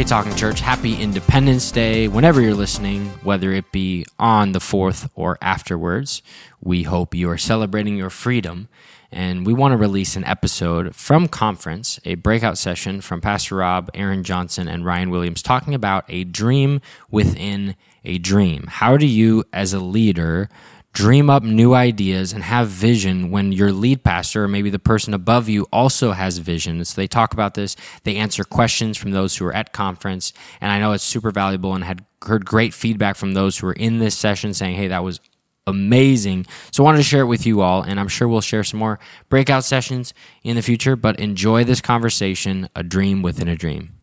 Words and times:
Hey, 0.00 0.06
Talking 0.06 0.34
Church, 0.34 0.60
happy 0.60 0.94
Independence 0.94 1.70
Day 1.70 2.08
whenever 2.08 2.40
you're 2.40 2.54
listening, 2.54 3.08
whether 3.22 3.52
it 3.52 3.70
be 3.70 4.06
on 4.18 4.52
the 4.52 4.58
4th 4.58 5.10
or 5.14 5.36
afterwards. 5.42 6.22
We 6.58 6.84
hope 6.84 7.14
you 7.14 7.28
are 7.28 7.36
celebrating 7.36 7.98
your 7.98 8.08
freedom. 8.08 8.68
And 9.12 9.44
we 9.44 9.52
want 9.52 9.72
to 9.72 9.76
release 9.76 10.16
an 10.16 10.24
episode 10.24 10.96
from 10.96 11.28
conference, 11.28 12.00
a 12.06 12.14
breakout 12.14 12.56
session 12.56 13.02
from 13.02 13.20
Pastor 13.20 13.56
Rob, 13.56 13.90
Aaron 13.92 14.24
Johnson, 14.24 14.68
and 14.68 14.86
Ryan 14.86 15.10
Williams 15.10 15.42
talking 15.42 15.74
about 15.74 16.06
a 16.08 16.24
dream 16.24 16.80
within 17.10 17.76
a 18.02 18.16
dream. 18.16 18.68
How 18.68 18.96
do 18.96 19.06
you, 19.06 19.44
as 19.52 19.74
a 19.74 19.80
leader, 19.80 20.48
dream 20.92 21.30
up 21.30 21.42
new 21.42 21.74
ideas 21.74 22.32
and 22.32 22.42
have 22.42 22.68
vision 22.68 23.30
when 23.30 23.52
your 23.52 23.72
lead 23.72 24.02
pastor 24.02 24.44
or 24.44 24.48
maybe 24.48 24.70
the 24.70 24.78
person 24.78 25.14
above 25.14 25.48
you 25.48 25.66
also 25.72 26.12
has 26.12 26.38
vision. 26.38 26.84
So 26.84 27.00
they 27.00 27.06
talk 27.06 27.32
about 27.32 27.54
this. 27.54 27.76
They 28.02 28.16
answer 28.16 28.44
questions 28.44 28.96
from 28.96 29.12
those 29.12 29.36
who 29.36 29.46
are 29.46 29.54
at 29.54 29.72
conference. 29.72 30.32
And 30.60 30.70
I 30.70 30.80
know 30.80 30.92
it's 30.92 31.04
super 31.04 31.30
valuable 31.30 31.74
and 31.74 31.84
had 31.84 32.04
heard 32.22 32.44
great 32.44 32.74
feedback 32.74 33.16
from 33.16 33.34
those 33.34 33.58
who 33.58 33.68
were 33.68 33.72
in 33.72 33.98
this 33.98 34.16
session 34.16 34.52
saying, 34.52 34.76
Hey, 34.76 34.88
that 34.88 35.04
was 35.04 35.20
amazing. 35.66 36.46
So 36.72 36.82
I 36.82 36.86
wanted 36.86 36.98
to 36.98 37.04
share 37.04 37.22
it 37.22 37.26
with 37.26 37.46
you 37.46 37.60
all. 37.60 37.82
And 37.82 38.00
I'm 38.00 38.08
sure 38.08 38.26
we'll 38.26 38.40
share 38.40 38.64
some 38.64 38.80
more 38.80 38.98
breakout 39.28 39.64
sessions 39.64 40.12
in 40.42 40.56
the 40.56 40.62
future, 40.62 40.96
but 40.96 41.20
enjoy 41.20 41.64
this 41.64 41.80
conversation, 41.80 42.68
a 42.74 42.82
dream 42.82 43.22
within 43.22 43.48
a 43.48 43.56
dream. 43.56 43.94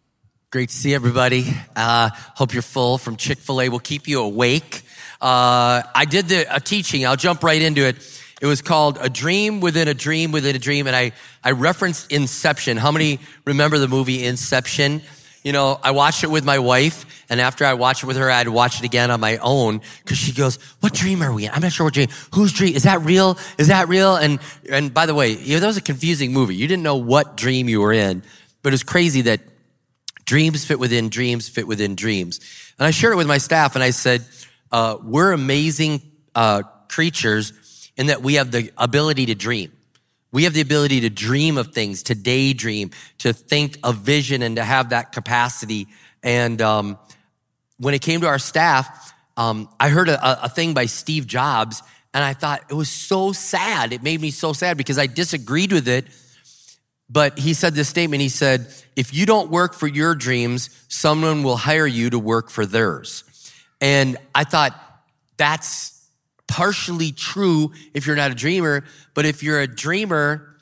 Great 0.50 0.70
to 0.70 0.76
see 0.76 0.94
everybody. 0.96 1.46
Uh, 1.76 2.10
hope 2.36 2.54
you're 2.54 2.62
full 2.62 2.98
from 2.98 3.18
Chick 3.18 3.38
fil 3.38 3.62
A. 3.62 3.70
We'll 3.70 3.80
keep 3.80 4.08
you 4.08 4.22
awake. 4.22 4.82
Uh, 5.22 5.82
I 5.96 6.06
did 6.10 6.28
the, 6.28 6.56
a 6.56 6.60
teaching. 6.60 7.06
I'll 7.06 7.16
jump 7.16 7.44
right 7.44 7.62
into 7.62 7.86
it. 7.86 7.96
It 8.40 8.46
was 8.46 8.62
called 8.62 9.00
A 9.02 9.10
Dream 9.10 9.62
Within 9.62 9.88
a 9.88 9.94
Dream 9.94 10.32
Within 10.32 10.56
a 10.56 10.60
Dream. 10.60 10.86
And 10.86 10.96
I, 10.96 11.12
I 11.44 11.52
referenced 11.52 12.12
Inception. 12.12 12.78
How 12.78 12.92
many 12.92 13.20
remember 13.46 13.80
the 13.80 13.88
movie 13.88 14.26
Inception? 14.26 15.02
You 15.44 15.54
know, 15.54 15.80
I 15.82 15.92
watched 15.92 16.24
it 16.24 16.30
with 16.30 16.44
my 16.44 16.60
wife, 16.60 17.26
and 17.30 17.40
after 17.40 17.64
I 17.64 17.74
watched 17.74 18.04
it 18.04 18.06
with 18.06 18.18
her, 18.18 18.30
I'd 18.30 18.50
watch 18.50 18.80
it 18.80 18.86
again 18.86 19.12
on 19.12 19.22
my 19.22 19.38
own 19.38 19.80
because 20.04 20.18
she 20.18 20.34
goes, 20.34 20.58
"What 20.82 20.94
dream 20.94 21.24
are 21.24 21.32
we 21.32 21.46
in? 21.46 21.52
I'm 21.54 21.62
not 21.62 21.72
sure 21.72 21.86
what 21.86 21.94
dream. 21.94 22.10
Whose 22.34 22.52
dream 22.52 22.76
is 22.76 22.84
that? 22.84 23.02
Real? 23.04 23.38
Is 23.58 23.68
that 23.68 23.88
real?" 23.88 24.18
And 24.18 24.40
and 24.70 24.94
by 24.94 25.06
the 25.06 25.16
way, 25.16 25.32
you 25.32 25.54
know, 25.54 25.62
that 25.62 25.68
was 25.68 25.78
a 25.78 25.82
confusing 25.82 26.34
movie. 26.34 26.56
You 26.56 26.68
didn't 26.68 26.84
know 26.84 26.98
what 26.98 27.38
dream 27.38 27.70
you 27.70 27.80
were 27.80 27.94
in, 27.94 28.24
but 28.62 28.74
it's 28.74 28.84
crazy 28.84 29.22
that 29.22 29.40
dreams 30.26 30.66
fit 30.66 30.80
within 30.80 31.08
dreams 31.08 31.48
fit 31.48 31.66
within 31.66 31.96
dreams. 31.96 32.42
And 32.78 32.86
I 32.86 32.92
shared 32.92 33.14
it 33.14 33.18
with 33.18 33.28
my 33.28 33.38
staff, 33.38 33.76
and 33.76 33.84
I 33.84 33.92
said, 33.92 34.26
uh, 34.72 34.98
we're 35.02 35.32
amazing 35.32 36.02
uh, 36.36 36.64
creatures 36.90 37.92
in 37.98 38.08
that 38.08 38.22
we 38.22 38.36
have 38.36 38.52
the 38.52 38.72
ability 38.78 39.28
to 39.28 39.36
dream. 39.36 39.72
We 40.32 40.44
have 40.44 40.54
the 40.54 40.62
ability 40.62 41.02
to 41.02 41.10
dream 41.10 41.58
of 41.58 41.74
things, 41.74 42.04
to 42.04 42.16
daydream, 42.16 42.92
to 43.20 43.34
think 43.34 43.80
of 43.84 43.98
vision, 43.98 44.42
and 44.42 44.58
to 44.58 44.64
have 44.64 44.90
that 44.90 45.12
capacity. 45.12 45.88
And 46.22 46.62
um, 46.62 46.98
when 47.78 47.94
it 47.94 48.02
came 48.02 48.22
to 48.22 48.28
our 48.28 48.40
staff, 48.40 49.14
um, 49.38 49.70
I 49.80 49.90
heard 49.90 50.10
a, 50.10 50.46
a 50.46 50.50
thing 50.50 50.74
by 50.74 50.88
Steve 50.88 51.28
Jobs, 51.28 51.82
and 52.14 52.24
I 52.24 52.34
thought 52.34 52.64
it 52.70 52.74
was 52.74 52.90
so 52.90 53.32
sad. 53.32 53.94
It 53.94 54.04
made 54.04 54.20
me 54.20 54.32
so 54.32 54.54
sad 54.54 54.78
because 54.78 54.98
I 54.98 55.08
disagreed 55.08 55.72
with 55.72 55.88
it. 55.88 56.06
But 57.10 57.40
he 57.40 57.54
said 57.54 57.74
this 57.74 57.88
statement. 57.88 58.22
He 58.22 58.30
said, 58.30 58.68
if 58.96 59.14
you 59.14 59.26
don't 59.26 59.50
work 59.50 59.74
for 59.74 59.88
your 59.88 60.14
dreams, 60.14 60.70
someone 60.90 61.44
will 61.44 61.56
hire 61.56 61.88
you 61.88 62.10
to 62.10 62.20
work 62.20 62.50
for 62.50 62.66
theirs. 62.66 63.24
And 63.82 64.18
I 64.34 64.44
thought 64.44 64.74
that's 65.38 65.94
partially 66.48 67.12
true 67.12 67.72
if 67.94 68.08
you're 68.08 68.16
not 68.16 68.32
a 68.32 68.36
dreamer, 68.36 68.84
but 69.14 69.26
if 69.26 69.44
you're 69.44 69.60
a 69.60 69.68
dreamer 69.68 70.56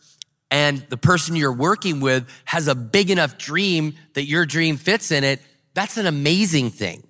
and 0.52 0.80
the 0.90 0.98
person 0.98 1.36
you're 1.36 1.54
working 1.54 2.00
with 2.00 2.28
has 2.46 2.68
a 2.68 2.76
big 2.76 3.10
enough 3.10 3.38
dream 3.38 3.96
that 4.14 4.26
your 4.26 4.46
dream 4.46 4.78
fits 4.78 5.12
in 5.12 5.24
it, 5.24 5.42
that's 5.74 5.98
an 5.98 6.06
amazing 6.06 6.72
thing. 6.72 7.06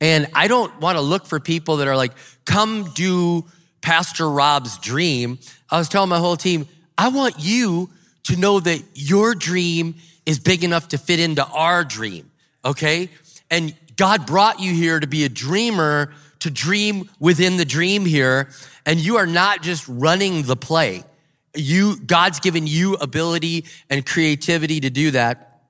And 0.00 0.26
I 0.34 0.48
don't 0.48 0.78
want 0.80 0.98
to 0.98 1.02
look 1.02 1.26
for 1.26 1.40
people 1.40 1.78
that 1.78 1.88
are 1.88 1.96
like, 1.96 2.12
come 2.44 2.90
do 2.94 3.46
Pastor 3.80 4.28
Rob's 4.28 4.78
dream. 4.78 5.38
I 5.70 5.78
was 5.78 5.88
telling 5.88 6.10
my 6.10 6.18
whole 6.18 6.36
team, 6.36 6.66
I 6.98 7.08
want 7.08 7.36
you 7.38 7.90
to 8.24 8.36
know 8.36 8.60
that 8.60 8.82
your 8.94 9.34
dream 9.34 9.94
is 10.24 10.38
big 10.38 10.64
enough 10.64 10.88
to 10.88 10.98
fit 10.98 11.20
into 11.20 11.46
our 11.46 11.84
dream. 11.84 12.30
Okay. 12.64 13.08
And 13.50 13.74
God 13.96 14.26
brought 14.26 14.60
you 14.60 14.72
here 14.72 15.00
to 15.00 15.06
be 15.06 15.24
a 15.24 15.28
dreamer, 15.28 16.12
to 16.40 16.50
dream 16.50 17.08
within 17.18 17.56
the 17.56 17.64
dream 17.64 18.04
here. 18.04 18.50
And 18.84 19.00
you 19.00 19.16
are 19.16 19.26
not 19.26 19.62
just 19.62 19.86
running 19.88 20.42
the 20.42 20.56
play. 20.56 21.04
You, 21.54 21.98
God's 21.98 22.40
given 22.40 22.66
you 22.66 22.94
ability 22.94 23.64
and 23.88 24.04
creativity 24.04 24.80
to 24.80 24.90
do 24.90 25.12
that. 25.12 25.62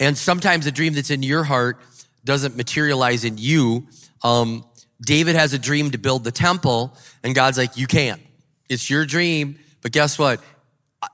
And 0.00 0.16
sometimes 0.16 0.66
a 0.66 0.72
dream 0.72 0.94
that's 0.94 1.10
in 1.10 1.22
your 1.22 1.44
heart 1.44 1.78
doesn't 2.24 2.56
materialize 2.56 3.24
in 3.24 3.38
you. 3.38 3.86
Um, 4.22 4.64
David 5.00 5.36
has 5.36 5.52
a 5.52 5.58
dream 5.58 5.90
to 5.90 5.98
build 5.98 6.24
the 6.24 6.32
temple, 6.32 6.96
and 7.22 7.34
God's 7.34 7.58
like, 7.58 7.76
You 7.76 7.86
can't. 7.86 8.20
It's 8.68 8.88
your 8.88 9.04
dream. 9.04 9.58
But 9.82 9.92
guess 9.92 10.18
what? 10.18 10.42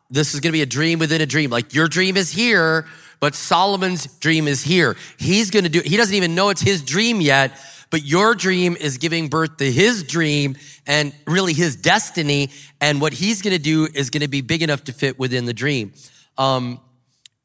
This 0.09 0.35
is 0.35 0.41
going 0.41 0.51
to 0.51 0.57
be 0.57 0.63
a 0.63 0.67
dream 0.67 0.99
within 1.01 1.21
a 1.21 1.27
dream. 1.27 1.51
Like 1.51 1.75
your 1.75 1.89
dream 1.89 2.17
is 2.17 2.31
here, 2.31 2.87
but 3.21 3.35
Solomon's 3.35 4.07
dream 4.19 4.49
is 4.49 4.65
here. 4.65 4.97
He's 5.19 5.51
going 5.51 5.65
to 5.65 5.71
do, 5.71 5.81
he 5.85 5.97
doesn't 5.97 6.15
even 6.15 6.35
know 6.35 6.49
it's 6.49 6.63
his 6.63 6.83
dream 6.83 7.21
yet, 7.21 7.53
but 7.91 8.03
your 8.03 8.35
dream 8.35 8.77
is 8.81 8.99
giving 8.99 9.29
birth 9.29 9.59
to 9.59 9.71
his 9.71 10.03
dream 10.03 10.57
and 10.87 11.13
really 11.27 11.53
his 11.53 11.77
destiny. 11.77 12.51
And 12.81 13.01
what 13.01 13.13
he's 13.13 13.43
going 13.43 13.55
to 13.55 13.63
do 13.63 13.87
is 13.93 14.11
going 14.11 14.23
to 14.23 14.29
be 14.29 14.41
big 14.41 14.63
enough 14.63 14.85
to 14.85 14.93
fit 14.93 15.19
within 15.19 15.45
the 15.45 15.53
dream. 15.53 15.93
Um, 16.39 16.81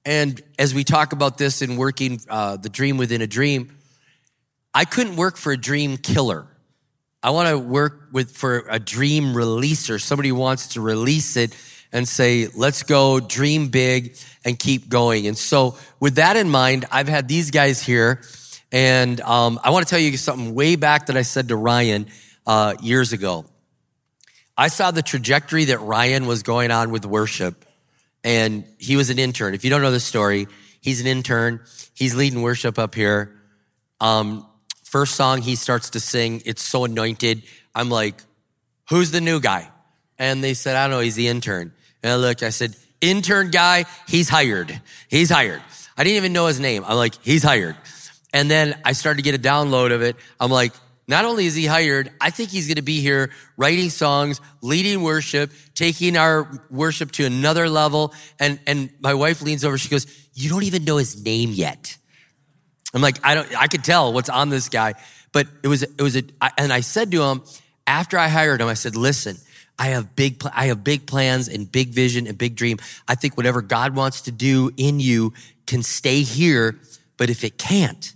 and 0.05 0.41
as 0.57 0.73
we 0.73 0.83
talk 0.83 1.13
about 1.13 1.37
this 1.37 1.61
in 1.61 1.77
working 1.77 2.21
uh, 2.29 2.57
the 2.57 2.69
dream 2.69 2.97
within 2.97 3.21
a 3.21 3.27
dream, 3.27 3.75
I 4.73 4.85
couldn't 4.85 5.15
work 5.15 5.35
for 5.35 5.51
a 5.51 5.57
dream 5.57 5.97
killer. 5.97 6.47
I 7.23 7.31
want 7.31 7.49
to 7.49 7.57
work 7.57 8.09
with 8.11 8.31
for 8.31 8.65
a 8.69 8.77
dream 8.77 9.33
releaser, 9.33 9.99
somebody 9.99 10.29
who 10.29 10.35
wants 10.35 10.69
to 10.69 10.81
release 10.81 11.35
it 11.37 11.55
and 11.95 12.05
say, 12.05 12.49
let's 12.53 12.83
go 12.83 13.21
dream 13.21 13.69
big 13.69 14.17
and 14.43 14.59
keep 14.59 14.89
going. 14.89 15.27
And 15.27 15.37
so 15.37 15.77
with 16.01 16.15
that 16.15 16.35
in 16.35 16.49
mind, 16.49 16.83
I've 16.91 17.07
had 17.07 17.29
these 17.29 17.51
guys 17.51 17.81
here 17.81 18.21
and 18.69 19.21
um, 19.21 19.57
I 19.63 19.69
want 19.69 19.87
to 19.87 19.89
tell 19.89 19.99
you 19.99 20.17
something 20.17 20.53
way 20.53 20.75
back 20.75 21.05
that 21.05 21.15
I 21.15 21.21
said 21.21 21.47
to 21.47 21.55
Ryan 21.55 22.07
uh, 22.45 22.75
years 22.81 23.13
ago. 23.13 23.45
I 24.57 24.67
saw 24.67 24.91
the 24.91 25.01
trajectory 25.01 25.65
that 25.65 25.79
Ryan 25.79 26.25
was 26.25 26.43
going 26.43 26.69
on 26.69 26.91
with 26.91 27.05
worship 27.05 27.63
and 28.25 28.65
he 28.77 28.97
was 28.97 29.09
an 29.09 29.17
intern. 29.17 29.53
If 29.53 29.63
you 29.63 29.69
don't 29.69 29.81
know 29.81 29.91
the 29.91 30.01
story, 30.01 30.47
he's 30.81 30.99
an 30.99 31.07
intern. 31.07 31.61
He's 31.93 32.13
leading 32.13 32.41
worship 32.41 32.77
up 32.77 32.93
here. 32.93 33.39
Um, 34.01 34.45
first 34.83 35.15
song 35.15 35.41
he 35.41 35.55
starts 35.55 35.91
to 35.91 36.01
sing, 36.01 36.41
it's 36.45 36.61
so 36.61 36.83
anointed. 36.83 37.43
I'm 37.73 37.89
like, 37.89 38.21
who's 38.89 39.11
the 39.11 39.21
new 39.21 39.39
guy? 39.39 39.69
And 40.19 40.43
they 40.43 40.55
said, 40.55 40.75
I 40.75 40.87
don't 40.87 40.97
know, 40.97 40.99
he's 40.99 41.15
the 41.15 41.29
intern. 41.29 41.71
And 42.03 42.11
I 42.11 42.15
looked, 42.15 42.43
I 42.43 42.49
said, 42.49 42.75
intern 43.01 43.51
guy, 43.51 43.85
he's 44.07 44.29
hired. 44.29 44.79
He's 45.09 45.29
hired. 45.29 45.61
I 45.97 46.03
didn't 46.03 46.17
even 46.17 46.33
know 46.33 46.47
his 46.47 46.59
name. 46.59 46.83
I'm 46.85 46.97
like, 46.97 47.15
he's 47.23 47.43
hired. 47.43 47.75
And 48.33 48.51
then 48.51 48.79
I 48.83 48.91
started 48.91 49.17
to 49.17 49.23
get 49.23 49.35
a 49.35 49.41
download 49.41 49.93
of 49.93 50.01
it. 50.01 50.17
I'm 50.39 50.51
like, 50.51 50.73
not 51.07 51.23
only 51.25 51.45
is 51.45 51.55
he 51.55 51.65
hired, 51.67 52.11
I 52.19 52.31
think 52.31 52.49
he's 52.49 52.67
going 52.67 52.75
to 52.75 52.81
be 52.81 52.99
here 52.99 53.31
writing 53.57 53.89
songs, 53.89 54.41
leading 54.61 55.03
worship, 55.03 55.51
taking 55.75 56.17
our 56.17 56.65
worship 56.69 57.11
to 57.13 57.25
another 57.25 57.69
level. 57.69 58.13
And, 58.39 58.59
and 58.65 58.89
my 58.99 59.13
wife 59.13 59.41
leans 59.41 59.63
over. 59.63 59.77
She 59.77 59.89
goes, 59.89 60.07
you 60.33 60.49
don't 60.49 60.63
even 60.63 60.83
know 60.83 60.97
his 60.97 61.23
name 61.23 61.51
yet. 61.51 61.95
I'm 62.93 63.01
like, 63.01 63.19
I 63.23 63.35
don't, 63.35 63.61
I 63.61 63.67
could 63.67 63.83
tell 63.83 64.13
what's 64.13 64.29
on 64.29 64.49
this 64.49 64.69
guy, 64.69 64.95
but 65.31 65.47
it 65.63 65.67
was, 65.67 65.83
it 65.83 66.01
was 66.01 66.15
a, 66.15 66.23
and 66.57 66.73
I 66.73 66.79
said 66.79 67.11
to 67.11 67.21
him 67.21 67.43
after 67.85 68.17
I 68.17 68.27
hired 68.27 68.61
him, 68.61 68.67
I 68.67 68.73
said, 68.73 68.95
listen, 68.95 69.37
I 69.77 69.87
have 69.87 70.15
big, 70.15 70.41
I 70.53 70.67
have 70.67 70.83
big 70.83 71.05
plans 71.05 71.47
and 71.47 71.69
big 71.69 71.89
vision 71.89 72.27
and 72.27 72.37
big 72.37 72.55
dream. 72.55 72.77
I 73.07 73.15
think 73.15 73.35
whatever 73.35 73.61
God 73.61 73.95
wants 73.95 74.21
to 74.21 74.31
do 74.31 74.71
in 74.77 74.99
you 74.99 75.33
can 75.67 75.83
stay 75.83 76.21
here. 76.21 76.79
But 77.17 77.29
if 77.29 77.43
it 77.43 77.57
can't, 77.57 78.13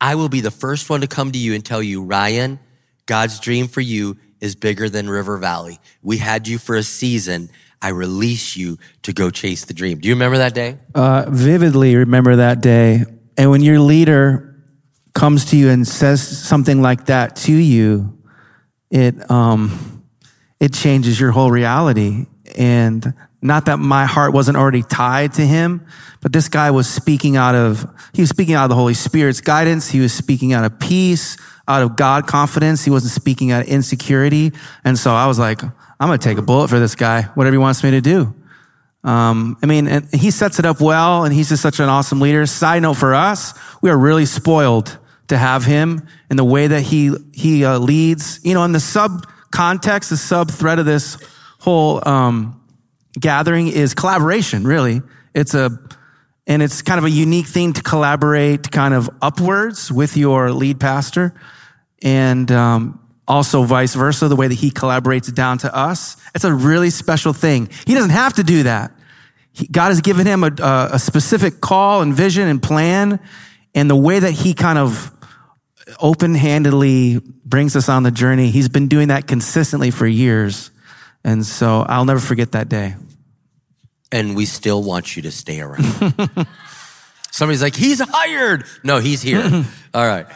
I 0.00 0.14
will 0.14 0.28
be 0.28 0.40
the 0.40 0.50
first 0.50 0.88
one 0.88 1.00
to 1.00 1.06
come 1.06 1.32
to 1.32 1.38
you 1.38 1.54
and 1.54 1.64
tell 1.64 1.82
you, 1.82 2.02
Ryan, 2.02 2.58
God's 3.06 3.40
dream 3.40 3.68
for 3.68 3.80
you 3.80 4.16
is 4.40 4.54
bigger 4.54 4.88
than 4.88 5.10
River 5.10 5.36
Valley. 5.36 5.78
We 6.02 6.16
had 6.16 6.48
you 6.48 6.58
for 6.58 6.76
a 6.76 6.82
season. 6.82 7.50
I 7.82 7.88
release 7.88 8.56
you 8.56 8.78
to 9.02 9.12
go 9.12 9.30
chase 9.30 9.64
the 9.64 9.74
dream. 9.74 9.98
Do 9.98 10.08
you 10.08 10.14
remember 10.14 10.38
that 10.38 10.54
day? 10.54 10.78
Uh, 10.94 11.26
vividly 11.28 11.96
remember 11.96 12.36
that 12.36 12.60
day. 12.60 13.04
And 13.36 13.50
when 13.50 13.62
your 13.62 13.80
leader 13.80 14.62
comes 15.14 15.46
to 15.46 15.56
you 15.56 15.70
and 15.70 15.86
says 15.86 16.26
something 16.26 16.82
like 16.82 17.06
that 17.06 17.36
to 17.36 17.52
you, 17.52 18.18
it, 18.90 19.30
um, 19.30 19.99
it 20.60 20.72
changes 20.74 21.18
your 21.18 21.32
whole 21.32 21.50
reality. 21.50 22.26
And 22.56 23.14
not 23.42 23.64
that 23.66 23.78
my 23.78 24.04
heart 24.04 24.34
wasn't 24.34 24.58
already 24.58 24.82
tied 24.82 25.32
to 25.34 25.42
him, 25.42 25.86
but 26.20 26.32
this 26.32 26.48
guy 26.48 26.70
was 26.70 26.88
speaking 26.88 27.36
out 27.36 27.54
of, 27.54 27.88
he 28.12 28.20
was 28.20 28.28
speaking 28.28 28.54
out 28.54 28.64
of 28.64 28.68
the 28.68 28.76
Holy 28.76 28.94
Spirit's 28.94 29.40
guidance. 29.40 29.90
He 29.90 30.00
was 30.00 30.12
speaking 30.12 30.52
out 30.52 30.64
of 30.64 30.78
peace, 30.78 31.38
out 31.66 31.82
of 31.82 31.96
God 31.96 32.26
confidence. 32.26 32.84
He 32.84 32.90
wasn't 32.90 33.12
speaking 33.12 33.50
out 33.50 33.62
of 33.62 33.68
insecurity. 33.68 34.52
And 34.84 34.98
so 34.98 35.12
I 35.12 35.26
was 35.26 35.38
like, 35.38 35.62
I'm 35.62 36.08
going 36.08 36.18
to 36.18 36.28
take 36.28 36.38
a 36.38 36.42
bullet 36.42 36.68
for 36.68 36.78
this 36.78 36.94
guy, 36.94 37.22
whatever 37.34 37.54
he 37.54 37.58
wants 37.58 37.82
me 37.82 37.92
to 37.92 38.00
do. 38.00 38.34
Um, 39.02 39.56
I 39.62 39.66
mean, 39.66 39.88
and 39.88 40.14
he 40.14 40.30
sets 40.30 40.58
it 40.58 40.66
up 40.66 40.80
well, 40.80 41.24
and 41.24 41.32
he's 41.32 41.48
just 41.48 41.62
such 41.62 41.80
an 41.80 41.88
awesome 41.88 42.20
leader. 42.20 42.44
Side 42.44 42.82
note 42.82 42.94
for 42.94 43.14
us, 43.14 43.54
we 43.80 43.88
are 43.88 43.98
really 43.98 44.26
spoiled 44.26 44.98
to 45.28 45.38
have 45.38 45.64
him 45.64 46.06
in 46.28 46.36
the 46.36 46.44
way 46.44 46.66
that 46.66 46.82
he 46.82 47.14
he 47.32 47.64
uh, 47.64 47.78
leads. 47.78 48.44
You 48.44 48.52
know, 48.52 48.64
in 48.64 48.72
the 48.72 48.80
sub 48.80 49.26
context, 49.50 50.10
the 50.10 50.16
sub 50.16 50.50
thread 50.50 50.78
of 50.78 50.86
this 50.86 51.18
whole 51.58 52.06
um, 52.08 52.60
gathering 53.18 53.68
is 53.68 53.94
collaboration. 53.94 54.64
Really, 54.64 55.02
it's 55.34 55.54
a 55.54 55.78
and 56.46 56.62
it's 56.62 56.82
kind 56.82 56.98
of 56.98 57.04
a 57.04 57.10
unique 57.10 57.46
thing 57.46 57.72
to 57.74 57.82
collaborate 57.82 58.70
kind 58.70 58.94
of 58.94 59.08
upwards 59.22 59.92
with 59.92 60.16
your 60.16 60.52
lead 60.52 60.80
pastor, 60.80 61.34
and 62.02 62.50
um, 62.50 63.00
also 63.28 63.62
vice 63.62 63.94
versa, 63.94 64.28
the 64.28 64.36
way 64.36 64.48
that 64.48 64.54
he 64.54 64.70
collaborates 64.70 65.32
down 65.32 65.58
to 65.58 65.74
us. 65.74 66.16
It's 66.34 66.44
a 66.44 66.52
really 66.52 66.90
special 66.90 67.32
thing. 67.32 67.68
He 67.86 67.94
doesn't 67.94 68.10
have 68.10 68.34
to 68.34 68.42
do 68.42 68.64
that. 68.64 68.92
God 69.70 69.88
has 69.88 70.00
given 70.00 70.26
him 70.26 70.44
a, 70.44 70.88
a 70.92 70.98
specific 70.98 71.60
call 71.60 72.02
and 72.02 72.14
vision 72.14 72.48
and 72.48 72.62
plan, 72.62 73.20
and 73.74 73.90
the 73.90 73.96
way 73.96 74.18
that 74.18 74.32
he 74.32 74.54
kind 74.54 74.78
of 74.78 75.12
open 76.00 76.34
handedly 76.34 77.20
brings 77.44 77.76
us 77.76 77.88
on 77.88 78.02
the 78.02 78.10
journey. 78.10 78.50
He's 78.50 78.68
been 78.68 78.88
doing 78.88 79.08
that 79.08 79.26
consistently 79.26 79.90
for 79.90 80.06
years. 80.06 80.70
And 81.24 81.44
so 81.44 81.84
I'll 81.88 82.04
never 82.04 82.20
forget 82.20 82.52
that 82.52 82.68
day. 82.68 82.96
And 84.12 84.34
we 84.36 84.46
still 84.46 84.82
want 84.82 85.16
you 85.16 85.22
to 85.22 85.30
stay 85.30 85.60
around. 85.60 85.84
Somebody's 87.30 87.62
like, 87.62 87.76
he's 87.76 88.00
hired. 88.00 88.64
No, 88.82 88.98
he's 88.98 89.22
here. 89.22 89.42
All 89.94 90.06
right. 90.06 90.26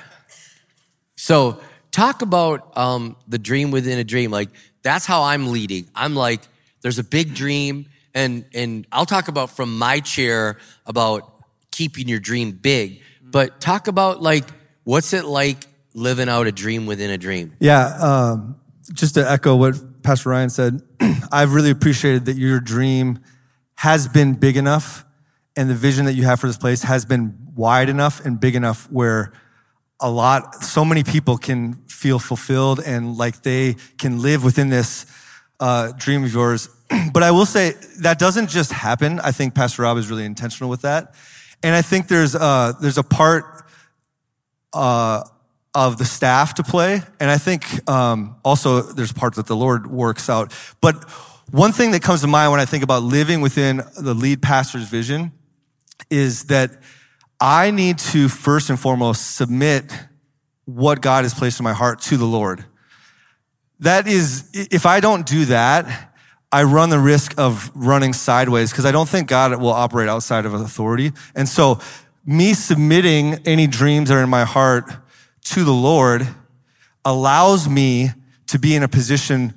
So 1.16 1.60
talk 1.90 2.22
about 2.22 2.76
um, 2.76 3.16
the 3.26 3.38
dream 3.38 3.70
within 3.70 3.98
a 3.98 4.04
dream. 4.04 4.30
Like 4.30 4.50
that's 4.82 5.06
how 5.06 5.22
I'm 5.22 5.50
leading. 5.50 5.88
I'm 5.94 6.14
like, 6.14 6.42
there's 6.82 6.98
a 6.98 7.04
big 7.04 7.34
dream, 7.34 7.86
and 8.14 8.44
and 8.52 8.86
I'll 8.92 9.06
talk 9.06 9.28
about 9.28 9.50
from 9.50 9.78
my 9.78 10.00
chair 10.00 10.58
about 10.86 11.32
keeping 11.70 12.08
your 12.08 12.20
dream 12.20 12.52
big. 12.52 13.00
But 13.22 13.60
talk 13.60 13.88
about 13.88 14.22
like 14.22 14.44
what's 14.84 15.12
it 15.12 15.24
like 15.24 15.66
living 15.94 16.28
out 16.28 16.46
a 16.46 16.52
dream 16.52 16.86
within 16.86 17.10
a 17.10 17.18
dream. 17.18 17.54
Yeah, 17.60 17.86
um, 18.00 18.56
just 18.92 19.14
to 19.14 19.30
echo 19.30 19.56
what 19.56 20.02
Pastor 20.02 20.30
Ryan 20.30 20.50
said, 20.50 20.82
I've 21.32 21.54
really 21.54 21.70
appreciated 21.70 22.26
that 22.26 22.36
your 22.36 22.60
dream 22.60 23.20
has 23.76 24.08
been 24.08 24.34
big 24.34 24.56
enough, 24.56 25.04
and 25.56 25.70
the 25.70 25.74
vision 25.74 26.04
that 26.06 26.14
you 26.14 26.24
have 26.24 26.40
for 26.40 26.48
this 26.48 26.58
place 26.58 26.82
has 26.82 27.04
been 27.04 27.38
wide 27.54 27.88
enough 27.88 28.24
and 28.24 28.38
big 28.38 28.56
enough 28.56 28.90
where 28.90 29.32
a 30.00 30.10
lot, 30.10 30.62
so 30.62 30.84
many 30.84 31.04
people 31.04 31.38
can 31.38 31.74
feel 31.86 32.18
fulfilled 32.18 32.80
and 32.84 33.16
like 33.16 33.42
they 33.42 33.76
can 33.96 34.20
live 34.20 34.42
within 34.42 34.68
this 34.68 35.06
uh, 35.60 35.92
dream 35.96 36.24
of 36.24 36.34
yours. 36.34 36.68
but 37.12 37.22
I 37.22 37.30
will 37.30 37.46
say 37.46 37.74
that 38.00 38.18
doesn't 38.18 38.50
just 38.50 38.72
happen. 38.72 39.20
I 39.20 39.30
think 39.30 39.54
Pastor 39.54 39.82
Rob 39.82 39.96
is 39.96 40.10
really 40.10 40.24
intentional 40.24 40.68
with 40.68 40.82
that, 40.82 41.14
and 41.62 41.74
I 41.74 41.82
think 41.82 42.08
there's 42.08 42.34
uh, 42.34 42.72
there's 42.80 42.98
a 42.98 43.04
part 43.04 43.63
uh, 44.74 45.24
of 45.74 45.98
the 45.98 46.04
staff 46.04 46.54
to 46.54 46.62
play, 46.62 47.02
and 47.18 47.30
I 47.30 47.38
think 47.38 47.88
um, 47.88 48.36
also 48.44 48.80
there's 48.82 49.12
parts 49.12 49.36
that 49.36 49.46
the 49.46 49.56
Lord 49.56 49.86
works 49.86 50.28
out. 50.28 50.52
But 50.80 51.08
one 51.50 51.72
thing 51.72 51.92
that 51.92 52.02
comes 52.02 52.20
to 52.22 52.26
mind 52.26 52.50
when 52.52 52.60
I 52.60 52.64
think 52.64 52.84
about 52.84 53.02
living 53.02 53.40
within 53.40 53.82
the 53.98 54.14
lead 54.14 54.42
pastor's 54.42 54.88
vision 54.88 55.32
is 56.10 56.44
that 56.44 56.70
I 57.40 57.70
need 57.70 57.98
to 57.98 58.28
first 58.28 58.70
and 58.70 58.78
foremost 58.78 59.36
submit 59.36 59.92
what 60.64 61.00
God 61.00 61.24
has 61.24 61.34
placed 61.34 61.60
in 61.60 61.64
my 61.64 61.72
heart 61.72 62.00
to 62.02 62.16
the 62.16 62.24
Lord. 62.24 62.64
That 63.80 64.06
is, 64.06 64.48
if 64.54 64.86
I 64.86 65.00
don't 65.00 65.26
do 65.26 65.46
that, 65.46 66.10
I 66.50 66.62
run 66.62 66.88
the 66.88 67.00
risk 67.00 67.34
of 67.36 67.70
running 67.74 68.12
sideways 68.12 68.70
because 68.70 68.86
I 68.86 68.92
don't 68.92 69.08
think 69.08 69.28
God 69.28 69.60
will 69.60 69.72
operate 69.72 70.08
outside 70.08 70.46
of 70.46 70.54
authority. 70.54 71.10
And 71.34 71.48
so, 71.48 71.80
me 72.26 72.54
submitting 72.54 73.34
any 73.46 73.66
dreams 73.66 74.08
that 74.08 74.16
are 74.16 74.22
in 74.22 74.30
my 74.30 74.44
heart 74.44 74.90
to 75.44 75.64
the 75.64 75.72
Lord 75.72 76.26
allows 77.04 77.68
me 77.68 78.10
to 78.46 78.58
be 78.58 78.74
in 78.74 78.82
a 78.82 78.88
position 78.88 79.54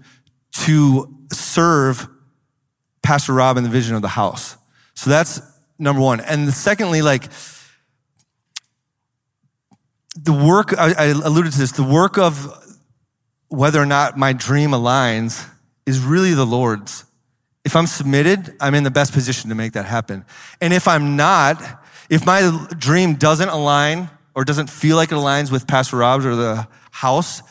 to 0.52 1.14
serve 1.32 2.08
Pastor 3.02 3.34
Rob 3.34 3.58
in 3.58 3.64
the 3.64 3.70
vision 3.70 3.96
of 3.96 4.02
the 4.02 4.08
house. 4.10 4.58
So 4.96 5.10
that's 5.10 5.42
number 5.80 6.02
one. 6.02 6.20
And 6.20 6.54
secondly, 6.54 7.02
like, 7.02 7.30
the 10.16 10.34
work, 10.34 10.78
I, 10.78 10.94
I 10.98 11.06
alluded 11.06 11.54
to 11.54 11.60
this, 11.60 11.72
the 11.74 11.84
work 11.84 12.18
of 12.18 12.52
whether 13.50 13.82
or 13.82 13.86
not 13.86 14.18
my 14.18 14.34
dream 14.34 14.72
aligns 14.72 15.48
is 15.86 16.00
really 16.00 16.34
the 16.34 16.46
Lord's. 16.46 17.06
If 17.64 17.76
I'm 17.76 17.88
submitted, 17.88 18.56
I'm 18.60 18.76
in 18.76 18.84
the 18.84 18.92
best 18.92 19.14
position 19.14 19.50
to 19.50 19.56
make 19.56 19.74
that 19.74 19.86
happen. 19.86 20.26
And 20.60 20.74
if 20.74 20.88
I'm 20.88 21.16
not, 21.16 21.62
if 22.10 22.26
my 22.26 22.68
dream 22.78 23.16
doesn't 23.16 23.50
align 23.50 24.10
or 24.36 24.46
doesn't 24.46 24.70
feel 24.70 24.96
like 24.96 25.12
it 25.12 25.16
aligns 25.16 25.52
with 25.52 25.68
Pastor 25.68 25.98
Rob's 25.98 26.26
or 26.26 26.36
the 26.36 26.68
house, 26.92 27.42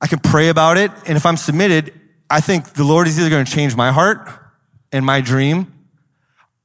I 0.00 0.06
can 0.06 0.18
pray 0.18 0.48
about 0.48 0.78
it. 0.78 0.90
And 1.06 1.16
if 1.16 1.26
I'm 1.26 1.36
submitted, 1.36 1.92
I 2.30 2.40
think 2.40 2.72
the 2.74 2.84
Lord 2.84 3.06
is 3.06 3.18
either 3.18 3.30
going 3.30 3.44
to 3.44 3.52
change 3.52 3.74
my 3.76 3.92
heart 3.92 4.28
and 4.92 5.04
my 5.04 5.20
dream, 5.20 5.72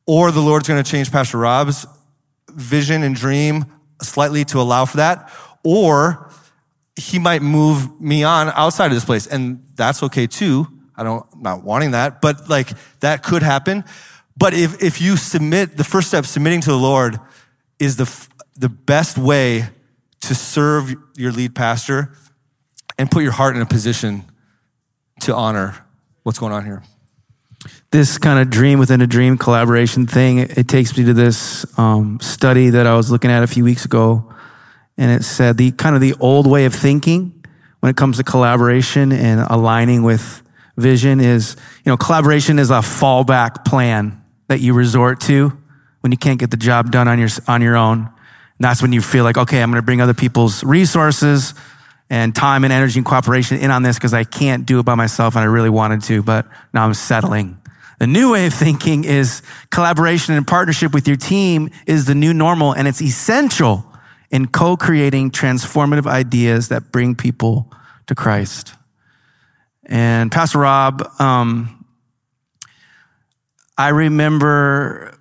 or 0.05 0.31
the 0.31 0.39
Lord's 0.39 0.67
going 0.67 0.81
to 0.83 0.89
change 0.89 1.11
Pastor 1.11 1.37
Rob's 1.37 1.85
vision 2.49 3.03
and 3.03 3.15
dream 3.15 3.65
slightly 4.01 4.45
to 4.45 4.59
allow 4.59 4.85
for 4.85 4.97
that, 4.97 5.31
or 5.63 6.29
he 6.95 7.19
might 7.19 7.41
move 7.41 7.99
me 7.99 8.23
on 8.23 8.49
outside 8.49 8.87
of 8.87 8.93
this 8.93 9.05
place. 9.05 9.27
And 9.27 9.65
that's 9.75 10.03
okay 10.03 10.27
too. 10.27 10.67
I 10.95 11.03
don't, 11.03 11.25
I'm 11.33 11.41
not 11.41 11.63
wanting 11.63 11.91
that, 11.91 12.21
but 12.21 12.49
like 12.49 12.71
that 12.99 13.23
could 13.23 13.41
happen. 13.41 13.83
But 14.35 14.53
if, 14.53 14.81
if 14.81 15.01
you 15.01 15.17
submit, 15.17 15.77
the 15.77 15.83
first 15.83 16.07
step, 16.07 16.25
submitting 16.25 16.61
to 16.61 16.69
the 16.69 16.77
Lord 16.77 17.19
is 17.79 17.97
the, 17.97 18.27
the 18.55 18.69
best 18.69 19.17
way 19.17 19.67
to 20.21 20.35
serve 20.35 20.93
your 21.15 21.31
lead 21.31 21.53
pastor 21.53 22.15
and 22.97 23.11
put 23.11 23.23
your 23.23 23.31
heart 23.31 23.55
in 23.55 23.61
a 23.61 23.65
position 23.65 24.23
to 25.21 25.35
honor 25.35 25.75
what's 26.23 26.39
going 26.39 26.53
on 26.53 26.65
here. 26.65 26.83
This 27.91 28.17
kind 28.17 28.39
of 28.39 28.49
dream 28.49 28.79
within 28.79 29.01
a 29.01 29.07
dream 29.07 29.37
collaboration 29.37 30.07
thing, 30.07 30.39
it 30.39 30.67
takes 30.67 30.97
me 30.97 31.05
to 31.05 31.13
this 31.13 31.65
um, 31.77 32.19
study 32.19 32.71
that 32.71 32.87
I 32.87 32.95
was 32.95 33.11
looking 33.11 33.31
at 33.31 33.43
a 33.43 33.47
few 33.47 33.63
weeks 33.63 33.85
ago. 33.85 34.33
And 34.97 35.11
it 35.11 35.23
said 35.23 35.57
the 35.57 35.71
kind 35.71 35.95
of 35.95 36.01
the 36.01 36.13
old 36.19 36.45
way 36.47 36.65
of 36.65 36.73
thinking 36.73 37.43
when 37.79 37.89
it 37.89 37.97
comes 37.97 38.17
to 38.17 38.23
collaboration 38.23 39.11
and 39.11 39.41
aligning 39.41 40.03
with 40.03 40.41
vision 40.77 41.19
is, 41.19 41.55
you 41.85 41.91
know, 41.91 41.97
collaboration 41.97 42.59
is 42.59 42.69
a 42.69 42.79
fallback 42.79 43.65
plan 43.65 44.22
that 44.53 44.59
you 44.59 44.73
resort 44.73 45.19
to 45.19 45.51
when 46.01 46.11
you 46.11 46.17
can't 46.17 46.39
get 46.39 46.51
the 46.51 46.57
job 46.57 46.91
done 46.91 47.07
on 47.07 47.17
your, 47.17 47.29
on 47.47 47.61
your 47.63 47.75
own. 47.75 47.99
And 47.99 48.11
that's 48.59 48.83
when 48.83 48.93
you 48.93 49.01
feel 49.01 49.23
like, 49.23 49.35
okay, 49.35 49.63
I'm 49.63 49.71
going 49.71 49.81
to 49.81 49.85
bring 49.85 49.99
other 49.99 50.13
people's 50.13 50.63
resources 50.63 51.55
and 52.07 52.35
time 52.35 52.63
and 52.63 52.71
energy 52.71 52.99
and 52.99 53.05
cooperation 53.05 53.57
in 53.57 53.71
on 53.71 53.81
this 53.81 53.97
because 53.97 54.13
I 54.13 54.23
can't 54.23 54.67
do 54.67 54.79
it 54.79 54.83
by 54.83 54.93
myself 54.93 55.35
and 55.35 55.41
I 55.41 55.45
really 55.45 55.71
wanted 55.71 56.03
to, 56.03 56.21
but 56.21 56.45
now 56.71 56.85
I'm 56.85 56.93
settling. 56.93 57.57
The 57.97 58.05
new 58.05 58.33
way 58.33 58.45
of 58.45 58.53
thinking 58.53 59.05
is 59.05 59.41
collaboration 59.71 60.35
and 60.35 60.45
partnership 60.45 60.93
with 60.93 61.07
your 61.07 61.17
team 61.17 61.71
is 61.87 62.05
the 62.05 62.13
new 62.13 62.33
normal 62.33 62.73
and 62.73 62.87
it's 62.87 63.01
essential 63.01 63.83
in 64.29 64.47
co-creating 64.47 65.31
transformative 65.31 66.05
ideas 66.05 66.67
that 66.67 66.91
bring 66.91 67.15
people 67.15 67.71
to 68.05 68.13
Christ. 68.13 68.75
And 69.85 70.31
Pastor 70.31 70.59
Rob, 70.59 71.01
um, 71.19 71.82
I 73.77 73.89
remember, 73.89 75.17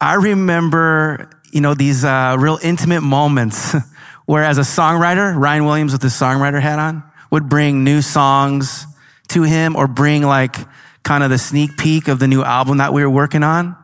I 0.00 0.14
remember, 0.14 1.30
you 1.52 1.60
know, 1.60 1.74
these 1.74 2.04
uh, 2.04 2.36
real 2.38 2.58
intimate 2.62 3.00
moments 3.00 3.74
where, 4.26 4.44
as 4.44 4.58
a 4.58 4.62
songwriter, 4.62 5.36
Ryan 5.36 5.64
Williams 5.64 5.92
with 5.92 6.02
his 6.02 6.12
songwriter 6.12 6.60
hat 6.60 6.78
on 6.78 7.02
would 7.30 7.48
bring 7.48 7.82
new 7.82 8.00
songs 8.02 8.86
to 9.28 9.42
him 9.42 9.74
or 9.74 9.88
bring 9.88 10.22
like 10.22 10.56
kind 11.02 11.24
of 11.24 11.30
the 11.30 11.38
sneak 11.38 11.76
peek 11.76 12.08
of 12.08 12.18
the 12.18 12.28
new 12.28 12.42
album 12.42 12.78
that 12.78 12.92
we 12.92 13.02
were 13.02 13.10
working 13.10 13.42
on. 13.42 13.76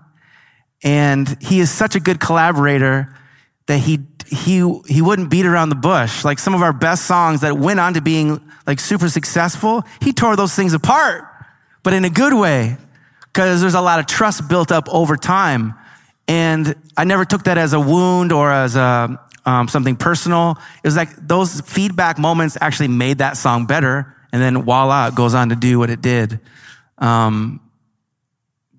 And 0.84 1.36
he 1.40 1.58
is 1.58 1.70
such 1.70 1.96
a 1.96 2.00
good 2.00 2.20
collaborator 2.20 3.12
that 3.66 3.78
he 3.78 4.00
he 4.26 4.80
he 4.86 5.02
wouldn't 5.02 5.30
beat 5.30 5.46
around 5.46 5.70
the 5.70 5.74
bush. 5.74 6.24
Like 6.24 6.38
some 6.38 6.54
of 6.54 6.62
our 6.62 6.72
best 6.72 7.06
songs 7.06 7.40
that 7.40 7.58
went 7.58 7.80
on 7.80 7.94
to 7.94 8.00
being 8.00 8.40
like 8.66 8.78
super 8.78 9.08
successful, 9.08 9.82
he 10.00 10.12
tore 10.12 10.36
those 10.36 10.54
things 10.54 10.74
apart, 10.74 11.24
but 11.82 11.94
in 11.94 12.04
a 12.04 12.10
good 12.10 12.34
way, 12.34 12.76
because 13.32 13.60
there's 13.60 13.74
a 13.74 13.80
lot 13.80 14.00
of 14.00 14.06
trust 14.06 14.48
built 14.48 14.72
up 14.72 14.88
over 14.88 15.16
time. 15.16 15.74
And 16.26 16.74
I 16.96 17.04
never 17.04 17.24
took 17.24 17.44
that 17.44 17.56
as 17.56 17.72
a 17.72 17.80
wound 17.80 18.32
or 18.32 18.50
as 18.52 18.76
a 18.76 19.18
um, 19.46 19.68
something 19.68 19.96
personal. 19.96 20.58
It 20.82 20.86
was 20.86 20.96
like 20.96 21.08
those 21.16 21.60
feedback 21.62 22.18
moments 22.18 22.58
actually 22.60 22.88
made 22.88 23.18
that 23.18 23.36
song 23.36 23.66
better, 23.66 24.14
and 24.30 24.42
then 24.42 24.62
voila, 24.62 25.08
it 25.08 25.14
goes 25.14 25.34
on 25.34 25.48
to 25.48 25.56
do 25.56 25.78
what 25.78 25.88
it 25.88 26.02
did. 26.02 26.40
Um, 26.98 27.60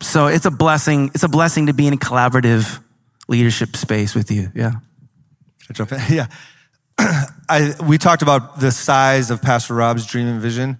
so 0.02 0.28
it's 0.28 0.46
a 0.46 0.52
blessing. 0.52 1.10
It's 1.16 1.24
a 1.24 1.30
blessing 1.30 1.68
to 1.68 1.74
be 1.74 1.88
in 1.88 1.94
a 1.94 1.98
collaborative 1.98 2.82
leadership 3.28 3.76
space 3.76 4.14
with 4.14 4.32
you. 4.32 4.52
Yeah. 4.54 4.74
I 5.70 5.74
jump 5.74 5.92
in? 5.92 6.00
Yeah. 6.10 6.28
I, 7.50 7.74
we 7.88 7.98
talked 7.98 8.22
about 8.22 8.60
the 8.60 8.72
size 8.72 9.32
of 9.32 9.42
Pastor 9.42 9.74
Rob's 9.74 10.06
dream 10.06 10.28
and 10.28 10.42
vision. 10.42 10.78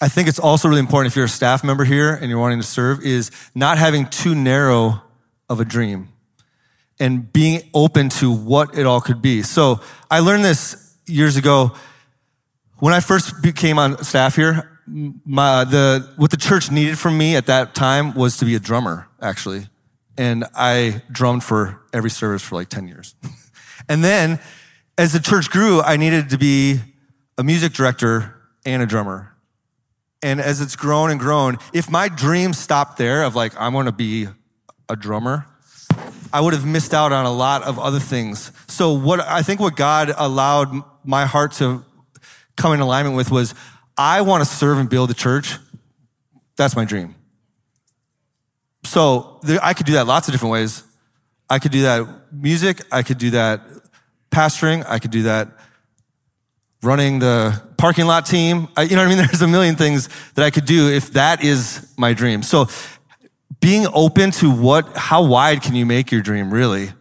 I 0.00 0.08
think 0.08 0.28
it's 0.28 0.38
also 0.38 0.68
really 0.68 0.80
important 0.80 1.12
if 1.12 1.16
you're 1.16 1.24
a 1.24 1.28
staff 1.28 1.64
member 1.64 1.84
here 1.84 2.14
and 2.14 2.28
you're 2.28 2.38
wanting 2.38 2.60
to 2.60 2.66
serve 2.66 3.02
is 3.02 3.30
not 3.54 3.78
having 3.78 4.06
too 4.06 4.34
narrow 4.34 5.02
of 5.48 5.60
a 5.60 5.64
dream 5.64 6.08
and 7.00 7.32
being 7.32 7.62
open 7.72 8.08
to 8.08 8.30
what 8.30 8.76
it 8.76 8.86
all 8.86 9.00
could 9.00 9.22
be. 9.22 9.42
So 9.42 9.80
I 10.10 10.20
learned 10.20 10.44
this 10.44 10.96
years 11.06 11.36
ago 11.36 11.72
when 12.78 12.92
I 12.92 13.00
first 13.00 13.42
became 13.42 13.78
on 13.78 14.02
staff 14.04 14.36
here. 14.36 14.70
My, 14.86 15.64
the, 15.64 16.12
what 16.16 16.30
the 16.30 16.36
church 16.36 16.70
needed 16.70 16.98
from 16.98 17.18
me 17.18 17.34
at 17.34 17.46
that 17.46 17.74
time 17.74 18.14
was 18.14 18.36
to 18.36 18.44
be 18.44 18.54
a 18.54 18.60
drummer, 18.60 19.08
actually. 19.20 19.66
And 20.16 20.44
I 20.54 21.02
drummed 21.10 21.42
for 21.42 21.80
every 21.92 22.10
service 22.10 22.42
for 22.42 22.54
like 22.54 22.68
10 22.68 22.86
years. 22.86 23.14
and 23.88 24.04
then 24.04 24.38
as 24.96 25.12
the 25.12 25.20
church 25.20 25.50
grew, 25.50 25.80
I 25.80 25.96
needed 25.96 26.30
to 26.30 26.38
be 26.38 26.80
a 27.36 27.42
music 27.42 27.72
director 27.72 28.36
and 28.64 28.82
a 28.82 28.86
drummer. 28.86 29.35
And 30.26 30.40
as 30.40 30.60
it's 30.60 30.74
grown 30.74 31.12
and 31.12 31.20
grown, 31.20 31.58
if 31.72 31.88
my 31.88 32.08
dream 32.08 32.52
stopped 32.52 32.98
there 32.98 33.22
of 33.22 33.36
like, 33.36 33.52
I'm 33.56 33.72
going 33.72 33.86
to 33.86 33.92
be 33.92 34.26
a 34.88 34.96
drummer, 34.96 35.46
I 36.32 36.40
would 36.40 36.52
have 36.52 36.66
missed 36.66 36.92
out 36.92 37.12
on 37.12 37.26
a 37.26 37.32
lot 37.32 37.62
of 37.62 37.78
other 37.78 38.00
things. 38.00 38.50
So 38.66 38.94
what 38.94 39.20
I 39.20 39.42
think 39.42 39.60
what 39.60 39.76
God 39.76 40.12
allowed 40.16 40.82
my 41.04 41.26
heart 41.26 41.52
to 41.52 41.84
come 42.56 42.72
in 42.72 42.80
alignment 42.80 43.14
with 43.14 43.30
was, 43.30 43.54
I 43.96 44.22
want 44.22 44.42
to 44.42 44.50
serve 44.50 44.78
and 44.78 44.90
build 44.90 45.12
a 45.12 45.14
church. 45.14 45.58
That's 46.56 46.74
my 46.74 46.84
dream. 46.84 47.14
So 48.82 49.38
there, 49.44 49.60
I 49.62 49.74
could 49.74 49.86
do 49.86 49.92
that 49.92 50.08
lots 50.08 50.26
of 50.26 50.32
different 50.34 50.54
ways. 50.54 50.82
I 51.48 51.60
could 51.60 51.70
do 51.70 51.82
that 51.82 52.32
music. 52.32 52.82
I 52.90 53.04
could 53.04 53.18
do 53.18 53.30
that 53.30 53.60
pastoring. 54.32 54.84
I 54.88 54.98
could 54.98 55.12
do 55.12 55.22
that 55.22 55.55
running 56.86 57.18
the 57.18 57.60
parking 57.76 58.06
lot 58.06 58.24
team. 58.24 58.68
I, 58.76 58.82
you 58.82 58.96
know 58.96 59.02
what 59.02 59.12
I 59.12 59.14
mean? 59.14 59.18
There's 59.26 59.42
a 59.42 59.48
million 59.48 59.76
things 59.76 60.08
that 60.34 60.44
I 60.44 60.50
could 60.50 60.64
do 60.64 60.88
if 60.88 61.12
that 61.12 61.44
is 61.44 61.92
my 61.98 62.14
dream. 62.14 62.42
So 62.42 62.68
being 63.60 63.86
open 63.92 64.30
to 64.32 64.50
what, 64.50 64.96
how 64.96 65.24
wide 65.24 65.62
can 65.62 65.74
you 65.74 65.84
make 65.84 66.10
your 66.10 66.22
dream 66.22 66.52
really? 66.52 66.92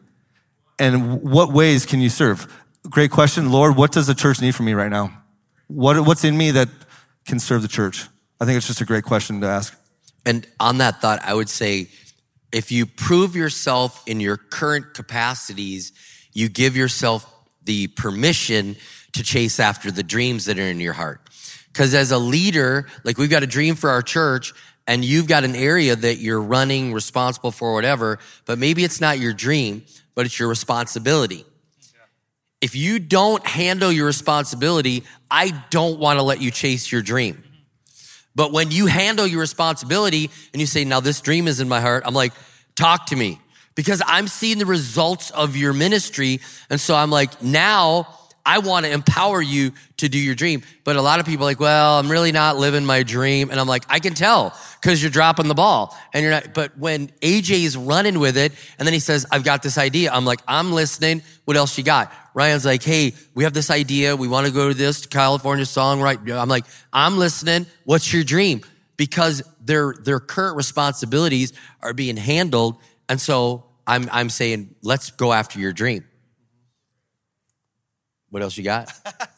And 0.77 1.22
what 1.22 1.54
ways 1.54 1.86
can 1.86 2.01
you 2.01 2.10
serve? 2.10 2.51
Great 2.89 3.12
question. 3.12 3.51
Lord, 3.51 3.77
what 3.77 3.92
does 3.92 4.08
the 4.08 4.15
church 4.15 4.42
need 4.42 4.56
from 4.56 4.65
me 4.65 4.74
right 4.74 4.92
now? 4.92 5.24
What, 5.68 6.06
what's 6.06 6.24
in 6.24 6.38
me 6.38 6.51
that 6.51 6.70
can 7.25 7.39
serve 7.39 7.62
the 7.62 7.68
church? 7.68 8.08
I 8.39 8.46
think 8.46 8.58
it's 8.58 8.68
just 8.68 8.82
a 8.82 8.86
great 8.86 9.04
question 9.04 9.42
to 9.42 9.48
ask. 9.48 9.75
And 10.25 10.48
on 10.60 10.80
that 10.80 11.01
thought, 11.01 11.20
I 11.24 11.34
would 11.34 11.50
say 11.50 11.88
if 12.51 12.72
you 12.72 12.86
prove 12.86 13.36
yourself 13.36 14.04
in 14.06 14.20
your 14.20 14.38
current 14.38 14.94
capacities, 14.94 15.94
you 16.34 16.50
give 16.50 16.75
yourself 16.75 17.32
the 17.63 17.88
permission 17.88 18.75
to 19.15 19.24
chase 19.24 19.60
after 19.60 19.91
the 19.91 20.03
dreams 20.03 20.45
that 20.45 20.57
are 20.57 20.63
in 20.63 20.79
your 20.79 20.93
heart. 20.93 21.22
Because 21.67 21.93
as 21.93 22.12
a 22.12 22.17
leader, 22.17 22.88
like 23.03 23.17
we've 23.17 23.29
got 23.29 23.43
a 23.43 23.48
dream 23.48 23.75
for 23.75 23.89
our 23.89 24.01
church, 24.01 24.53
and 24.88 25.03
you've 25.03 25.27
got 25.27 25.43
an 25.43 25.55
area 25.55 25.95
that 25.95 26.19
you're 26.19 26.41
running, 26.41 26.93
responsible 26.93 27.51
for, 27.51 27.74
whatever, 27.74 28.19
but 28.45 28.60
maybe 28.60 28.84
it's 28.84 29.01
not 29.01 29.19
your 29.19 29.34
dream, 29.34 29.84
but 30.13 30.25
it's 30.25 30.39
your 30.39 30.48
responsibility. 30.48 31.43
If 32.62 32.75
you 32.75 33.00
don't 33.00 33.45
handle 33.45 33.91
your 33.91 34.05
responsibility, 34.05 35.03
I 35.29 35.51
don't 35.69 36.00
want 36.00 36.19
to 36.19 36.24
let 36.24 36.39
you 36.39 36.51
chase 36.51 36.91
your 36.91 37.01
dream. 37.01 37.43
But 38.36 38.51
when 38.51 38.72
you 38.72 38.86
handle 38.86 39.25
your 39.25 39.39
responsibility 39.39 40.29
and 40.53 40.60
you 40.60 40.67
say, 40.67 40.86
now 40.86 41.00
this 41.00 41.22
dream 41.22 41.48
is 41.48 41.60
in 41.60 41.67
my 41.67 41.81
heart, 41.81 42.03
I'm 42.05 42.13
like, 42.13 42.34
talk 42.75 43.07
to 43.07 43.15
me 43.15 43.39
because 43.75 44.01
I'm 44.05 44.27
seeing 44.27 44.57
the 44.57 44.65
results 44.65 45.31
of 45.31 45.55
your 45.55 45.74
ministry. 45.74 46.41
And 46.69 46.79
so 46.79 46.95
I'm 46.95 47.12
like, 47.12 47.41
now 47.41 48.07
I 48.46 48.60
want 48.60 48.86
to 48.86 48.92
empower 48.92 49.42
you 49.42 49.72
to 49.98 50.08
do 50.08 50.20
your 50.20 50.36
dream. 50.36 50.62
But 50.84 50.96
a 50.96 51.02
lot 51.02 51.20
of 51.20 51.25
people 51.25 51.46
like, 51.46 51.60
well, 51.60 51.98
I'm 51.98 52.10
really 52.10 52.32
not 52.32 52.58
living 52.58 52.86
my 52.86 53.02
dream. 53.02 53.50
And 53.50 53.60
I'm 53.60 53.68
like, 53.68 53.86
I 53.90 54.00
can 54.00 54.14
tell 54.14 54.56
because 54.80 55.02
you're 55.02 55.12
dropping 55.12 55.48
the 55.48 55.56
ball 55.56 55.98
and 56.14 56.22
you're 56.22 56.32
not. 56.32 56.54
But 56.54 56.78
when 56.78 57.08
AJ 57.22 57.64
is 57.64 57.75
running 57.75 58.20
with 58.20 58.38
it 58.38 58.54
and 58.78 58.86
then 58.86 58.94
he 58.94 59.00
says, 59.00 59.25
I've 59.32 59.44
got 59.44 59.64
this 59.64 59.78
idea. 59.78 60.12
I'm 60.12 60.25
like, 60.25 60.42
I'm 60.48 60.72
listening. 60.72 61.24
What 61.46 61.58
else 61.58 61.75
you 61.78 61.84
got? 61.84 62.14
Ryan's 62.36 62.66
like, 62.66 62.84
Hey, 62.84 63.14
we 63.34 63.46
have 63.46 63.54
this 63.54 63.72
idea. 63.72 64.16
We 64.16 64.28
want 64.28 64.46
to 64.46 64.54
go 64.54 64.68
to 64.70 64.74
this 64.75 65.08
California 65.08 65.66
song, 65.66 66.02
right? 66.02 66.20
I'm 66.30 66.50
like, 66.50 66.66
I'm 66.94 67.18
listening. 67.18 67.66
What's 67.86 68.14
your 68.14 68.24
dream? 68.24 68.62
Because 68.98 69.42
their, 69.60 69.94
their 69.94 70.20
current 70.20 70.56
responsibilities 70.56 71.52
are 71.82 71.94
being 71.94 72.18
handled. 72.18 72.78
And 73.10 73.20
so 73.20 73.66
I'm, 73.88 74.08
I'm 74.12 74.30
saying, 74.30 74.75
let's 74.84 75.12
go 75.12 75.34
after 75.34 75.60
your 75.60 75.74
dream. 75.74 76.06
What 78.36 78.42
else 78.42 78.58
you 78.58 78.65
got? 78.65 78.92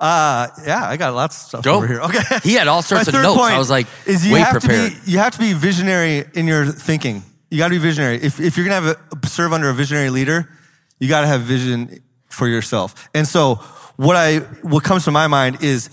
Uh, 0.00 0.48
yeah, 0.66 0.88
I 0.88 0.96
got 0.96 1.14
lots 1.14 1.36
of 1.36 1.48
stuff 1.48 1.62
Dope. 1.62 1.76
over 1.76 1.86
here. 1.86 2.00
Okay. 2.00 2.38
He 2.42 2.54
had 2.54 2.66
all 2.68 2.80
sorts 2.80 3.06
of 3.06 3.12
notes. 3.12 3.38
I 3.38 3.58
was 3.58 3.68
like, 3.68 3.86
is 4.06 4.26
you 4.26 4.32
way 4.32 4.40
have 4.40 4.52
prepared. 4.52 4.92
To 4.92 5.00
be, 5.02 5.10
you 5.10 5.18
have 5.18 5.34
to 5.34 5.38
be 5.38 5.52
visionary 5.52 6.24
in 6.32 6.46
your 6.46 6.64
thinking. 6.64 7.22
You 7.50 7.58
got 7.58 7.68
to 7.68 7.74
be 7.74 7.78
visionary. 7.78 8.16
If, 8.16 8.40
if 8.40 8.56
you're 8.56 8.66
going 8.66 8.82
to 8.82 8.88
have 8.88 9.22
a, 9.22 9.26
serve 9.26 9.52
under 9.52 9.68
a 9.68 9.74
visionary 9.74 10.08
leader, 10.08 10.48
you 10.98 11.08
got 11.10 11.20
to 11.20 11.26
have 11.26 11.42
vision 11.42 12.02
for 12.30 12.48
yourself. 12.48 13.10
And 13.14 13.28
so 13.28 13.56
what 13.96 14.16
I, 14.16 14.38
what 14.62 14.84
comes 14.84 15.04
to 15.04 15.10
my 15.10 15.26
mind 15.26 15.62
is, 15.62 15.90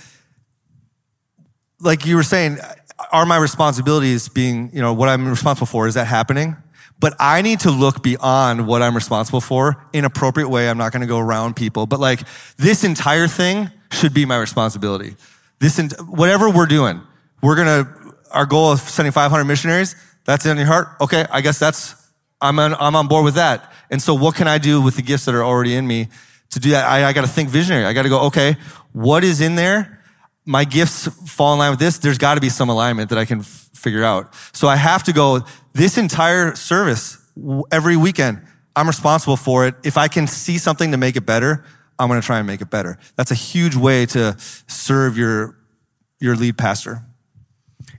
like 1.81 2.05
you 2.05 2.15
were 2.15 2.23
saying, 2.23 2.59
are 3.11 3.25
my 3.25 3.37
responsibilities 3.37 4.29
being, 4.29 4.71
you 4.71 4.81
know, 4.81 4.93
what 4.93 5.09
I'm 5.09 5.27
responsible 5.27 5.67
for, 5.67 5.85
is 5.85 5.95
that 5.95 6.07
happening? 6.07 6.55
But 6.99 7.15
I 7.19 7.41
need 7.41 7.59
to 7.61 7.71
look 7.71 8.01
beyond 8.01 8.67
what 8.67 8.81
I'm 8.81 8.95
responsible 8.95 9.41
for 9.41 9.85
in 9.93 10.03
appropriate 10.03 10.49
way. 10.49 10.69
I'm 10.69 10.77
not 10.77 10.91
going 10.91 11.01
to 11.01 11.07
go 11.07 11.19
around 11.19 11.55
people, 11.55 11.85
but 11.85 11.99
like 11.99 12.21
this 12.57 12.83
entire 12.83 13.27
thing 13.27 13.69
should 13.91 14.13
be 14.13 14.25
my 14.25 14.37
responsibility. 14.37 15.15
This, 15.59 15.77
ent- 15.77 15.93
whatever 16.07 16.49
we're 16.49 16.65
doing, 16.65 17.01
we're 17.41 17.55
going 17.55 17.85
to, 17.85 18.15
our 18.31 18.45
goal 18.45 18.71
of 18.71 18.79
sending 18.79 19.11
500 19.11 19.45
missionaries, 19.45 19.95
that's 20.25 20.45
in 20.45 20.57
your 20.57 20.65
heart. 20.65 20.89
Okay. 20.99 21.25
I 21.31 21.41
guess 21.41 21.59
that's, 21.59 21.95
I'm 22.41 22.59
on, 22.59 22.73
I'm 22.75 22.95
on 22.95 23.07
board 23.07 23.25
with 23.25 23.35
that. 23.35 23.71
And 23.89 24.01
so 24.01 24.13
what 24.13 24.35
can 24.35 24.47
I 24.47 24.57
do 24.57 24.81
with 24.81 24.95
the 24.95 25.01
gifts 25.01 25.25
that 25.25 25.35
are 25.35 25.43
already 25.43 25.75
in 25.75 25.87
me 25.87 26.09
to 26.51 26.59
do 26.59 26.71
that? 26.71 26.85
I, 26.85 27.05
I 27.05 27.13
got 27.13 27.21
to 27.21 27.27
think 27.27 27.49
visionary. 27.49 27.85
I 27.85 27.93
got 27.93 28.03
to 28.03 28.09
go, 28.09 28.21
okay, 28.25 28.57
what 28.91 29.23
is 29.23 29.39
in 29.39 29.55
there? 29.55 29.96
My 30.47 30.63
gifts 30.63 31.07
fall 31.29 31.53
in 31.53 31.59
line 31.59 31.71
with 31.71 31.79
this. 31.79 31.99
There's 31.99 32.17
got 32.17 32.35
to 32.35 32.41
be 32.41 32.49
some 32.49 32.69
alignment 32.69 33.09
that 33.09 33.19
I 33.19 33.25
can 33.25 33.41
f- 33.41 33.69
figure 33.73 34.03
out. 34.03 34.33
So 34.53 34.67
I 34.67 34.77
have 34.77 35.03
to 35.03 35.13
go, 35.13 35.41
this 35.73 35.97
entire 35.97 36.55
service 36.55 37.17
every 37.71 37.97
weekend, 37.97 38.41
I'm 38.75 38.87
responsible 38.87 39.37
for 39.37 39.67
it. 39.67 39.75
If 39.83 39.97
I 39.97 40.07
can 40.07 40.25
see 40.25 40.57
something 40.57 40.91
to 40.91 40.97
make 40.97 41.15
it 41.15 41.25
better, 41.25 41.65
I'm 41.99 42.07
going 42.07 42.21
to 42.21 42.25
try 42.25 42.37
and 42.37 42.47
make 42.47 42.61
it 42.61 42.69
better. 42.69 42.97
That's 43.15 43.31
a 43.31 43.35
huge 43.35 43.75
way 43.75 44.05
to 44.07 44.35
serve 44.39 45.17
your, 45.17 45.57
your 46.19 46.35
lead 46.35 46.57
pastor. 46.57 47.03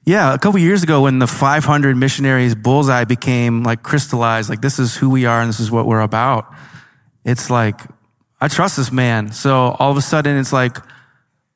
Yeah, 0.04 0.32
a 0.32 0.38
couple 0.38 0.58
years 0.58 0.82
ago 0.82 1.02
when 1.02 1.18
the 1.18 1.26
500 1.26 1.96
missionaries 1.96 2.54
bullseye 2.54 3.04
became 3.04 3.62
like 3.62 3.82
crystallized, 3.82 4.48
like 4.48 4.62
this 4.62 4.78
is 4.78 4.96
who 4.96 5.10
we 5.10 5.26
are 5.26 5.40
and 5.40 5.48
this 5.50 5.60
is 5.60 5.70
what 5.70 5.84
we're 5.84 6.00
about. 6.00 6.50
It's 7.24 7.50
like, 7.50 7.80
I 8.40 8.48
trust 8.48 8.78
this 8.78 8.90
man. 8.90 9.32
So 9.32 9.76
all 9.78 9.90
of 9.90 9.96
a 9.96 10.00
sudden 10.00 10.38
it's 10.38 10.52
like, 10.52 10.78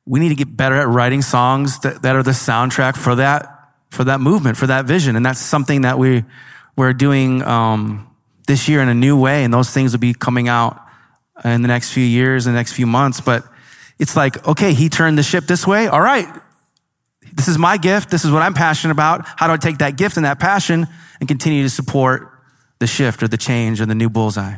we 0.05 0.19
need 0.19 0.29
to 0.29 0.35
get 0.35 0.55
better 0.55 0.75
at 0.75 0.87
writing 0.87 1.21
songs 1.21 1.79
that, 1.79 2.01
that 2.01 2.15
are 2.15 2.23
the 2.23 2.31
soundtrack 2.31 2.97
for 2.97 3.15
that, 3.15 3.71
for 3.89 4.03
that 4.03 4.19
movement, 4.19 4.57
for 4.57 4.67
that 4.67 4.85
vision. 4.85 5.15
And 5.15 5.25
that's 5.25 5.39
something 5.39 5.81
that 5.81 5.97
we, 5.97 6.23
we're 6.75 6.93
doing, 6.93 7.41
um, 7.43 8.09
this 8.47 8.67
year 8.67 8.81
in 8.81 8.89
a 8.89 8.93
new 8.93 9.17
way. 9.17 9.43
And 9.43 9.53
those 9.53 9.69
things 9.69 9.93
will 9.93 9.99
be 9.99 10.13
coming 10.13 10.49
out 10.49 10.79
in 11.43 11.61
the 11.61 11.67
next 11.67 11.93
few 11.93 12.03
years, 12.03 12.45
in 12.45 12.53
the 12.53 12.59
next 12.59 12.73
few 12.73 12.85
months. 12.85 13.21
But 13.21 13.45
it's 13.99 14.15
like, 14.15 14.45
okay, 14.47 14.73
he 14.73 14.89
turned 14.89 15.17
the 15.17 15.23
ship 15.23 15.45
this 15.45 15.65
way. 15.65 15.87
All 15.87 16.01
right. 16.01 16.27
This 17.31 17.47
is 17.47 17.57
my 17.57 17.77
gift. 17.77 18.11
This 18.11 18.25
is 18.25 18.31
what 18.31 18.41
I'm 18.41 18.53
passionate 18.53 18.91
about. 18.91 19.25
How 19.25 19.47
do 19.47 19.53
I 19.53 19.57
take 19.57 19.77
that 19.77 19.95
gift 19.95 20.17
and 20.17 20.25
that 20.25 20.39
passion 20.39 20.87
and 21.19 21.27
continue 21.27 21.63
to 21.63 21.69
support 21.69 22.29
the 22.79 22.87
shift 22.87 23.23
or 23.23 23.29
the 23.29 23.37
change 23.37 23.79
or 23.79 23.85
the 23.85 23.95
new 23.95 24.09
bullseye? 24.09 24.55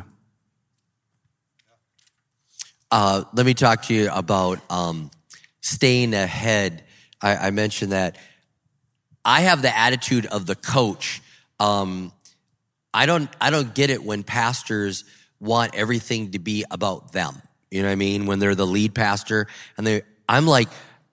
Uh, 2.90 3.24
let 3.32 3.46
me 3.46 3.54
talk 3.54 3.82
to 3.82 3.94
you 3.94 4.10
about 4.12 4.58
um, 4.70 5.10
staying 5.66 6.14
ahead. 6.14 6.84
I, 7.20 7.36
I 7.36 7.50
mentioned 7.50 7.92
that 7.92 8.16
I 9.24 9.42
have 9.42 9.62
the 9.62 9.76
attitude 9.76 10.26
of 10.26 10.46
the 10.46 10.54
coach. 10.54 11.20
Um, 11.58 12.12
I 12.94 13.06
don't 13.06 13.28
I 13.40 13.50
don't 13.50 13.74
get 13.74 13.90
it 13.90 14.02
when 14.02 14.22
pastors 14.22 15.04
want 15.40 15.74
everything 15.74 16.30
to 16.32 16.38
be 16.38 16.64
about 16.70 17.12
them. 17.12 17.42
You 17.70 17.82
know 17.82 17.88
what 17.88 17.92
I 17.92 17.96
mean? 17.96 18.26
When 18.26 18.38
they're 18.38 18.54
the 18.54 18.66
lead 18.66 18.94
pastor 18.94 19.48
and 19.76 19.86
they 19.86 20.02
I'm 20.28 20.46
like, 20.46 20.68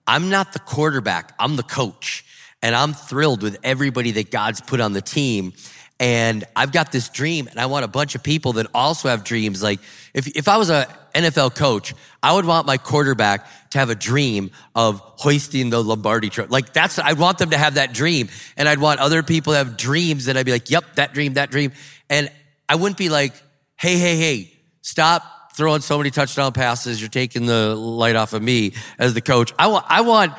I'm 0.06 0.30
not 0.30 0.52
the 0.52 0.60
quarterback, 0.60 1.34
I'm 1.38 1.56
the 1.56 1.62
coach. 1.62 2.24
And 2.62 2.74
I'm 2.74 2.94
thrilled 2.94 3.42
with 3.42 3.58
everybody 3.62 4.12
that 4.12 4.30
God's 4.30 4.62
put 4.62 4.80
on 4.80 4.94
the 4.94 5.02
team. 5.02 5.52
And 6.00 6.44
I've 6.56 6.72
got 6.72 6.92
this 6.92 7.10
dream 7.10 7.46
and 7.48 7.60
I 7.60 7.66
want 7.66 7.84
a 7.84 7.88
bunch 7.88 8.14
of 8.14 8.22
people 8.22 8.54
that 8.54 8.66
also 8.72 9.08
have 9.08 9.22
dreams. 9.22 9.62
Like 9.62 9.80
if, 10.14 10.28
if 10.28 10.48
I 10.48 10.56
was 10.56 10.70
a 10.70 10.86
NFL 11.14 11.54
coach, 11.54 11.94
I 12.22 12.34
would 12.34 12.44
want 12.44 12.66
my 12.66 12.76
quarterback 12.76 13.46
to 13.70 13.78
have 13.78 13.90
a 13.90 13.94
dream 13.94 14.50
of 14.74 15.00
hoisting 15.00 15.70
the 15.70 15.82
Lombardi 15.82 16.28
trophy. 16.28 16.50
Like 16.50 16.72
that's, 16.72 16.98
I 16.98 17.12
want 17.14 17.38
them 17.38 17.50
to 17.50 17.58
have 17.58 17.74
that 17.74 17.92
dream. 17.92 18.28
And 18.56 18.68
I'd 18.68 18.78
want 18.78 19.00
other 19.00 19.22
people 19.22 19.52
to 19.52 19.58
have 19.58 19.76
dreams 19.76 20.28
and 20.28 20.38
I'd 20.38 20.46
be 20.46 20.52
like, 20.52 20.70
yep, 20.70 20.84
that 20.96 21.14
dream, 21.14 21.34
that 21.34 21.50
dream. 21.50 21.72
And 22.10 22.30
I 22.68 22.76
wouldn't 22.76 22.98
be 22.98 23.08
like, 23.08 23.34
hey, 23.76 23.98
hey, 23.98 24.16
hey, 24.16 24.52
stop 24.82 25.52
throwing 25.54 25.80
so 25.80 25.98
many 25.98 26.10
touchdown 26.10 26.52
passes. 26.52 27.00
You're 27.00 27.08
taking 27.08 27.46
the 27.46 27.74
light 27.74 28.16
off 28.16 28.32
of 28.32 28.42
me 28.42 28.74
as 28.98 29.14
the 29.14 29.20
coach. 29.20 29.52
I 29.58 29.68
want, 29.68 29.86
I 29.88 30.00
want, 30.00 30.32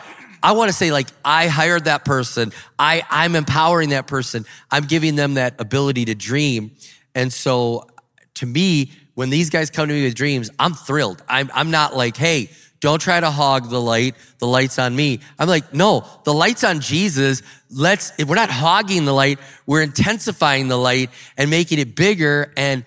I 0.44 0.52
want 0.52 0.70
to 0.70 0.74
say 0.76 0.92
like, 0.92 1.08
I 1.24 1.48
hired 1.48 1.86
that 1.86 2.06
person. 2.06 2.52
I, 2.78 3.04
I'm 3.10 3.36
empowering 3.36 3.90
that 3.90 4.08
person. 4.08 4.46
I'm 4.70 4.84
giving 4.86 5.16
them 5.16 5.36
that 5.36 5.60
ability 5.60 6.06
to 6.06 6.16
dream. 6.16 6.72
And 7.14 7.32
so 7.32 7.88
to 8.36 8.46
me, 8.46 8.92
when 9.16 9.30
these 9.30 9.50
guys 9.50 9.70
come 9.70 9.88
to 9.88 9.94
me 9.94 10.04
with 10.04 10.16
dreams, 10.16 10.52
I'm 10.60 10.74
thrilled. 10.74 11.24
I'm, 11.28 11.50
I'm 11.54 11.72
not 11.72 11.96
like, 11.96 12.16
hey, 12.16 12.50
don't 12.82 13.02
try 13.02 13.20
to 13.20 13.32
hog 13.32 13.70
the 13.70 13.82
light. 13.82 14.16
The 14.38 14.46
light's 14.46 14.78
on 14.78 14.96
me. 14.96 15.22
I'm 15.40 15.48
like, 15.48 15.74
no, 15.74 16.06
the 16.24 16.34
light's 16.34 16.64
on 16.64 16.82
Jesus. 16.82 17.42
Let's, 17.72 18.12
if 18.20 18.28
we're 18.28 18.36
not 18.36 18.52
hogging 18.52 19.06
the 19.06 19.14
light, 19.14 19.40
we're 19.66 19.82
intensifying 19.82 20.68
the 20.68 20.78
light 20.78 21.10
and 21.38 21.50
making 21.50 21.80
it 21.80 21.96
bigger 21.96 22.54
and 22.56 22.86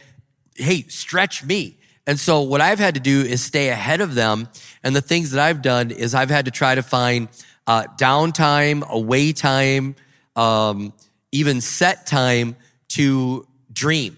hey, 0.54 0.82
stretch 0.82 1.44
me. 1.44 1.78
And 2.06 2.18
so 2.18 2.42
what 2.42 2.60
I've 2.60 2.78
had 2.78 2.94
to 2.94 3.00
do 3.00 3.22
is 3.22 3.42
stay 3.42 3.68
ahead 3.68 4.00
of 4.00 4.14
them. 4.14 4.48
And 4.82 4.94
the 4.94 5.00
things 5.00 5.32
that 5.32 5.44
I've 5.44 5.62
done 5.62 5.90
is 5.90 6.14
I've 6.14 6.30
had 6.30 6.44
to 6.44 6.50
try 6.50 6.74
to 6.74 6.82
find 6.82 7.28
uh, 7.66 7.84
downtime, 7.96 8.86
away 8.88 9.32
time, 9.32 9.94
um, 10.36 10.92
even 11.32 11.60
set 11.60 12.06
time 12.06 12.56
to 12.88 13.46
dream. 13.72 14.17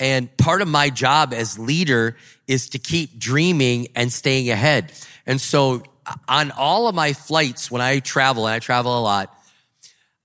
And 0.00 0.34
part 0.38 0.62
of 0.62 0.68
my 0.68 0.90
job 0.90 1.32
as 1.34 1.58
leader 1.58 2.16
is 2.48 2.70
to 2.70 2.78
keep 2.78 3.18
dreaming 3.18 3.88
and 3.94 4.10
staying 4.12 4.50
ahead. 4.50 4.92
And 5.26 5.40
so 5.40 5.84
on 6.26 6.50
all 6.52 6.88
of 6.88 6.94
my 6.94 7.12
flights, 7.12 7.70
when 7.70 7.82
I 7.82 8.00
travel, 8.00 8.46
and 8.46 8.54
I 8.54 8.58
travel 8.58 8.98
a 8.98 9.02
lot, 9.02 9.36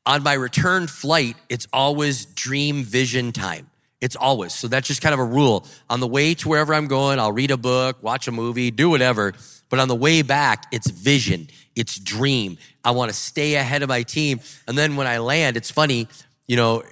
on 0.05 0.23
my 0.23 0.33
return 0.33 0.87
flight, 0.87 1.35
it's 1.49 1.67
always 1.73 2.25
dream 2.25 2.83
vision 2.83 3.33
time. 3.33 3.69
It's 4.01 4.15
always. 4.15 4.53
So 4.53 4.67
that's 4.67 4.87
just 4.87 5.01
kind 5.01 5.13
of 5.13 5.19
a 5.19 5.25
rule. 5.25 5.65
On 5.89 5.99
the 5.99 6.07
way 6.07 6.35
to 6.35 6.49
wherever 6.49 6.73
I'm 6.73 6.87
going, 6.87 7.19
I'll 7.19 7.31
read 7.31 7.51
a 7.51 7.57
book, 7.57 8.01
watch 8.01 8.27
a 8.27 8.31
movie, 8.31 8.71
do 8.71 8.89
whatever. 8.89 9.33
But 9.69 9.79
on 9.79 9.87
the 9.87 9.95
way 9.95 10.21
back, 10.21 10.67
it's 10.71 10.89
vision, 10.89 11.49
it's 11.75 11.99
dream. 11.99 12.57
I 12.83 12.91
want 12.91 13.11
to 13.11 13.17
stay 13.17 13.55
ahead 13.55 13.83
of 13.83 13.89
my 13.89 14.03
team. 14.03 14.39
And 14.67 14.77
then 14.77 14.95
when 14.95 15.07
I 15.07 15.17
land, 15.17 15.57
it's 15.57 15.71
funny, 15.71 16.07
you 16.47 16.55
know, 16.55 16.83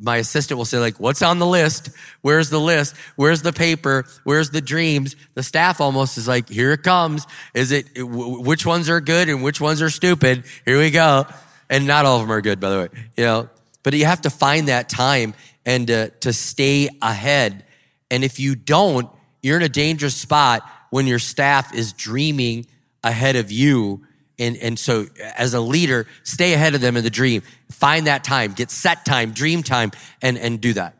my 0.00 0.16
assistant 0.16 0.56
will 0.56 0.64
say 0.64 0.78
like, 0.78 0.98
what's 0.98 1.20
on 1.20 1.38
the 1.38 1.46
list? 1.46 1.90
Where's 2.22 2.48
the 2.48 2.60
list? 2.60 2.96
Where's 3.16 3.42
the 3.42 3.52
paper? 3.52 4.06
Where's 4.24 4.50
the 4.50 4.62
dreams? 4.62 5.14
The 5.34 5.42
staff 5.42 5.80
almost 5.80 6.16
is 6.16 6.26
like, 6.26 6.48
here 6.48 6.72
it 6.72 6.82
comes. 6.82 7.26
Is 7.52 7.70
it, 7.70 7.86
which 7.96 8.64
ones 8.64 8.88
are 8.88 9.00
good 9.00 9.28
and 9.28 9.42
which 9.42 9.60
ones 9.60 9.82
are 9.82 9.90
stupid? 9.90 10.44
Here 10.64 10.78
we 10.78 10.90
go. 10.90 11.26
And 11.68 11.86
not 11.86 12.06
all 12.06 12.16
of 12.16 12.22
them 12.22 12.32
are 12.32 12.40
good, 12.40 12.60
by 12.60 12.70
the 12.70 12.78
way, 12.78 12.88
you 13.16 13.24
know, 13.24 13.50
but 13.82 13.92
you 13.92 14.06
have 14.06 14.22
to 14.22 14.30
find 14.30 14.68
that 14.68 14.88
time 14.88 15.34
and 15.66 15.90
uh, 15.90 16.08
to 16.20 16.32
stay 16.32 16.88
ahead. 17.02 17.66
And 18.10 18.24
if 18.24 18.40
you 18.40 18.54
don't, 18.54 19.10
you're 19.42 19.58
in 19.58 19.62
a 19.62 19.68
dangerous 19.68 20.16
spot 20.16 20.62
when 20.88 21.06
your 21.06 21.18
staff 21.18 21.74
is 21.74 21.92
dreaming 21.92 22.66
ahead 23.04 23.36
of 23.36 23.52
you. 23.52 24.06
And, 24.38 24.56
and 24.58 24.78
so 24.78 25.06
as 25.36 25.54
a 25.54 25.60
leader, 25.60 26.06
stay 26.22 26.54
ahead 26.54 26.74
of 26.74 26.80
them 26.80 26.96
in 26.96 27.04
the 27.04 27.10
dream. 27.10 27.42
Find 27.70 28.06
that 28.06 28.24
time, 28.24 28.52
get 28.52 28.70
set 28.70 29.04
time, 29.04 29.32
dream 29.32 29.62
time, 29.62 29.90
and, 30.22 30.38
and 30.38 30.60
do 30.60 30.72
that. 30.74 30.94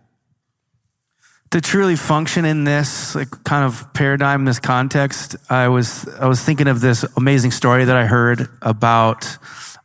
To 1.53 1.61
truly 1.61 1.97
function 1.97 2.45
in 2.45 2.65
this 2.65 3.15
like, 3.15 3.31
kind 3.45 3.65
of 3.65 3.95
paradigm, 3.95 4.45
this 4.45 4.59
context, 4.59 5.37
I 5.49 5.69
was, 5.69 6.07
I 6.21 6.27
was 6.27 6.43
thinking 6.43 6.69
of 6.69 6.81
this 6.81 7.05
amazing 7.17 7.53
story 7.53 7.85
that 7.87 7.97
I 7.97 8.05
heard 8.05 8.49
about 8.61 9.39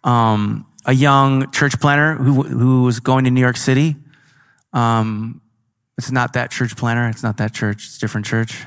um, 0.03 0.65
a 0.86 0.93
young 0.93 1.50
church 1.51 1.79
planter 1.79 2.15
who, 2.15 2.43
who 2.43 2.83
was 2.83 3.00
going 3.00 3.24
to 3.25 3.31
New 3.31 3.39
York 3.39 3.57
City 3.57 3.95
um, 4.74 5.41
it's 5.98 6.12
not 6.12 6.33
that 6.33 6.51
church 6.51 6.75
planter. 6.75 7.07
It's 7.07 7.24
not 7.24 7.38
that 7.38 7.53
church. 7.53 7.86
It's 7.86 7.98
different 8.00 8.25
church. 8.25 8.65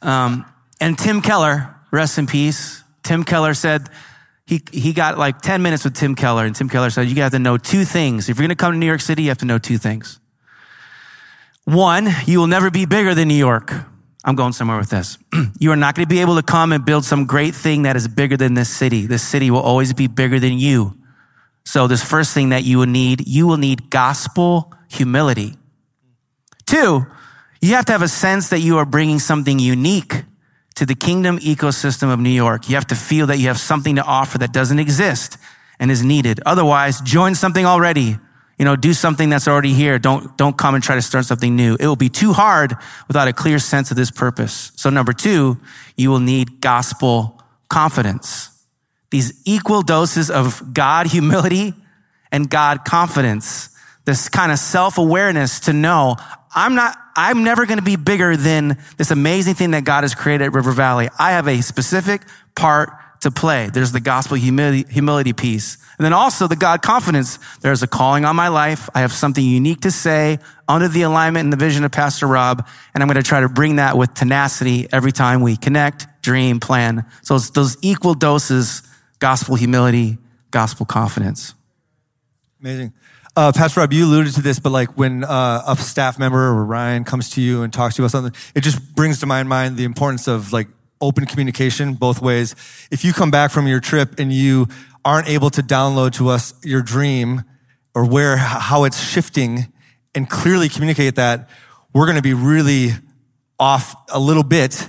Um, 0.00 0.46
and 0.80 0.96
Tim 0.96 1.20
Keller, 1.20 1.74
rest 1.90 2.18
in 2.18 2.26
peace. 2.26 2.82
Tim 3.08 3.24
Keller 3.24 3.54
said 3.54 3.88
he, 4.46 4.60
he 4.70 4.92
got 4.92 5.16
like 5.16 5.40
10 5.40 5.62
minutes 5.62 5.84
with 5.84 5.94
Tim 5.94 6.14
Keller. 6.14 6.44
And 6.44 6.54
Tim 6.54 6.68
Keller 6.68 6.90
said, 6.90 7.08
you 7.08 7.22
have 7.22 7.32
to 7.32 7.38
know 7.38 7.56
two 7.56 7.86
things. 7.86 8.28
If 8.28 8.36
you're 8.36 8.46
going 8.46 8.54
to 8.54 8.62
come 8.62 8.72
to 8.72 8.78
New 8.78 8.84
York 8.84 9.00
City, 9.00 9.22
you 9.22 9.30
have 9.30 9.38
to 9.38 9.46
know 9.46 9.56
two 9.56 9.78
things. 9.78 10.20
One, 11.64 12.06
you 12.26 12.38
will 12.38 12.48
never 12.48 12.70
be 12.70 12.84
bigger 12.84 13.14
than 13.14 13.28
New 13.28 13.34
York. 13.34 13.72
I'm 14.24 14.34
going 14.34 14.52
somewhere 14.52 14.76
with 14.76 14.90
this. 14.90 15.16
you 15.58 15.72
are 15.72 15.76
not 15.76 15.94
going 15.94 16.06
to 16.06 16.14
be 16.14 16.20
able 16.20 16.36
to 16.36 16.42
come 16.42 16.70
and 16.70 16.84
build 16.84 17.06
some 17.06 17.24
great 17.24 17.54
thing 17.54 17.84
that 17.84 17.96
is 17.96 18.08
bigger 18.08 18.36
than 18.36 18.52
this 18.52 18.68
city. 18.68 19.06
This 19.06 19.22
city 19.22 19.50
will 19.50 19.60
always 19.60 19.94
be 19.94 20.06
bigger 20.06 20.38
than 20.38 20.58
you. 20.58 20.94
So 21.64 21.86
this 21.86 22.04
first 22.04 22.34
thing 22.34 22.50
that 22.50 22.64
you 22.64 22.76
will 22.76 22.86
need, 22.86 23.26
you 23.26 23.46
will 23.46 23.56
need 23.56 23.88
gospel 23.88 24.70
humility. 24.90 25.56
Two, 26.66 27.06
you 27.62 27.74
have 27.74 27.86
to 27.86 27.92
have 27.92 28.02
a 28.02 28.08
sense 28.08 28.50
that 28.50 28.60
you 28.60 28.76
are 28.76 28.84
bringing 28.84 29.18
something 29.18 29.58
unique 29.58 30.24
to 30.78 30.86
the 30.86 30.94
kingdom 30.94 31.38
ecosystem 31.38 32.12
of 32.12 32.20
New 32.20 32.30
York. 32.30 32.68
You 32.68 32.76
have 32.76 32.86
to 32.86 32.94
feel 32.94 33.26
that 33.26 33.38
you 33.38 33.48
have 33.48 33.58
something 33.58 33.96
to 33.96 34.02
offer 34.02 34.38
that 34.38 34.52
doesn't 34.52 34.78
exist 34.78 35.36
and 35.80 35.90
is 35.90 36.04
needed. 36.04 36.40
Otherwise, 36.46 37.00
join 37.00 37.34
something 37.34 37.66
already. 37.66 38.16
You 38.58 38.64
know, 38.64 38.76
do 38.76 38.92
something 38.92 39.28
that's 39.28 39.48
already 39.48 39.72
here. 39.72 39.98
Don't, 39.98 40.36
don't 40.36 40.56
come 40.56 40.76
and 40.76 40.82
try 40.82 40.94
to 40.94 41.02
start 41.02 41.24
something 41.24 41.56
new. 41.56 41.76
It 41.80 41.86
will 41.86 41.96
be 41.96 42.08
too 42.08 42.32
hard 42.32 42.76
without 43.08 43.26
a 43.26 43.32
clear 43.32 43.58
sense 43.58 43.90
of 43.90 43.96
this 43.96 44.12
purpose. 44.12 44.70
So 44.76 44.88
number 44.88 45.12
two, 45.12 45.58
you 45.96 46.10
will 46.10 46.20
need 46.20 46.60
gospel 46.60 47.42
confidence. 47.68 48.50
These 49.10 49.42
equal 49.44 49.82
doses 49.82 50.30
of 50.30 50.74
God 50.74 51.06
humility 51.12 51.74
and 52.30 52.48
God 52.48 52.84
confidence 52.84 53.70
this 54.08 54.30
kind 54.30 54.50
of 54.50 54.58
self-awareness 54.58 55.60
to 55.60 55.74
know 55.74 56.16
I'm 56.58 56.74
not, 56.74 56.98
I'm 57.14 57.44
never 57.44 57.66
going 57.66 57.78
to 57.78 57.84
be 57.84 57.94
bigger 57.94 58.36
than 58.36 58.78
this 58.96 59.12
amazing 59.12 59.54
thing 59.54 59.70
that 59.70 59.84
God 59.84 60.02
has 60.02 60.16
created 60.16 60.46
at 60.46 60.52
River 60.52 60.72
Valley. 60.72 61.08
I 61.16 61.30
have 61.30 61.46
a 61.46 61.60
specific 61.60 62.22
part 62.56 62.90
to 63.20 63.30
play. 63.30 63.70
There's 63.72 63.92
the 63.92 64.00
gospel 64.00 64.36
humility, 64.36 64.84
humility 64.92 65.32
piece. 65.32 65.78
And 65.98 66.04
then 66.04 66.12
also 66.12 66.48
the 66.48 66.56
God 66.56 66.82
confidence. 66.82 67.38
There's 67.60 67.84
a 67.84 67.86
calling 67.86 68.24
on 68.24 68.34
my 68.34 68.48
life. 68.48 68.90
I 68.92 69.02
have 69.02 69.12
something 69.12 69.44
unique 69.44 69.82
to 69.82 69.92
say 69.92 70.40
under 70.66 70.88
the 70.88 71.02
alignment 71.02 71.44
and 71.44 71.52
the 71.52 71.56
vision 71.56 71.84
of 71.84 71.92
Pastor 71.92 72.26
Rob. 72.26 72.66
And 72.92 73.04
I'm 73.04 73.08
going 73.08 73.22
to 73.22 73.28
try 73.28 73.40
to 73.40 73.48
bring 73.48 73.76
that 73.76 73.96
with 73.96 74.12
tenacity 74.14 74.88
every 74.90 75.12
time 75.12 75.42
we 75.42 75.56
connect, 75.56 76.08
dream, 76.22 76.58
plan. 76.58 77.06
So 77.22 77.36
it's 77.36 77.50
those 77.50 77.76
equal 77.82 78.14
doses, 78.14 78.82
gospel 79.20 79.54
humility, 79.54 80.18
gospel 80.50 80.86
confidence. 80.86 81.54
Amazing. 82.60 82.94
Uh, 83.38 83.52
Pastor 83.52 83.78
Rob, 83.78 83.92
you 83.92 84.04
alluded 84.04 84.34
to 84.34 84.42
this, 84.42 84.58
but 84.58 84.72
like 84.72 84.98
when 84.98 85.22
uh, 85.22 85.62
a 85.64 85.76
staff 85.76 86.18
member 86.18 86.48
or 86.48 86.64
Ryan 86.64 87.04
comes 87.04 87.30
to 87.30 87.40
you 87.40 87.62
and 87.62 87.72
talks 87.72 87.94
to 87.94 88.02
you 88.02 88.04
about 88.04 88.10
something, 88.10 88.32
it 88.56 88.62
just 88.62 88.96
brings 88.96 89.20
to 89.20 89.26
my 89.26 89.44
mind 89.44 89.76
the 89.76 89.84
importance 89.84 90.26
of 90.26 90.52
like 90.52 90.66
open 91.00 91.24
communication 91.24 91.94
both 91.94 92.20
ways. 92.20 92.56
If 92.90 93.04
you 93.04 93.12
come 93.12 93.30
back 93.30 93.52
from 93.52 93.68
your 93.68 93.78
trip 93.78 94.18
and 94.18 94.32
you 94.32 94.66
aren't 95.04 95.28
able 95.28 95.50
to 95.50 95.62
download 95.62 96.14
to 96.14 96.30
us 96.30 96.52
your 96.64 96.82
dream 96.82 97.44
or 97.94 98.04
where, 98.04 98.36
how 98.36 98.82
it's 98.82 99.00
shifting 99.00 99.72
and 100.16 100.28
clearly 100.28 100.68
communicate 100.68 101.14
that, 101.14 101.48
we're 101.92 102.06
going 102.06 102.16
to 102.16 102.22
be 102.22 102.34
really 102.34 102.88
off 103.60 103.94
a 104.08 104.18
little 104.18 104.42
bit 104.42 104.88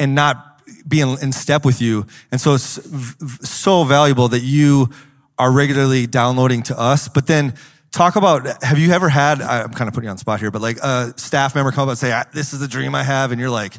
and 0.00 0.16
not 0.16 0.60
be 0.88 1.02
in, 1.02 1.16
in 1.22 1.30
step 1.30 1.64
with 1.64 1.80
you. 1.80 2.04
And 2.32 2.40
so 2.40 2.54
it's 2.54 2.78
v- 2.78 3.46
so 3.46 3.84
valuable 3.84 4.26
that 4.26 4.40
you 4.40 4.90
are 5.38 5.52
regularly 5.52 6.08
downloading 6.08 6.64
to 6.64 6.76
us, 6.76 7.06
but 7.06 7.28
then 7.28 7.54
talk 7.92 8.16
about 8.16 8.62
have 8.62 8.78
you 8.78 8.92
ever 8.92 9.08
had 9.08 9.40
i'm 9.40 9.72
kind 9.72 9.88
of 9.88 9.94
putting 9.94 10.06
you 10.06 10.10
on 10.10 10.18
spot 10.18 10.38
here 10.38 10.50
but 10.50 10.60
like 10.60 10.76
a 10.82 11.14
staff 11.16 11.54
member 11.54 11.72
come 11.72 11.84
up 11.84 11.90
and 11.90 11.98
say 11.98 12.22
this 12.32 12.52
is 12.52 12.60
the 12.60 12.68
dream 12.68 12.94
i 12.94 13.02
have 13.02 13.32
and 13.32 13.40
you're 13.40 13.50
like 13.50 13.74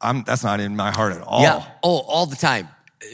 i'm 0.00 0.22
that's 0.24 0.44
not 0.44 0.60
in 0.60 0.76
my 0.76 0.90
heart 0.90 1.12
at 1.12 1.22
all. 1.22 1.42
Yeah. 1.42 1.64
Oh 1.82 1.98
all 1.98 2.26
the 2.26 2.36
time. 2.36 2.68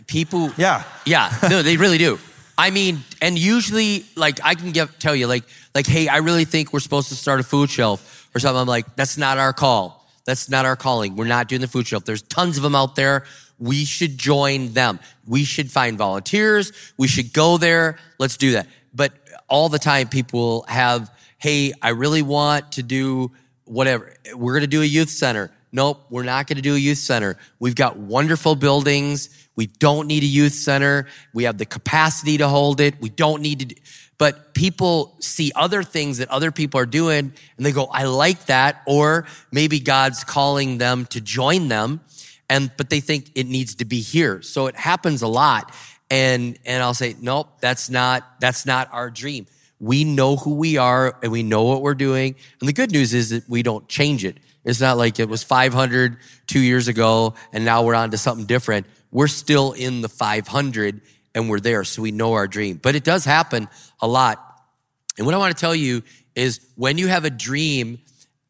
People 0.07 0.51
yeah. 0.57 0.85
Yeah. 1.05 1.31
No 1.49 1.63
they 1.63 1.77
really 1.77 1.99
do. 1.99 2.19
I 2.57 2.71
mean 2.71 3.03
and 3.21 3.39
usually 3.39 4.05
like 4.17 4.39
i 4.45 4.55
can 4.55 4.73
get 4.73 4.99
tell 5.01 5.15
you 5.15 5.27
like 5.27 5.45
like 5.75 5.87
hey 5.87 6.09
i 6.09 6.19
really 6.19 6.45
think 6.45 6.73
we're 6.73 6.81
supposed 6.81 7.09
to 7.09 7.15
start 7.15 7.41
a 7.41 7.43
food 7.43 7.71
shelf 7.71 8.29
or 8.35 8.41
something. 8.41 8.61
I'm 8.61 8.67
like 8.67 8.97
that's 8.97 9.17
not 9.17 9.39
our 9.39 9.53
call. 9.53 10.07
That's 10.27 10.49
not 10.49 10.65
our 10.65 10.77
calling. 10.77 11.17
We're 11.17 11.27
not 11.27 11.49
doing 11.49 11.61
the 11.61 11.69
food 11.69 11.87
shelf. 11.87 12.05
There's 12.05 12.23
tons 12.23 12.57
of 12.57 12.63
them 12.63 12.75
out 12.75 12.97
there. 12.97 13.25
We 13.59 13.85
should 13.85 14.19
join 14.19 14.73
them. 14.73 14.99
We 15.27 15.45
should 15.45 15.71
find 15.71 15.97
volunteers. 15.97 16.73
We 16.97 17.09
should 17.09 17.33
go 17.33 17.57
there. 17.59 17.99
Let's 18.19 18.37
do 18.37 18.53
that. 18.53 18.67
But 18.95 19.13
all 19.49 19.69
the 19.69 19.79
time 19.79 20.09
people 20.09 20.65
have, 20.69 21.11
hey, 21.39 21.73
I 21.83 21.91
really 21.91 22.23
want 22.23 22.73
to 22.73 22.83
do 22.83 23.33
whatever. 23.65 24.15
We're 24.35 24.53
going 24.53 24.63
to 24.63 24.67
do 24.67 24.83
a 24.83 24.87
youth 24.87 25.11
center. 25.11 25.51
Nope, 25.73 26.05
we're 26.09 26.23
not 26.23 26.47
going 26.47 26.57
to 26.57 26.63
do 26.63 26.77
a 26.77 26.79
youth 26.79 26.99
center. 26.99 27.37
We've 27.59 27.75
got 27.75 27.97
wonderful 27.97 28.55
buildings. 28.55 29.29
We 29.57 29.67
don't 29.67 30.07
need 30.07 30.23
a 30.23 30.27
youth 30.27 30.53
center. 30.53 31.07
We 31.33 31.45
have 31.45 31.59
the 31.59 31.67
capacity 31.67 32.39
to 32.39 32.49
hold 32.49 32.81
it. 32.81 32.95
We 33.01 33.09
don't 33.09 33.43
need 33.43 33.59
to. 33.61 33.65
Do, 33.67 33.75
but 34.17 34.55
people 34.55 35.17
see 35.21 35.51
other 35.57 35.83
things 35.83 36.19
that 36.19 36.31
other 36.31 36.53
people 36.53 36.81
are 36.81 36.87
doing 36.87 37.33
and 37.57 37.67
they 37.67 37.73
go, 37.73 37.87
I 37.87 38.05
like 38.05 38.47
that. 38.47 38.83
Or 38.87 39.27
maybe 39.51 39.81
God's 39.81 40.23
calling 40.23 40.79
them 40.79 41.07
to 41.07 41.21
join 41.21 41.69
them. 41.69 42.01
And, 42.49 42.71
but 42.77 42.91
they 42.91 43.01
think 43.01 43.31
it 43.35 43.47
needs 43.47 43.75
to 43.77 43.85
be 43.85 44.01
here. 44.01 44.43
So 44.43 44.67
it 44.67 44.77
happens 44.77 45.23
a 45.23 45.29
lot 45.29 45.75
and 46.14 46.57
and 46.64 46.81
I'll 46.81 46.94
say, 46.94 47.16
nope, 47.20 47.48
that's 47.61 47.90
not 47.90 48.40
that's 48.40 48.64
not 48.64 48.88
our 48.92 49.11
dream. 49.11 49.46
We 49.81 50.05
know 50.05 50.37
who 50.37 50.55
we 50.55 50.77
are 50.77 51.18
and 51.22 51.33
we 51.33 51.42
know 51.42 51.64
what 51.64 51.83
we're 51.83 51.96
doing. 51.96 52.37
And 52.61 52.68
the 52.68 52.72
good 52.72 52.92
news 52.92 53.12
is 53.12 53.31
that 53.31 53.48
we 53.48 53.64
don't 53.64 53.88
change 53.88 54.24
it. 54.24 54.38
It's 54.64 54.81
not 54.81 54.96
like 54.96 55.18
it 55.18 55.29
was 55.29 55.42
500 55.42 56.16
two 56.46 56.61
years 56.61 56.87
ago 56.87 57.35
and 57.53 57.64
now 57.64 57.83
we're 57.83 57.96
on 57.96 58.12
to 58.12 58.18
something 58.18 58.46
different. 58.46 58.87
We're 59.11 59.27
still 59.27 59.72
in 59.72 60.03
the 60.03 60.09
500 60.09 61.00
and 61.35 61.50
we're 61.50 61.59
there. 61.59 61.83
So 61.83 62.00
we 62.00 62.12
know 62.12 62.35
our 62.35 62.46
dream. 62.46 62.79
But 62.81 62.94
it 62.94 63.03
does 63.03 63.24
happen 63.24 63.68
a 64.00 64.07
lot. 64.07 64.40
And 65.18 65.27
what 65.27 65.35
I 65.35 65.38
want 65.38 65.57
to 65.57 65.61
tell 65.61 65.74
you 65.74 66.05
is 66.37 66.61
when 66.77 66.96
you 66.96 67.09
have 67.09 67.24
a 67.24 67.31
dream 67.31 67.98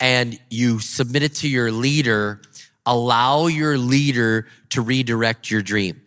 and 0.01 0.39
you 0.51 0.81
submit 0.81 1.23
it 1.23 1.37
to 1.37 1.49
your 1.49 1.73
leader, 1.73 2.43
allow 2.85 3.47
your 3.47 3.79
leader 3.79 4.49
to 4.71 4.83
redirect 4.83 5.51
your 5.51 5.63
dream. 5.63 6.03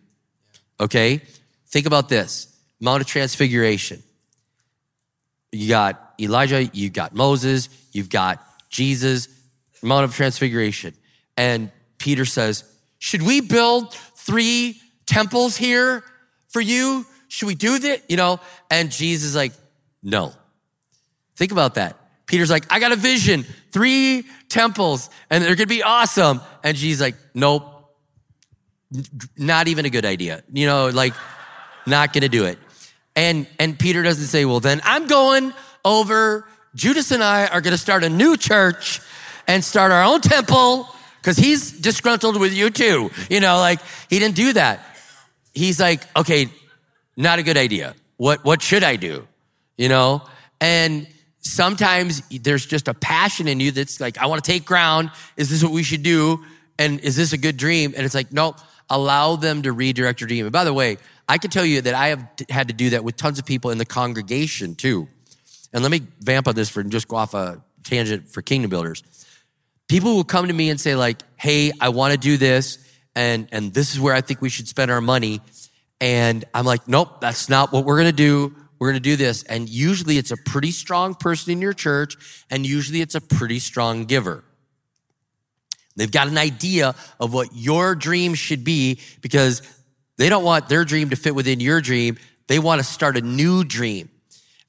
Okay? 0.80 1.22
Think 1.68 1.86
about 1.86 2.08
this 2.08 2.48
Mount 2.80 3.00
of 3.02 3.06
Transfiguration. 3.06 4.02
You 5.52 5.68
got 5.68 6.14
Elijah, 6.20 6.64
you 6.64 6.90
got 6.90 7.14
Moses, 7.14 7.68
you've 7.92 8.10
got 8.10 8.42
Jesus, 8.68 9.28
Mount 9.82 10.04
of 10.04 10.14
Transfiguration. 10.14 10.94
And 11.36 11.70
Peter 11.98 12.24
says, 12.24 12.64
Should 12.98 13.22
we 13.22 13.40
build 13.40 13.94
three 13.94 14.80
temples 15.06 15.56
here 15.56 16.04
for 16.48 16.60
you? 16.60 17.06
Should 17.28 17.46
we 17.46 17.54
do 17.54 17.78
that? 17.78 18.10
You 18.10 18.16
know? 18.16 18.40
And 18.70 18.90
Jesus 18.90 19.30
is 19.30 19.36
like, 19.36 19.52
No. 20.02 20.32
Think 21.36 21.52
about 21.52 21.74
that. 21.74 21.96
Peter's 22.26 22.50
like, 22.50 22.70
I 22.70 22.78
got 22.78 22.92
a 22.92 22.96
vision, 22.96 23.46
three 23.72 24.24
temples, 24.48 25.08
and 25.30 25.42
they're 25.42 25.54
gonna 25.54 25.66
be 25.66 25.82
awesome. 25.82 26.40
And 26.64 26.76
Jesus 26.76 27.00
like, 27.00 27.16
Nope. 27.34 27.74
Not 29.36 29.68
even 29.68 29.84
a 29.84 29.90
good 29.90 30.06
idea. 30.06 30.42
You 30.50 30.66
know, 30.66 30.88
like, 30.88 31.12
not 31.88 32.12
gonna 32.12 32.28
do 32.28 32.44
it. 32.44 32.58
And 33.16 33.46
and 33.58 33.78
Peter 33.78 34.02
doesn't 34.02 34.26
say, 34.26 34.44
Well, 34.44 34.60
then 34.60 34.80
I'm 34.84 35.06
going 35.06 35.52
over. 35.84 36.46
Judas 36.74 37.10
and 37.10 37.24
I 37.24 37.46
are 37.46 37.60
gonna 37.60 37.78
start 37.78 38.04
a 38.04 38.08
new 38.08 38.36
church 38.36 39.00
and 39.46 39.64
start 39.64 39.90
our 39.90 40.04
own 40.04 40.20
temple 40.20 40.88
because 41.20 41.36
he's 41.36 41.72
disgruntled 41.72 42.38
with 42.38 42.52
you 42.52 42.70
too. 42.70 43.10
You 43.28 43.40
know, 43.40 43.58
like 43.58 43.80
he 44.08 44.18
didn't 44.18 44.36
do 44.36 44.52
that. 44.52 44.84
He's 45.52 45.80
like, 45.80 46.02
okay, 46.16 46.48
not 47.16 47.38
a 47.38 47.42
good 47.42 47.56
idea. 47.56 47.94
What, 48.16 48.44
what 48.44 48.62
should 48.62 48.84
I 48.84 48.96
do? 48.96 49.26
You 49.76 49.88
know? 49.88 50.22
And 50.60 51.08
sometimes 51.40 52.22
there's 52.28 52.64
just 52.64 52.88
a 52.88 52.94
passion 52.94 53.48
in 53.48 53.58
you 53.58 53.72
that's 53.72 54.00
like, 54.00 54.18
I 54.18 54.26
want 54.26 54.42
to 54.42 54.50
take 54.50 54.64
ground. 54.64 55.10
Is 55.36 55.50
this 55.50 55.62
what 55.62 55.72
we 55.72 55.82
should 55.82 56.02
do? 56.02 56.44
And 56.78 57.00
is 57.00 57.16
this 57.16 57.32
a 57.32 57.38
good 57.38 57.56
dream? 57.56 57.94
And 57.96 58.04
it's 58.06 58.14
like, 58.14 58.32
nope, 58.32 58.56
allow 58.88 59.36
them 59.36 59.62
to 59.62 59.72
redirect 59.72 60.20
your 60.20 60.28
dream. 60.28 60.46
And 60.46 60.52
by 60.52 60.64
the 60.64 60.72
way, 60.72 60.98
I 61.28 61.38
can 61.38 61.50
tell 61.50 61.64
you 61.64 61.82
that 61.82 61.94
I 61.94 62.08
have 62.08 62.26
had 62.48 62.68
to 62.68 62.74
do 62.74 62.90
that 62.90 63.04
with 63.04 63.16
tons 63.16 63.38
of 63.38 63.44
people 63.44 63.70
in 63.70 63.78
the 63.78 63.84
congregation 63.84 64.74
too. 64.74 65.08
And 65.72 65.82
let 65.82 65.90
me 65.90 66.00
vamp 66.20 66.48
on 66.48 66.54
this 66.54 66.70
for 66.70 66.82
just 66.82 67.08
go 67.08 67.16
off 67.16 67.34
a 67.34 67.62
tangent 67.84 68.28
for 68.28 68.42
kingdom 68.42 68.70
builders 68.70 69.02
people 69.88 70.14
will 70.14 70.24
come 70.24 70.46
to 70.46 70.52
me 70.52 70.70
and 70.70 70.80
say 70.80 70.94
like, 70.94 71.22
Hey, 71.36 71.72
I 71.80 71.88
want 71.88 72.12
to 72.12 72.18
do 72.18 72.36
this. 72.36 72.78
And, 73.16 73.48
and 73.50 73.74
this 73.74 73.94
is 73.94 74.00
where 74.00 74.14
I 74.14 74.20
think 74.20 74.40
we 74.40 74.48
should 74.48 74.68
spend 74.68 74.90
our 74.90 75.00
money. 75.00 75.40
And 76.00 76.44
I'm 76.54 76.64
like, 76.64 76.86
nope, 76.86 77.20
that's 77.20 77.48
not 77.48 77.72
what 77.72 77.84
we're 77.84 78.04
to 78.04 78.12
do. 78.12 78.54
We're 78.78 78.92
to 78.92 79.00
do 79.00 79.16
this. 79.16 79.42
And 79.42 79.68
usually 79.68 80.18
it's 80.18 80.30
a 80.30 80.36
pretty 80.36 80.70
strong 80.70 81.16
person 81.16 81.52
in 81.52 81.60
your 81.60 81.72
church. 81.72 82.44
And 82.48 82.64
usually 82.64 83.00
it's 83.00 83.16
a 83.16 83.20
pretty 83.20 83.58
strong 83.58 84.04
giver. 84.04 84.44
They've 85.96 86.12
got 86.12 86.28
an 86.28 86.38
idea 86.38 86.94
of 87.18 87.34
what 87.34 87.48
your 87.54 87.96
dream 87.96 88.34
should 88.34 88.62
be 88.62 89.00
because 89.20 89.62
they 90.18 90.28
don't 90.28 90.44
want 90.44 90.68
their 90.68 90.84
dream 90.84 91.10
to 91.10 91.16
fit 91.16 91.34
within 91.34 91.60
your 91.60 91.80
dream. 91.80 92.18
They 92.48 92.58
want 92.58 92.80
to 92.80 92.84
start 92.84 93.16
a 93.16 93.22
new 93.22 93.64
dream. 93.64 94.10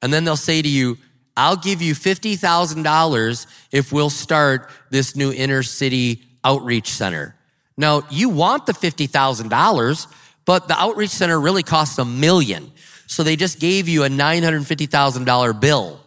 And 0.00 0.12
then 0.12 0.24
they'll 0.24 0.36
say 0.36 0.62
to 0.62 0.68
you, 0.68 0.96
I'll 1.36 1.56
give 1.56 1.82
you 1.82 1.94
$50,000 1.94 3.46
if 3.70 3.92
we'll 3.92 4.10
start 4.10 4.70
this 4.90 5.14
new 5.14 5.32
inner 5.32 5.62
city 5.62 6.22
outreach 6.44 6.88
center. 6.88 7.36
Now, 7.76 8.02
you 8.10 8.28
want 8.28 8.66
the 8.66 8.72
$50,000, 8.72 10.06
but 10.44 10.68
the 10.68 10.78
outreach 10.78 11.10
center 11.10 11.40
really 11.40 11.62
costs 11.62 11.98
a 11.98 12.04
million. 12.04 12.72
So 13.06 13.22
they 13.22 13.36
just 13.36 13.58
gave 13.58 13.88
you 13.88 14.04
a 14.04 14.08
$950,000 14.08 15.60
bill. 15.60 16.00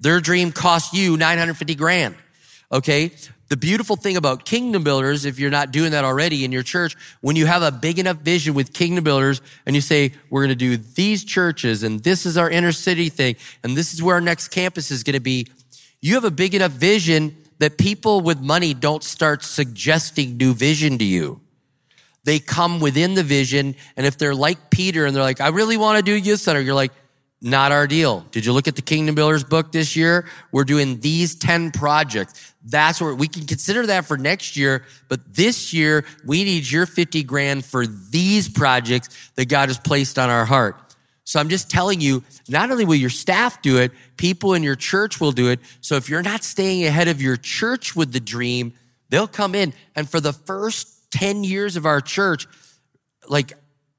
Their 0.00 0.20
dream 0.20 0.52
cost 0.52 0.92
you 0.92 1.16
950 1.16 1.74
grand. 1.76 2.14
Okay. 2.70 3.12
The 3.48 3.56
beautiful 3.56 3.94
thing 3.94 4.16
about 4.16 4.44
kingdom 4.44 4.82
builders, 4.82 5.24
if 5.24 5.38
you're 5.38 5.50
not 5.50 5.70
doing 5.70 5.92
that 5.92 6.04
already 6.04 6.44
in 6.44 6.50
your 6.50 6.64
church, 6.64 6.96
when 7.20 7.36
you 7.36 7.46
have 7.46 7.62
a 7.62 7.70
big 7.70 7.98
enough 8.00 8.16
vision 8.16 8.54
with 8.54 8.72
kingdom 8.72 9.04
builders 9.04 9.40
and 9.66 9.76
you 9.76 9.80
say, 9.80 10.12
we're 10.30 10.40
going 10.40 10.48
to 10.48 10.56
do 10.56 10.76
these 10.76 11.24
churches 11.24 11.84
and 11.84 12.02
this 12.02 12.26
is 12.26 12.36
our 12.36 12.50
inner 12.50 12.72
city 12.72 13.08
thing 13.08 13.36
and 13.62 13.76
this 13.76 13.94
is 13.94 14.02
where 14.02 14.16
our 14.16 14.20
next 14.20 14.48
campus 14.48 14.90
is 14.90 15.04
going 15.04 15.14
to 15.14 15.20
be, 15.20 15.46
you 16.00 16.14
have 16.14 16.24
a 16.24 16.30
big 16.30 16.54
enough 16.54 16.72
vision 16.72 17.36
that 17.58 17.78
people 17.78 18.20
with 18.20 18.40
money 18.40 18.74
don't 18.74 19.04
start 19.04 19.44
suggesting 19.44 20.36
new 20.36 20.52
vision 20.52 20.98
to 20.98 21.04
you. 21.04 21.40
They 22.24 22.40
come 22.40 22.80
within 22.80 23.14
the 23.14 23.22
vision. 23.22 23.76
And 23.96 24.04
if 24.04 24.18
they're 24.18 24.34
like 24.34 24.70
Peter 24.70 25.06
and 25.06 25.14
they're 25.14 25.22
like, 25.22 25.40
I 25.40 25.48
really 25.48 25.76
want 25.76 25.98
to 25.98 26.02
do 26.02 26.12
youth 26.12 26.40
center, 26.40 26.60
you're 26.60 26.74
like, 26.74 26.92
not 27.46 27.70
our 27.72 27.86
deal. 27.86 28.26
Did 28.32 28.44
you 28.44 28.52
look 28.52 28.66
at 28.66 28.76
the 28.76 28.82
Kingdom 28.82 29.14
Builders 29.14 29.44
book 29.44 29.70
this 29.72 29.94
year? 29.94 30.26
We're 30.50 30.64
doing 30.64 31.00
these 31.00 31.36
10 31.36 31.70
projects. 31.70 32.52
That's 32.64 33.00
where 33.00 33.14
we 33.14 33.28
can 33.28 33.46
consider 33.46 33.86
that 33.86 34.04
for 34.04 34.18
next 34.18 34.56
year. 34.56 34.84
But 35.08 35.34
this 35.34 35.72
year, 35.72 36.04
we 36.24 36.44
need 36.44 36.68
your 36.68 36.86
50 36.86 37.22
grand 37.22 37.64
for 37.64 37.86
these 37.86 38.48
projects 38.48 39.30
that 39.36 39.48
God 39.48 39.68
has 39.68 39.78
placed 39.78 40.18
on 40.18 40.28
our 40.28 40.44
heart. 40.44 40.82
So 41.22 41.40
I'm 41.40 41.48
just 41.48 41.70
telling 41.70 42.00
you, 42.00 42.22
not 42.48 42.70
only 42.70 42.84
will 42.84 42.94
your 42.94 43.10
staff 43.10 43.62
do 43.62 43.78
it, 43.78 43.92
people 44.16 44.54
in 44.54 44.62
your 44.62 44.76
church 44.76 45.20
will 45.20 45.32
do 45.32 45.48
it. 45.48 45.60
So 45.80 45.96
if 45.96 46.08
you're 46.08 46.22
not 46.22 46.42
staying 46.44 46.84
ahead 46.84 47.08
of 47.08 47.22
your 47.22 47.36
church 47.36 47.96
with 47.96 48.12
the 48.12 48.20
dream, 48.20 48.74
they'll 49.08 49.26
come 49.28 49.54
in. 49.54 49.72
And 49.94 50.08
for 50.08 50.20
the 50.20 50.32
first 50.32 51.10
10 51.12 51.44
years 51.44 51.76
of 51.76 51.86
our 51.86 52.00
church, 52.00 52.46
like 53.28 53.54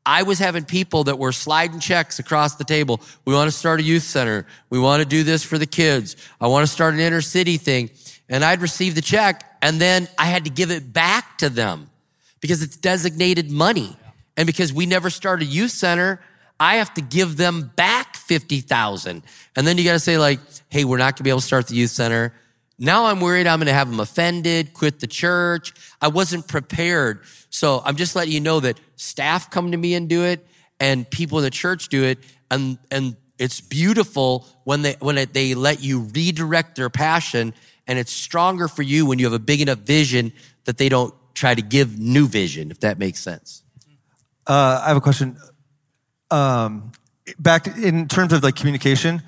I 0.08 0.24
was 0.24 0.40
having 0.40 0.64
people 0.64 1.04
that 1.04 1.20
were 1.20 1.34
sliding 1.34 1.82
checks 1.82 2.18
across 2.18 2.56
the 2.56 2.64
table. 2.64 3.02
We 3.26 3.34
want 3.34 3.52
to 3.52 3.58
start 3.58 3.82
a 3.82 3.84
youth 3.84 4.04
center. 4.04 4.48
We 4.70 4.80
want 4.80 5.04
to 5.04 5.06
do 5.06 5.24
this 5.24 5.44
for 5.44 5.58
the 5.58 5.66
kids. 5.66 6.16
I 6.40 6.48
want 6.48 6.66
to 6.66 6.72
start 6.72 6.94
an 6.94 7.02
inner 7.02 7.20
city 7.20 7.58
thing. 7.58 7.90
And 8.30 8.44
I'd 8.44 8.62
receive 8.62 8.96
the 8.96 9.02
check 9.02 9.44
and 9.62 9.82
then 9.82 10.08
I 10.18 10.26
had 10.26 10.46
to 10.46 10.50
give 10.50 10.72
it 10.72 10.94
back 10.94 11.38
to 11.40 11.50
them 11.50 11.90
because 12.40 12.64
it's 12.64 12.78
designated 12.78 13.52
money. 13.52 13.98
And 14.38 14.48
because 14.48 14.72
we 14.72 14.86
never 14.86 15.10
started 15.10 15.50
a 15.50 15.52
youth 15.52 15.72
center, 15.72 16.22
I 16.58 16.76
have 16.76 16.94
to 16.94 17.02
give 17.02 17.36
them 17.36 17.74
back 17.76 18.16
50,000. 18.16 19.24
And 19.58 19.68
then 19.68 19.78
you 19.78 19.84
got 19.84 19.94
to 19.94 20.00
say 20.00 20.18
like, 20.18 20.40
Hey, 20.70 20.86
we're 20.86 20.98
not 20.98 21.16
going 21.16 21.18
to 21.18 21.24
be 21.24 21.32
able 21.32 21.42
to 21.42 21.46
start 21.46 21.68
the 21.68 21.76
youth 21.76 21.92
center. 21.92 22.34
Now 22.80 23.06
I'm 23.06 23.22
worried 23.22 23.48
I'm 23.48 23.60
going 23.60 23.68
to 23.68 23.74
have 23.74 23.90
them 23.90 24.00
offended, 24.00 24.74
quit 24.74 25.00
the 25.00 25.08
church. 25.08 25.74
I 26.02 26.10
wasn't 26.10 26.48
prepared. 26.48 27.22
So 27.50 27.82
I'm 27.84 27.96
just 27.96 28.16
letting 28.16 28.34
you 28.34 28.40
know 28.40 28.60
that 28.60 28.80
staff 28.96 29.50
come 29.50 29.72
to 29.72 29.78
me 29.78 29.96
and 29.96 30.08
do 30.08 30.24
it 30.24 30.46
and 30.80 31.10
people 31.10 31.40
in 31.40 31.44
the 31.44 31.50
church 31.50 31.90
do 31.90 32.04
it. 32.04 32.20
And, 32.52 32.78
and 32.92 33.16
it's 33.40 33.62
beautiful 33.62 34.48
when 34.64 34.84
they, 34.84 34.96
when 35.00 35.18
it, 35.18 35.34
they 35.34 35.56
let 35.56 35.82
you 35.82 36.02
redirect 36.02 36.76
their 36.76 36.90
passion 36.90 37.54
and 37.88 37.98
it's 37.98 38.12
stronger 38.12 38.68
for 38.68 38.84
you 38.84 39.06
when 39.06 39.18
you 39.18 39.26
have 39.26 39.34
a 39.34 39.40
big 39.40 39.62
enough 39.62 39.80
vision 39.80 40.34
that 40.66 40.78
they 40.78 40.90
don't 40.90 41.14
try 41.34 41.56
to 41.56 41.62
give 41.62 41.98
new 41.98 42.28
vision, 42.28 42.70
if 42.70 42.82
that 42.82 43.00
makes 43.00 43.20
sense. 43.20 43.64
Uh, 44.46 44.82
I 44.84 44.88
have 44.90 44.98
a 44.98 45.02
question. 45.02 45.38
Um, 46.30 46.92
back 47.40 47.68
in 47.68 48.08
terms 48.08 48.34
of 48.34 48.44
like 48.44 48.56
communication, 48.56 49.22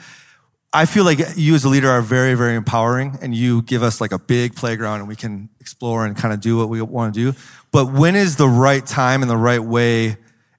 I 0.72 0.86
feel 0.86 1.04
like 1.04 1.20
you 1.36 1.56
as 1.56 1.64
a 1.64 1.70
leader 1.70 1.90
are 1.90 2.02
very, 2.02 2.36
very 2.36 2.56
empowering 2.56 3.18
and 3.22 3.34
you 3.34 3.64
give 3.64 3.82
us 3.82 4.00
like 4.00 4.12
a 4.12 4.20
big 4.20 4.56
playground 4.56 5.00
and 5.00 5.08
we 5.08 5.16
can 5.16 5.50
explore 5.60 6.06
and 6.06 6.16
kind 6.16 6.32
of 6.32 6.42
do 6.42 6.58
what 6.58 6.70
we 6.70 6.80
want 6.82 7.14
to 7.16 7.32
do. 7.32 7.38
But 7.72 7.92
when 7.92 8.16
is 8.16 8.36
the 8.36 8.48
right 8.48 8.86
time 8.86 9.24
and 9.24 9.32
the 9.32 9.38
right 9.38 9.64
way 9.64 10.18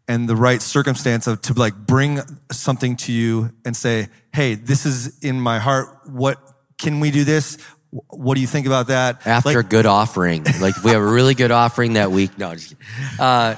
and 0.09 0.29
the 0.29 0.35
right 0.35 0.61
circumstance 0.61 1.29
of 1.29 1.41
to 1.43 1.55
like 1.55 1.77
bring 1.77 2.19
something 2.51 2.97
to 2.97 3.13
you 3.13 3.53
and 3.65 3.77
say, 3.77 4.09
Hey, 4.35 4.57
this 4.57 4.85
is 4.85 5.21
in 5.21 5.41
my 5.41 5.61
heart. 5.61 6.01
What 6.07 6.39
can 6.79 6.99
we 6.99 7.13
do 7.13 7.23
this? 7.23 7.59
What 7.91 8.35
do 8.35 8.41
you 8.41 8.49
think 8.49 8.67
about 8.67 8.89
that? 8.89 9.25
After 9.25 9.51
like, 9.51 9.57
a 9.59 9.63
good 9.63 9.87
offering, 9.87 10.45
like 10.61 10.83
we 10.83 10.91
have 10.91 11.03
a 11.03 11.07
really 11.07 11.35
good 11.35 11.53
offering 11.53 11.93
that 11.93 12.11
week. 12.11 12.37
No, 12.39 12.55
just 12.55 12.75
uh, 13.21 13.55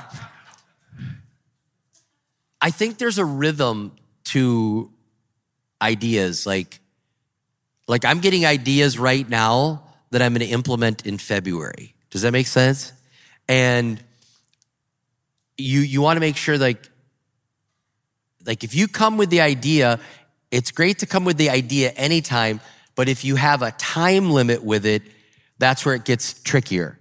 I 2.60 2.70
think 2.70 2.98
there's 2.98 3.18
a 3.18 3.24
rhythm 3.24 3.96
to 4.24 4.91
ideas 5.82 6.46
like 6.46 6.80
like 7.88 8.04
I'm 8.04 8.20
getting 8.20 8.46
ideas 8.46 8.98
right 8.98 9.28
now 9.28 9.82
that 10.10 10.22
I'm 10.22 10.32
going 10.32 10.46
to 10.46 10.52
implement 10.52 11.04
in 11.04 11.18
February. 11.18 11.94
Does 12.10 12.22
that 12.22 12.32
make 12.32 12.46
sense? 12.46 12.92
And 13.48 14.02
you 15.58 15.80
you 15.80 16.00
want 16.00 16.16
to 16.16 16.20
make 16.20 16.36
sure 16.36 16.56
like 16.56 16.88
like 18.46 18.64
if 18.64 18.74
you 18.74 18.88
come 18.88 19.16
with 19.16 19.30
the 19.30 19.40
idea, 19.40 19.98
it's 20.50 20.70
great 20.70 21.00
to 21.00 21.06
come 21.06 21.24
with 21.24 21.36
the 21.36 21.50
idea 21.50 21.90
anytime, 21.90 22.60
but 22.94 23.08
if 23.08 23.24
you 23.24 23.36
have 23.36 23.62
a 23.62 23.72
time 23.72 24.30
limit 24.30 24.62
with 24.62 24.86
it, 24.86 25.02
that's 25.58 25.84
where 25.84 25.94
it 25.94 26.04
gets 26.04 26.40
trickier. 26.42 26.98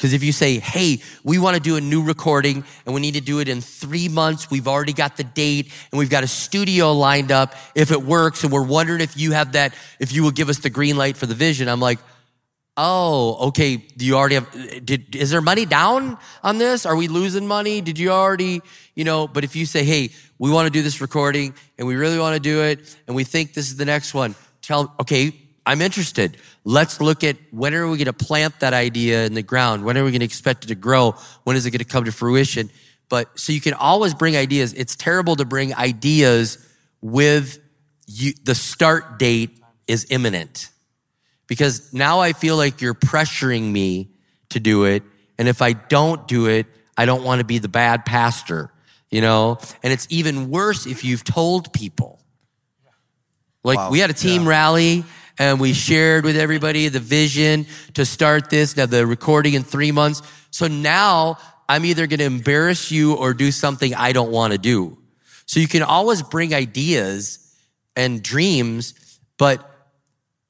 Because 0.00 0.14
if 0.14 0.24
you 0.24 0.32
say, 0.32 0.58
hey, 0.58 1.02
we 1.24 1.38
want 1.38 1.56
to 1.56 1.60
do 1.60 1.76
a 1.76 1.80
new 1.80 2.02
recording 2.02 2.64
and 2.86 2.94
we 2.94 3.02
need 3.02 3.14
to 3.14 3.20
do 3.20 3.40
it 3.40 3.50
in 3.50 3.60
three 3.60 4.08
months, 4.08 4.50
we've 4.50 4.66
already 4.66 4.94
got 4.94 5.18
the 5.18 5.24
date 5.24 5.70
and 5.92 5.98
we've 5.98 6.08
got 6.08 6.24
a 6.24 6.26
studio 6.26 6.94
lined 6.94 7.30
up 7.30 7.54
if 7.74 7.90
it 7.90 8.00
works 8.00 8.42
and 8.42 8.50
we're 8.50 8.64
wondering 8.64 9.02
if 9.02 9.14
you 9.18 9.32
have 9.32 9.52
that, 9.52 9.74
if 9.98 10.10
you 10.14 10.22
will 10.22 10.30
give 10.30 10.48
us 10.48 10.60
the 10.60 10.70
green 10.70 10.96
light 10.96 11.18
for 11.18 11.26
the 11.26 11.34
vision. 11.34 11.68
I'm 11.68 11.80
like, 11.80 11.98
Oh, 12.78 13.48
okay. 13.48 13.76
Do 13.76 14.06
you 14.06 14.14
already 14.14 14.36
have, 14.36 14.86
did, 14.86 15.14
is 15.14 15.28
there 15.28 15.42
money 15.42 15.66
down 15.66 16.16
on 16.42 16.56
this? 16.56 16.86
Are 16.86 16.96
we 16.96 17.08
losing 17.08 17.46
money? 17.46 17.82
Did 17.82 17.98
you 17.98 18.10
already, 18.10 18.62
you 18.94 19.04
know, 19.04 19.28
but 19.28 19.44
if 19.44 19.54
you 19.54 19.66
say, 19.66 19.84
hey, 19.84 20.08
we 20.38 20.50
want 20.50 20.64
to 20.64 20.70
do 20.70 20.80
this 20.80 21.02
recording 21.02 21.52
and 21.76 21.86
we 21.86 21.96
really 21.96 22.18
want 22.18 22.36
to 22.36 22.40
do 22.40 22.62
it 22.62 22.96
and 23.06 23.14
we 23.14 23.24
think 23.24 23.52
this 23.52 23.68
is 23.68 23.76
the 23.76 23.84
next 23.84 24.14
one, 24.14 24.34
tell, 24.62 24.94
okay, 24.98 25.34
I'm 25.66 25.82
interested. 25.82 26.36
Let's 26.64 27.00
look 27.00 27.22
at 27.22 27.36
when 27.50 27.74
are 27.74 27.88
we 27.88 27.96
going 27.98 28.06
to 28.06 28.12
plant 28.12 28.60
that 28.60 28.72
idea 28.72 29.24
in 29.26 29.34
the 29.34 29.42
ground? 29.42 29.84
When 29.84 29.96
are 29.98 30.04
we 30.04 30.10
going 30.10 30.20
to 30.20 30.24
expect 30.26 30.64
it 30.64 30.68
to 30.68 30.74
grow? 30.74 31.14
When 31.44 31.56
is 31.56 31.66
it 31.66 31.70
going 31.70 31.78
to 31.80 31.84
come 31.84 32.04
to 32.04 32.12
fruition? 32.12 32.70
But 33.08 33.38
so 33.38 33.52
you 33.52 33.60
can 33.60 33.74
always 33.74 34.14
bring 34.14 34.36
ideas. 34.36 34.72
It's 34.72 34.96
terrible 34.96 35.36
to 35.36 35.44
bring 35.44 35.74
ideas 35.74 36.58
with 37.00 37.58
you, 38.06 38.32
the 38.44 38.54
start 38.54 39.18
date 39.18 39.50
is 39.86 40.06
imminent 40.10 40.70
because 41.46 41.92
now 41.92 42.20
I 42.20 42.32
feel 42.32 42.56
like 42.56 42.80
you're 42.80 42.94
pressuring 42.94 43.70
me 43.70 44.10
to 44.50 44.60
do 44.60 44.84
it. 44.84 45.02
And 45.38 45.48
if 45.48 45.62
I 45.62 45.72
don't 45.72 46.28
do 46.28 46.46
it, 46.46 46.66
I 46.96 47.06
don't 47.06 47.24
want 47.24 47.40
to 47.40 47.44
be 47.44 47.58
the 47.58 47.68
bad 47.68 48.04
pastor, 48.04 48.70
you 49.10 49.20
know? 49.20 49.58
And 49.82 49.92
it's 49.92 50.06
even 50.10 50.50
worse 50.50 50.86
if 50.86 51.04
you've 51.04 51.24
told 51.24 51.72
people. 51.72 52.20
Like 53.64 53.78
Wow. 53.78 53.90
we 53.90 53.98
had 53.98 54.10
a 54.10 54.14
team 54.14 54.46
rally 54.46 55.04
and 55.40 55.58
we 55.58 55.72
shared 55.72 56.22
with 56.22 56.36
everybody 56.36 56.88
the 56.88 57.00
vision 57.00 57.64
to 57.94 58.04
start 58.04 58.50
this, 58.50 58.76
now 58.76 58.84
the 58.84 59.06
recording 59.06 59.54
in 59.54 59.62
three 59.62 59.90
months. 59.90 60.20
So 60.50 60.66
now 60.66 61.38
I'm 61.66 61.86
either 61.86 62.06
going 62.06 62.18
to 62.18 62.26
embarrass 62.26 62.90
you 62.90 63.14
or 63.14 63.32
do 63.32 63.50
something 63.50 63.94
I 63.94 64.12
don't 64.12 64.30
want 64.30 64.52
to 64.52 64.58
do. 64.58 64.98
So 65.46 65.58
you 65.58 65.66
can 65.66 65.82
always 65.82 66.22
bring 66.22 66.54
ideas 66.54 67.38
and 67.96 68.22
dreams, 68.22 69.18
but 69.38 69.66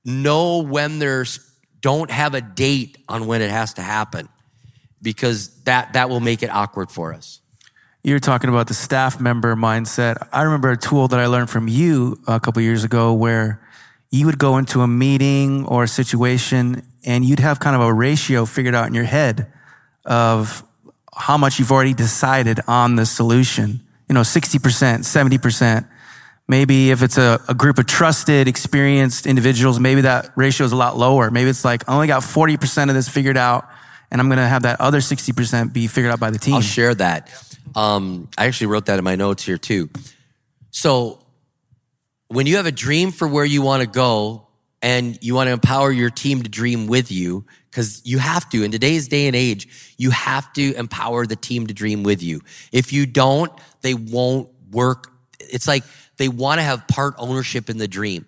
know 0.05 0.65
when 0.65 0.99
there's, 0.99 1.39
don't 1.81 2.11
have 2.11 2.35
a 2.35 2.41
date 2.41 2.99
on 3.09 3.29
when 3.29 3.43
it 3.43 3.51
has 3.51 3.75
to 3.75 3.83
happen 3.83 4.29
because 5.01 5.63
that, 5.63 5.93
that 5.93 6.11
will 6.11 6.19
make 6.19 6.43
it 6.43 6.51
awkward 6.51 6.91
for 6.91 7.15
us. 7.15 7.41
You're 8.03 8.19
talking 8.19 8.51
about 8.51 8.67
the 8.67 8.75
staff 8.75 9.21
member 9.21 9.55
mindset. 9.55 10.27
I 10.33 10.43
remember 10.43 10.73
a 10.73 10.77
tool 10.77 11.07
that 11.07 11.21
I 11.21 11.27
learned 11.27 11.49
from 11.49 11.69
you 11.69 12.19
a 12.27 12.41
couple 12.41 12.61
years 12.61 12.83
ago 12.83 13.13
where 13.13 13.63
you 14.11 14.27
would 14.27 14.39
go 14.39 14.57
into 14.57 14.81
a 14.81 14.89
meeting 14.89 15.65
or 15.67 15.85
a 15.85 15.89
situation 15.89 16.83
and 17.05 17.25
you'd 17.25 17.39
have 17.39 17.61
kind 17.61 17.77
of 17.77 17.83
a 17.83 17.93
ratio 17.93 18.45
figured 18.45 18.75
out 18.75 18.87
in 18.87 18.95
your 18.95 19.05
head 19.05 19.53
of 20.05 20.65
how 21.15 21.37
much 21.37 21.59
you've 21.59 21.71
already 21.71 21.95
decided 21.95 22.61
on 22.67 22.97
the 22.97 23.07
solution. 23.07 23.81
You 24.09 24.15
know, 24.15 24.23
60%, 24.23 24.59
70%. 24.59 25.89
Maybe 26.49 26.91
if 26.91 27.03
it's 27.03 27.17
a, 27.17 27.41
a 27.49 27.55
group 27.55 27.79
of 27.79 27.87
trusted, 27.87 28.49
experienced 28.49 29.27
individuals, 29.27 29.79
maybe 29.79 30.01
that 30.01 30.33
ratio 30.35 30.65
is 30.65 30.73
a 30.73 30.77
lot 30.77 30.97
lower. 30.97 31.31
Maybe 31.31 31.49
it's 31.49 31.65
like, 31.65 31.89
I 31.89 31.95
only 31.95 32.09
got 32.09 32.23
40% 32.23 32.89
of 32.89 32.95
this 32.95 33.09
figured 33.09 33.37
out 33.37 33.69
and 34.11 34.21
I'm 34.21 34.29
going 34.29 34.39
to 34.39 34.49
have 34.49 34.63
that 34.63 34.81
other 34.81 34.99
60% 34.99 35.73
be 35.73 35.87
figured 35.87 36.13
out 36.13 36.19
by 36.19 36.31
the 36.31 36.39
team. 36.39 36.55
I'll 36.55 36.61
share 36.61 36.95
that. 36.97 37.31
Um, 37.77 38.29
I 38.37 38.47
actually 38.47 38.67
wrote 38.67 38.87
that 38.87 38.99
in 38.99 39.05
my 39.05 39.15
notes 39.15 39.45
here 39.45 39.59
too. 39.59 39.91
So 40.73 41.20
when 42.31 42.47
you 42.47 42.57
have 42.57 42.67
a 42.67 42.73
dream 42.73 43.11
for 43.11 43.27
where 43.27 43.45
you 43.45 43.61
want 43.61 43.83
to 43.83 43.89
go 43.89 44.47
and 44.81 45.19
you 45.21 45.35
want 45.35 45.49
to 45.49 45.53
empower 45.53 45.91
your 45.91 46.11
team 46.11 46.43
to 46.43 46.49
dream 46.49 46.87
with 46.87 47.11
you, 47.11 47.45
because 47.71 48.03
you 48.05 48.19
have 48.19 48.49
to, 48.51 48.63
in 48.63 48.71
today's 48.71 49.09
day 49.09 49.27
and 49.27 49.35
age, 49.35 49.95
you 49.97 50.11
have 50.11 50.53
to 50.53 50.75
empower 50.75 51.27
the 51.27 51.35
team 51.35 51.67
to 51.67 51.75
dream 51.75 52.05
with 52.05 52.23
you. 52.23 52.41
If 52.71 52.93
you 52.93 53.05
don't, 53.05 53.53
they 53.83 53.95
won't 53.95 54.49
work. 54.71 55.11
It's 55.41 55.67
like 55.67 55.83
they 56.19 56.29
want 56.29 56.61
to 56.61 56.63
have 56.63 56.87
part 56.87 57.15
ownership 57.19 57.69
in 57.69 57.79
the 57.79 57.89
dream. 57.89 58.27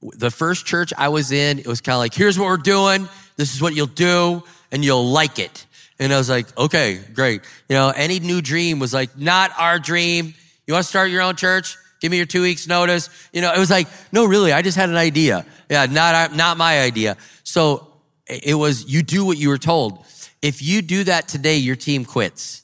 The 0.00 0.30
first 0.30 0.64
church 0.64 0.92
I 0.96 1.08
was 1.08 1.30
in, 1.30 1.58
it 1.58 1.66
was 1.66 1.82
kind 1.82 1.94
of 1.94 2.00
like, 2.00 2.14
here's 2.14 2.38
what 2.38 2.46
we're 2.46 2.56
doing. 2.56 3.08
This 3.36 3.54
is 3.54 3.60
what 3.60 3.74
you'll 3.74 3.86
do 3.86 4.42
and 4.72 4.82
you'll 4.82 5.06
like 5.06 5.38
it. 5.38 5.66
And 5.98 6.12
I 6.12 6.18
was 6.18 6.30
like, 6.30 6.56
okay, 6.56 6.98
great. 7.12 7.42
You 7.68 7.76
know, 7.76 7.92
any 7.94 8.20
new 8.20 8.40
dream 8.40 8.78
was 8.78 8.94
like, 8.94 9.18
not 9.18 9.50
our 9.58 9.78
dream. 9.78 10.34
You 10.66 10.74
want 10.74 10.84
to 10.84 10.88
start 10.88 11.10
your 11.10 11.22
own 11.22 11.36
church? 11.36 11.76
Give 12.00 12.10
me 12.10 12.16
your 12.16 12.26
two 12.26 12.42
weeks 12.42 12.66
notice. 12.66 13.08
You 13.32 13.40
know, 13.40 13.52
it 13.52 13.58
was 13.58 13.70
like, 13.70 13.88
no, 14.12 14.24
really, 14.26 14.52
I 14.52 14.62
just 14.62 14.76
had 14.76 14.88
an 14.88 14.96
idea. 14.96 15.46
Yeah, 15.70 15.86
not, 15.86 16.34
not 16.34 16.56
my 16.56 16.80
idea. 16.80 17.16
So 17.42 17.88
it 18.26 18.54
was, 18.54 18.90
you 18.90 19.02
do 19.02 19.24
what 19.24 19.38
you 19.38 19.48
were 19.48 19.58
told. 19.58 20.04
If 20.42 20.62
you 20.62 20.82
do 20.82 21.04
that 21.04 21.28
today, 21.28 21.56
your 21.56 21.76
team 21.76 22.04
quits. 22.04 22.62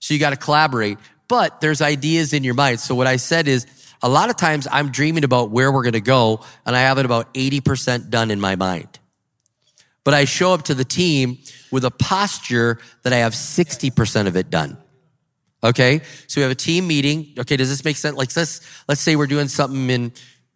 So 0.00 0.14
you 0.14 0.20
got 0.20 0.30
to 0.30 0.36
collaborate, 0.36 0.98
but 1.28 1.60
there's 1.60 1.80
ideas 1.80 2.32
in 2.32 2.42
your 2.42 2.54
mind. 2.54 2.80
So 2.80 2.94
what 2.94 3.06
I 3.06 3.16
said 3.16 3.46
is 3.46 3.66
a 4.02 4.08
lot 4.08 4.30
of 4.30 4.36
times 4.36 4.66
I'm 4.70 4.90
dreaming 4.90 5.24
about 5.24 5.50
where 5.50 5.70
we're 5.70 5.82
going 5.82 5.92
to 5.92 6.00
go 6.00 6.44
and 6.64 6.74
I 6.74 6.80
have 6.80 6.98
it 6.98 7.04
about 7.04 7.32
80% 7.34 8.10
done 8.10 8.30
in 8.30 8.40
my 8.40 8.56
mind. 8.56 8.98
But 10.02 10.14
I 10.14 10.24
show 10.24 10.54
up 10.54 10.62
to 10.62 10.74
the 10.74 10.84
team 10.84 11.38
with 11.70 11.84
a 11.84 11.90
posture 11.90 12.78
that 13.02 13.12
I 13.12 13.18
have 13.18 13.34
60% 13.34 14.26
of 14.26 14.36
it 14.36 14.50
done. 14.50 14.78
Okay. 15.62 16.00
So 16.26 16.40
we 16.40 16.42
have 16.42 16.50
a 16.50 16.56
team 16.56 16.86
meeting. 16.86 17.34
Okay. 17.38 17.56
Does 17.56 17.68
this 17.68 17.84
make 17.84 17.96
sense? 17.96 18.16
Like 18.16 18.34
let's, 18.36 18.60
let's 18.88 19.00
say 19.00 19.16
we're 19.16 19.26
doing 19.26 19.48
something 19.48 19.90
in 19.90 20.12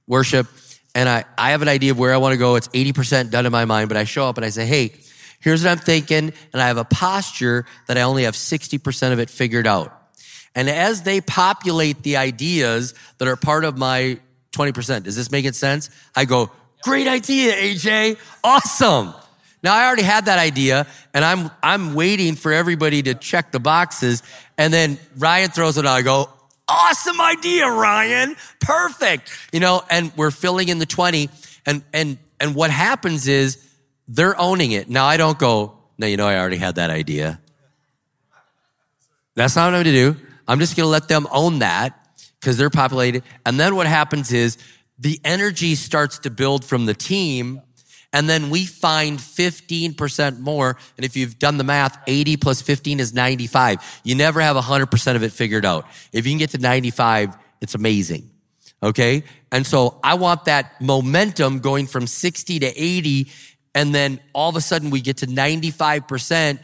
worship 0.06 0.46
and 0.94 1.08
I, 1.08 1.24
I 1.36 1.50
have 1.50 1.62
an 1.62 1.68
idea 1.68 1.90
of 1.90 1.98
where 1.98 2.14
I 2.14 2.18
want 2.18 2.32
to 2.32 2.38
go. 2.38 2.54
It's 2.54 2.68
80% 2.68 3.30
done 3.30 3.46
in 3.46 3.52
my 3.52 3.64
mind, 3.64 3.88
but 3.88 3.96
I 3.96 4.04
show 4.04 4.28
up 4.28 4.36
and 4.36 4.44
I 4.44 4.50
say, 4.50 4.64
Hey, 4.64 4.92
here's 5.40 5.64
what 5.64 5.70
I'm 5.70 5.78
thinking. 5.78 6.32
And 6.52 6.62
I 6.62 6.68
have 6.68 6.76
a 6.76 6.84
posture 6.84 7.66
that 7.88 7.98
I 7.98 8.02
only 8.02 8.24
have 8.24 8.34
60% 8.34 9.12
of 9.12 9.18
it 9.18 9.28
figured 9.28 9.66
out. 9.66 9.92
And 10.54 10.70
as 10.70 11.02
they 11.02 11.20
populate 11.20 12.02
the 12.04 12.16
ideas 12.16 12.94
that 13.18 13.26
are 13.26 13.36
part 13.36 13.64
of 13.64 13.76
my 13.76 14.20
20%, 14.52 15.02
does 15.02 15.16
this 15.16 15.32
make 15.32 15.44
it 15.44 15.56
sense? 15.56 15.90
I 16.14 16.26
go, 16.26 16.50
great 16.82 17.08
idea, 17.08 17.54
AJ. 17.54 18.18
Awesome. 18.44 19.14
Now 19.64 19.74
I 19.74 19.86
already 19.86 20.02
had 20.02 20.26
that 20.26 20.38
idea 20.38 20.86
and 21.14 21.24
I'm, 21.24 21.50
I'm 21.62 21.94
waiting 21.94 22.34
for 22.34 22.52
everybody 22.52 23.02
to 23.02 23.14
check 23.14 23.50
the 23.50 23.58
boxes. 23.58 24.22
And 24.58 24.72
then 24.72 24.98
Ryan 25.16 25.50
throws 25.50 25.78
it 25.78 25.86
out. 25.86 25.94
I 25.94 26.02
go, 26.02 26.28
awesome 26.68 27.18
idea, 27.18 27.66
Ryan. 27.66 28.36
Perfect. 28.60 29.32
You 29.52 29.60
know, 29.60 29.82
and 29.88 30.12
we're 30.16 30.30
filling 30.30 30.68
in 30.68 30.78
the 30.78 30.86
20 30.86 31.30
and, 31.64 31.82
and, 31.94 32.18
and 32.38 32.54
what 32.54 32.70
happens 32.70 33.26
is 33.26 33.66
they're 34.06 34.38
owning 34.38 34.72
it. 34.72 34.90
Now 34.90 35.06
I 35.06 35.16
don't 35.16 35.38
go, 35.38 35.78
no, 35.96 36.06
you 36.06 36.18
know, 36.18 36.26
I 36.26 36.38
already 36.38 36.58
had 36.58 36.74
that 36.74 36.90
idea. 36.90 37.40
That's 39.34 39.56
not 39.56 39.62
what 39.62 39.78
I'm 39.78 39.84
going 39.84 39.94
to 39.94 40.12
do. 40.12 40.26
I'm 40.46 40.58
just 40.58 40.76
going 40.76 40.84
to 40.84 40.90
let 40.90 41.08
them 41.08 41.26
own 41.32 41.60
that 41.60 41.98
because 42.38 42.58
they're 42.58 42.68
populated. 42.68 43.22
And 43.46 43.58
then 43.58 43.76
what 43.76 43.86
happens 43.86 44.30
is 44.30 44.58
the 44.98 45.18
energy 45.24 45.74
starts 45.74 46.18
to 46.20 46.30
build 46.30 46.66
from 46.66 46.84
the 46.84 46.92
team. 46.92 47.62
And 48.14 48.28
then 48.28 48.48
we 48.48 48.64
find 48.64 49.18
15% 49.18 50.38
more. 50.38 50.76
And 50.96 51.04
if 51.04 51.16
you've 51.16 51.36
done 51.36 51.58
the 51.58 51.64
math, 51.64 51.98
80 52.06 52.36
plus 52.36 52.62
15 52.62 53.00
is 53.00 53.12
95. 53.12 54.00
You 54.04 54.14
never 54.14 54.40
have 54.40 54.56
100% 54.56 55.16
of 55.16 55.24
it 55.24 55.32
figured 55.32 55.66
out. 55.66 55.84
If 56.12 56.24
you 56.24 56.30
can 56.30 56.38
get 56.38 56.50
to 56.50 56.58
95, 56.58 57.36
it's 57.60 57.74
amazing. 57.74 58.30
Okay. 58.80 59.24
And 59.50 59.66
so 59.66 59.98
I 60.04 60.14
want 60.14 60.44
that 60.44 60.80
momentum 60.80 61.58
going 61.58 61.88
from 61.88 62.06
60 62.06 62.60
to 62.60 62.66
80. 62.66 63.30
And 63.74 63.92
then 63.92 64.20
all 64.32 64.48
of 64.48 64.54
a 64.54 64.60
sudden 64.60 64.90
we 64.90 65.00
get 65.00 65.16
to 65.18 65.26
95% 65.26 66.60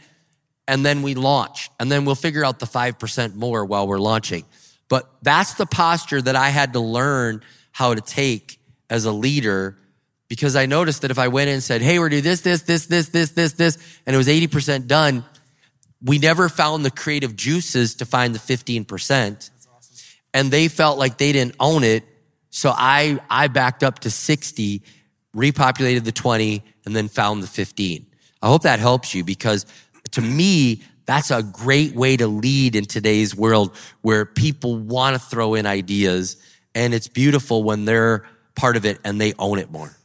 and 0.69 0.85
then 0.85 1.01
we 1.01 1.15
launch 1.15 1.69
and 1.81 1.91
then 1.91 2.05
we'll 2.05 2.15
figure 2.15 2.45
out 2.45 2.59
the 2.59 2.65
5% 2.65 3.35
more 3.35 3.65
while 3.65 3.87
we're 3.87 3.99
launching. 3.99 4.45
But 4.87 5.11
that's 5.21 5.55
the 5.55 5.65
posture 5.65 6.21
that 6.21 6.37
I 6.37 6.47
had 6.47 6.71
to 6.73 6.79
learn 6.79 7.43
how 7.73 7.93
to 7.93 7.99
take 7.99 8.57
as 8.89 9.03
a 9.03 9.11
leader 9.11 9.77
because 10.31 10.55
I 10.55 10.65
noticed 10.65 11.01
that 11.01 11.11
if 11.11 11.19
I 11.19 11.27
went 11.27 11.49
in 11.49 11.55
and 11.55 11.61
said, 11.61 11.81
Hey, 11.81 11.99
we're 11.99 12.07
doing 12.07 12.23
this, 12.23 12.39
this, 12.39 12.61
this, 12.61 12.85
this, 12.85 13.09
this, 13.09 13.31
this, 13.31 13.51
this, 13.51 13.77
and 14.05 14.13
it 14.13 14.17
was 14.17 14.29
80% 14.29 14.87
done, 14.87 15.25
we 16.01 16.19
never 16.19 16.47
found 16.47 16.85
the 16.85 16.89
creative 16.89 17.35
juices 17.35 17.95
to 17.95 18.05
find 18.05 18.33
the 18.33 18.39
15%. 18.39 19.49
And 20.33 20.49
they 20.49 20.69
felt 20.69 20.97
like 20.97 21.17
they 21.17 21.33
didn't 21.33 21.57
own 21.59 21.83
it. 21.83 22.05
So 22.49 22.71
I, 22.73 23.19
I 23.29 23.49
backed 23.49 23.83
up 23.83 23.99
to 23.99 24.09
60, 24.09 24.81
repopulated 25.35 26.05
the 26.05 26.13
20, 26.13 26.63
and 26.85 26.95
then 26.95 27.09
found 27.09 27.43
the 27.43 27.47
15. 27.47 28.05
I 28.41 28.47
hope 28.47 28.61
that 28.61 28.79
helps 28.79 29.13
you 29.13 29.25
because 29.25 29.65
to 30.11 30.21
me, 30.21 30.81
that's 31.07 31.29
a 31.29 31.43
great 31.43 31.93
way 31.93 32.15
to 32.15 32.27
lead 32.27 32.77
in 32.77 32.85
today's 32.85 33.35
world 33.35 33.75
where 33.99 34.25
people 34.25 34.77
want 34.77 35.13
to 35.13 35.19
throw 35.19 35.55
in 35.55 35.65
ideas 35.65 36.37
and 36.73 36.93
it's 36.93 37.09
beautiful 37.09 37.63
when 37.63 37.83
they're 37.83 38.25
part 38.55 38.77
of 38.77 38.85
it 38.85 38.97
and 39.03 39.19
they 39.19 39.33
own 39.37 39.59
it 39.59 39.69
more. 39.69 39.97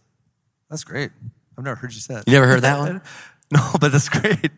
That's 0.70 0.84
great. 0.84 1.10
I've 1.56 1.64
never 1.64 1.76
heard 1.76 1.92
you 1.94 2.00
say 2.00 2.14
that. 2.14 2.26
You 2.26 2.34
never 2.34 2.46
heard 2.46 2.62
that 2.62 2.78
one? 2.78 3.02
No, 3.52 3.60
but 3.80 3.92
that's 3.92 4.08
great. 4.08 4.50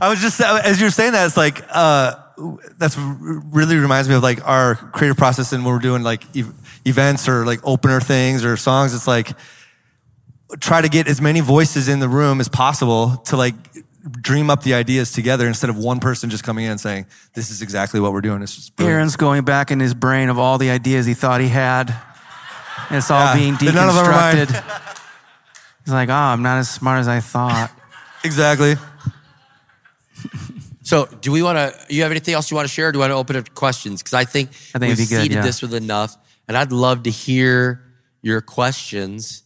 I 0.00 0.08
was 0.08 0.18
just 0.20 0.40
as 0.40 0.80
you're 0.80 0.88
saying 0.88 1.12
that, 1.12 1.26
it's 1.26 1.36
like 1.36 1.62
uh, 1.68 2.14
that's 2.78 2.96
really 2.96 3.76
reminds 3.76 4.08
me 4.08 4.14
of 4.14 4.22
like 4.22 4.46
our 4.48 4.76
creative 4.76 5.18
process 5.18 5.52
and 5.52 5.62
when 5.62 5.74
we're 5.74 5.78
doing 5.80 6.02
like 6.02 6.24
ev- 6.34 6.54
events 6.86 7.28
or 7.28 7.44
like 7.44 7.60
opener 7.64 8.00
things 8.00 8.46
or 8.46 8.56
songs. 8.56 8.94
It's 8.94 9.06
like 9.06 9.32
try 10.58 10.80
to 10.80 10.88
get 10.88 11.06
as 11.06 11.20
many 11.20 11.40
voices 11.40 11.88
in 11.88 12.00
the 12.00 12.08
room 12.08 12.40
as 12.40 12.48
possible 12.48 13.16
to 13.26 13.36
like 13.36 13.54
dream 14.22 14.48
up 14.48 14.62
the 14.62 14.72
ideas 14.72 15.12
together 15.12 15.46
instead 15.46 15.68
of 15.68 15.76
one 15.76 16.00
person 16.00 16.30
just 16.30 16.44
coming 16.44 16.64
in 16.64 16.70
and 16.70 16.80
saying, 16.80 17.04
"This 17.34 17.50
is 17.50 17.60
exactly 17.60 18.00
what 18.00 18.14
we're 18.14 18.22
doing." 18.22 18.40
It's 18.42 18.54
just 18.56 18.74
brilliant. 18.76 18.94
Aaron's 18.96 19.16
going 19.16 19.44
back 19.44 19.70
in 19.70 19.80
his 19.80 19.92
brain 19.92 20.30
of 20.30 20.38
all 20.38 20.56
the 20.56 20.70
ideas 20.70 21.04
he 21.04 21.12
thought 21.12 21.42
he 21.42 21.48
had. 21.48 21.90
And 22.88 22.96
it's 22.98 23.10
all 23.10 23.20
Yeah, 23.20 23.34
being 23.36 23.54
but 23.60 23.74
none 23.74 23.88
of 23.90 23.94
them 23.96 24.06
are 24.06 24.10
mine. 24.10 24.36
deconstructed. 24.46 24.98
He's 25.84 25.92
like, 25.92 26.08
oh, 26.08 26.12
I'm 26.12 26.42
not 26.42 26.58
as 26.58 26.70
smart 26.70 27.00
as 27.00 27.08
I 27.08 27.20
thought. 27.20 27.70
Exactly. 28.24 28.76
So, 30.84 31.06
do 31.06 31.30
we 31.30 31.42
want 31.42 31.56
to? 31.56 31.94
You 31.94 32.02
have 32.02 32.10
anything 32.10 32.34
else 32.34 32.50
you 32.50 32.56
want 32.56 32.68
to 32.68 32.72
share? 32.74 32.88
Or 32.88 32.92
do 32.92 32.96
you 32.96 33.00
want 33.00 33.12
to 33.12 33.16
open 33.16 33.36
up 33.36 33.54
questions? 33.54 34.02
Because 34.02 34.14
I 34.14 34.24
think, 34.24 34.50
I 34.74 34.78
think 34.78 34.90
we've 34.90 35.08
be 35.08 35.14
good, 35.14 35.22
seeded 35.22 35.36
yeah. 35.36 35.42
this 35.42 35.62
with 35.62 35.74
enough, 35.74 36.16
and 36.48 36.56
I'd 36.56 36.72
love 36.72 37.04
to 37.04 37.10
hear 37.10 37.84
your 38.20 38.40
questions. 38.40 39.44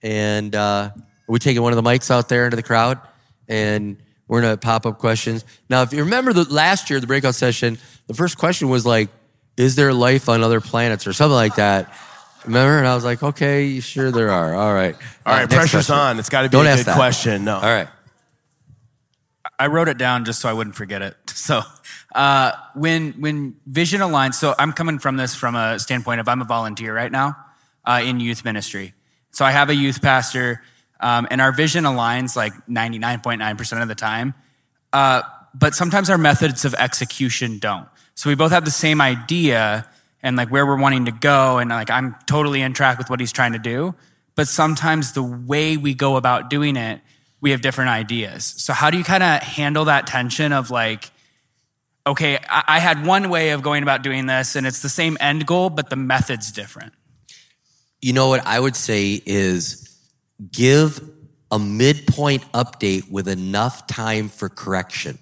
And 0.00 0.54
uh, 0.54 0.90
we're 1.26 1.38
taking 1.38 1.62
one 1.62 1.72
of 1.72 1.82
the 1.82 1.88
mics 1.88 2.10
out 2.10 2.28
there 2.28 2.44
into 2.44 2.56
the 2.56 2.62
crowd, 2.62 3.00
and 3.48 3.96
we're 4.28 4.42
gonna 4.42 4.56
pop 4.56 4.86
up 4.86 4.98
questions. 4.98 5.44
Now, 5.68 5.82
if 5.82 5.92
you 5.92 6.04
remember 6.04 6.32
the 6.32 6.44
last 6.44 6.88
year, 6.88 7.00
the 7.00 7.08
breakout 7.08 7.34
session, 7.34 7.78
the 8.06 8.14
first 8.14 8.38
question 8.38 8.68
was 8.68 8.86
like, 8.86 9.10
"Is 9.56 9.74
there 9.74 9.92
life 9.92 10.28
on 10.28 10.42
other 10.42 10.60
planets?" 10.60 11.06
or 11.06 11.12
something 11.12 11.34
like 11.34 11.56
that. 11.56 11.92
Remember? 12.46 12.78
And 12.78 12.86
I 12.86 12.94
was 12.94 13.04
like, 13.04 13.22
"Okay, 13.22 13.80
sure 13.80 14.10
there 14.10 14.30
are. 14.30 14.54
All 14.54 14.72
right, 14.72 14.94
All 15.24 15.32
right, 15.34 15.40
next 15.42 15.54
pressure's 15.54 15.86
question. 15.86 15.94
on. 15.96 16.18
It's 16.18 16.28
got 16.28 16.42
to 16.42 16.48
be 16.48 16.52
Don't 16.52 16.66
a 16.66 16.70
ask 16.70 16.80
good 16.80 16.86
that. 16.86 16.96
question. 16.96 17.44
No. 17.44 17.56
All 17.56 17.62
right. 17.62 17.88
I 19.58 19.68
wrote 19.68 19.88
it 19.88 19.96
down 19.96 20.24
just 20.24 20.40
so 20.40 20.48
I 20.48 20.52
wouldn't 20.52 20.76
forget 20.76 21.02
it. 21.02 21.16
So 21.36 21.60
uh, 22.14 22.52
when 22.74 23.12
when 23.20 23.56
vision 23.66 24.00
aligns, 24.00 24.34
so 24.34 24.54
I'm 24.58 24.72
coming 24.72 24.98
from 24.98 25.16
this 25.16 25.34
from 25.36 25.54
a 25.54 25.78
standpoint 25.78 26.18
of 26.18 26.26
I'm 26.28 26.40
a 26.40 26.44
volunteer 26.46 26.92
right 26.94 27.12
now 27.12 27.36
uh, 27.84 28.00
in 28.02 28.18
youth 28.20 28.42
ministry. 28.44 28.94
So 29.30 29.44
I 29.44 29.50
have 29.52 29.68
a 29.70 29.74
youth 29.74 30.00
pastor, 30.02 30.62
um, 30.98 31.28
and 31.30 31.40
our 31.40 31.52
vision 31.52 31.84
aligns 31.84 32.34
like 32.34 32.52
99.9% 32.66 33.82
of 33.82 33.86
the 33.88 33.94
time. 33.94 34.34
Uh, 34.92 35.22
but 35.54 35.74
sometimes 35.74 36.08
our 36.10 36.18
methods 36.18 36.64
of 36.64 36.74
execution 36.74 37.58
don't. 37.58 37.86
So 38.14 38.30
we 38.30 38.34
both 38.34 38.50
have 38.50 38.64
the 38.64 38.70
same 38.72 39.00
idea 39.00 39.86
and 40.26 40.36
like 40.36 40.50
where 40.50 40.66
we're 40.66 40.76
wanting 40.76 41.04
to 41.04 41.12
go, 41.12 41.58
and 41.58 41.70
like 41.70 41.88
I'm 41.88 42.16
totally 42.26 42.60
in 42.60 42.72
track 42.72 42.98
with 42.98 43.08
what 43.08 43.20
he's 43.20 43.30
trying 43.30 43.52
to 43.52 43.60
do. 43.60 43.94
But 44.34 44.48
sometimes 44.48 45.12
the 45.12 45.22
way 45.22 45.76
we 45.76 45.94
go 45.94 46.16
about 46.16 46.50
doing 46.50 46.76
it, 46.76 47.00
we 47.40 47.52
have 47.52 47.62
different 47.62 47.90
ideas. 47.90 48.44
So 48.44 48.72
how 48.72 48.90
do 48.90 48.98
you 48.98 49.04
kind 49.04 49.22
of 49.22 49.40
handle 49.40 49.84
that 49.84 50.08
tension 50.08 50.52
of 50.52 50.68
like, 50.72 51.12
okay, 52.08 52.38
I, 52.50 52.64
I 52.66 52.78
had 52.80 53.06
one 53.06 53.30
way 53.30 53.50
of 53.50 53.62
going 53.62 53.84
about 53.84 54.02
doing 54.02 54.26
this, 54.26 54.56
and 54.56 54.66
it's 54.66 54.82
the 54.82 54.88
same 54.88 55.16
end 55.20 55.46
goal, 55.46 55.70
but 55.70 55.90
the 55.90 55.96
method's 55.96 56.50
different. 56.50 56.92
You 58.02 58.12
know 58.12 58.28
what 58.28 58.44
I 58.44 58.58
would 58.58 58.74
say 58.74 59.22
is 59.24 59.96
give 60.50 61.00
a 61.52 61.58
midpoint 61.60 62.42
update 62.50 63.08
with 63.08 63.28
enough 63.28 63.86
time 63.86 64.28
for 64.28 64.48
correction. 64.48 65.18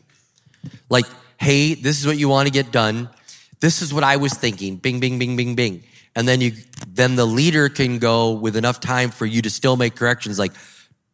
Like, 0.89 1.05
hey, 1.37 1.75
this 1.75 2.01
is 2.01 2.07
what 2.07 2.17
you 2.17 2.31
want 2.31 2.47
to 2.47 2.53
get 2.53 2.73
done. 2.73 3.11
This 3.65 3.81
is 3.81 3.95
what 3.95 4.05
I 4.05 4.17
was 4.17 4.35
thinking. 4.35 4.77
Bing, 4.77 5.01
bing, 5.01 5.19
bing, 5.19 5.37
bing, 5.37 5.55
bing. 5.55 5.85
And 6.15 6.29
then 6.29 6.43
you, 6.43 6.53
then 6.87 7.17
the 7.17 7.25
leader 7.25 7.71
can 7.71 7.99
go 7.99 8.33
with 8.33 8.57
enough 8.57 8.79
time 8.79 9.11
for 9.11 9.25
you 9.25 9.41
to 9.41 9.49
still 9.49 9.77
make 9.79 9.97
corrections. 9.97 10.39
Like, 10.39 10.53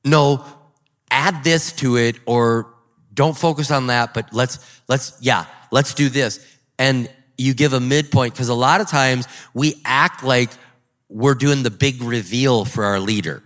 no, 0.04 0.44
add 1.12 1.44
this 1.44 1.70
to 1.74 1.96
it 1.96 2.16
or 2.26 2.74
don't 3.14 3.36
focus 3.38 3.70
on 3.70 3.86
that, 3.86 4.14
but 4.14 4.32
let's, 4.32 4.58
let's, 4.88 5.16
yeah, 5.20 5.44
let's 5.70 5.94
do 5.94 6.08
this. 6.08 6.44
And 6.76 7.08
you 7.38 7.54
give 7.54 7.72
a 7.72 7.78
midpoint 7.78 8.34
because 8.34 8.48
a 8.48 8.54
lot 8.54 8.80
of 8.80 8.88
times 8.88 9.28
we 9.54 9.80
act 9.84 10.24
like 10.24 10.50
we're 11.08 11.36
doing 11.36 11.62
the 11.62 11.70
big 11.70 12.02
reveal 12.02 12.64
for 12.64 12.82
our 12.82 12.98
leader. 12.98 13.44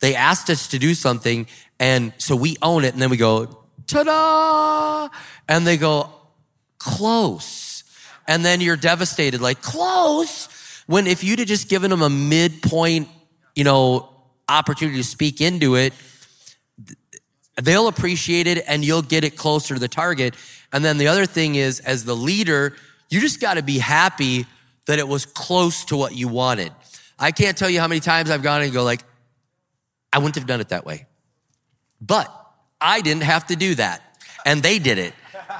They 0.00 0.14
asked 0.14 0.50
us 0.50 0.68
to 0.68 0.78
do 0.78 0.92
something 0.92 1.46
and 1.80 2.12
so 2.18 2.36
we 2.36 2.58
own 2.60 2.84
it 2.84 2.92
and 2.92 3.00
then 3.00 3.08
we 3.08 3.16
go, 3.16 3.64
ta-da! 3.86 5.08
And 5.48 5.66
they 5.66 5.78
go, 5.78 6.10
close. 6.76 7.67
And 8.28 8.44
then 8.44 8.60
you're 8.60 8.76
devastated, 8.76 9.40
like, 9.40 9.62
close. 9.62 10.48
When 10.86 11.08
if 11.08 11.24
you'd 11.24 11.40
have 11.40 11.48
just 11.48 11.68
given 11.68 11.90
them 11.90 12.02
a 12.02 12.10
midpoint, 12.10 13.08
you 13.56 13.64
know, 13.64 14.10
opportunity 14.48 14.98
to 14.98 15.04
speak 15.04 15.40
into 15.40 15.74
it, 15.74 15.92
they'll 17.60 17.88
appreciate 17.88 18.46
it 18.46 18.64
and 18.68 18.84
you'll 18.84 19.02
get 19.02 19.24
it 19.24 19.36
closer 19.36 19.74
to 19.74 19.80
the 19.80 19.88
target. 19.88 20.34
And 20.72 20.84
then 20.84 20.98
the 20.98 21.08
other 21.08 21.26
thing 21.26 21.56
is, 21.56 21.80
as 21.80 22.04
the 22.04 22.14
leader, 22.14 22.76
you 23.08 23.20
just 23.20 23.40
got 23.40 23.54
to 23.54 23.62
be 23.62 23.78
happy 23.78 24.46
that 24.86 24.98
it 24.98 25.08
was 25.08 25.26
close 25.26 25.86
to 25.86 25.96
what 25.96 26.14
you 26.14 26.28
wanted. 26.28 26.72
I 27.18 27.32
can't 27.32 27.56
tell 27.56 27.68
you 27.68 27.80
how 27.80 27.88
many 27.88 28.00
times 28.00 28.30
I've 28.30 28.42
gone 28.42 28.62
and 28.62 28.72
go 28.72 28.84
like, 28.84 29.02
I 30.12 30.18
wouldn't 30.18 30.36
have 30.36 30.46
done 30.46 30.60
it 30.60 30.68
that 30.68 30.86
way. 30.86 31.06
But 32.00 32.32
I 32.80 33.00
didn't 33.00 33.24
have 33.24 33.46
to 33.48 33.56
do 33.56 33.74
that. 33.74 34.02
And 34.46 34.62
they 34.62 34.78
did 34.78 34.98
it. 34.98 35.14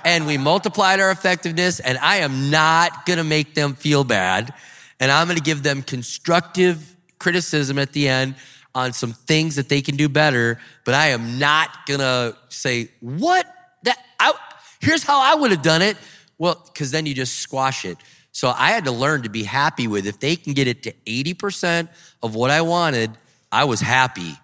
And 0.05 0.27
we 0.27 0.39
multiplied 0.39 1.01
our 1.01 1.11
effectiveness 1.11 1.81
and 1.81 1.99
I 1.99 2.19
am 2.19 2.51
not 2.51 3.07
going 3.07 3.19
to 3.19 3.25
make 3.25 3.55
them 3.55 3.75
feel 3.75 4.05
bad. 4.05 4.53
And 5.01 5.11
I'm 5.11 5.27
going 5.27 5.39
to 5.39 5.43
give 5.43 5.63
them 5.63 5.83
constructive 5.83 6.97
criticism 7.19 7.79
at 7.79 7.93
the 7.93 8.09
end 8.09 8.35
on 8.75 8.93
some 8.93 9.13
things 9.13 9.57
that 9.57 9.69
they 9.69 9.83
can 9.83 9.97
do 9.97 10.09
better. 10.09 10.59
But 10.85 10.95
I 10.95 11.09
am 11.09 11.39
not 11.39 11.87
going 11.87 12.01
to 12.01 12.37
say, 12.49 12.91
what? 13.01 13.47
That, 13.85 13.99
I, 14.19 14.33
here's 14.81 15.03
how 15.03 15.21
I 15.21 15.35
would 15.35 15.51
have 15.51 15.63
done 15.63 15.83
it. 15.83 15.97
Well, 16.39 16.63
because 16.67 16.91
then 16.91 17.07
you 17.07 17.15
just 17.15 17.37
squash 17.37 17.85
it. 17.85 17.99
So 18.33 18.49
I 18.49 18.71
had 18.71 18.85
to 18.85 18.93
learn 18.93 19.23
to 19.23 19.29
be 19.29 19.43
happy 19.43 19.89
with 19.89 20.07
if 20.07 20.21
they 20.21 20.37
can 20.37 20.53
get 20.53 20.69
it 20.69 20.85
to 20.85 20.93
80% 21.07 21.89
of 22.23 22.35
what 22.35 22.51
I 22.51 22.61
wanted, 22.61 23.11
I 23.51 23.65
was 23.65 23.81
happy. 23.81 24.35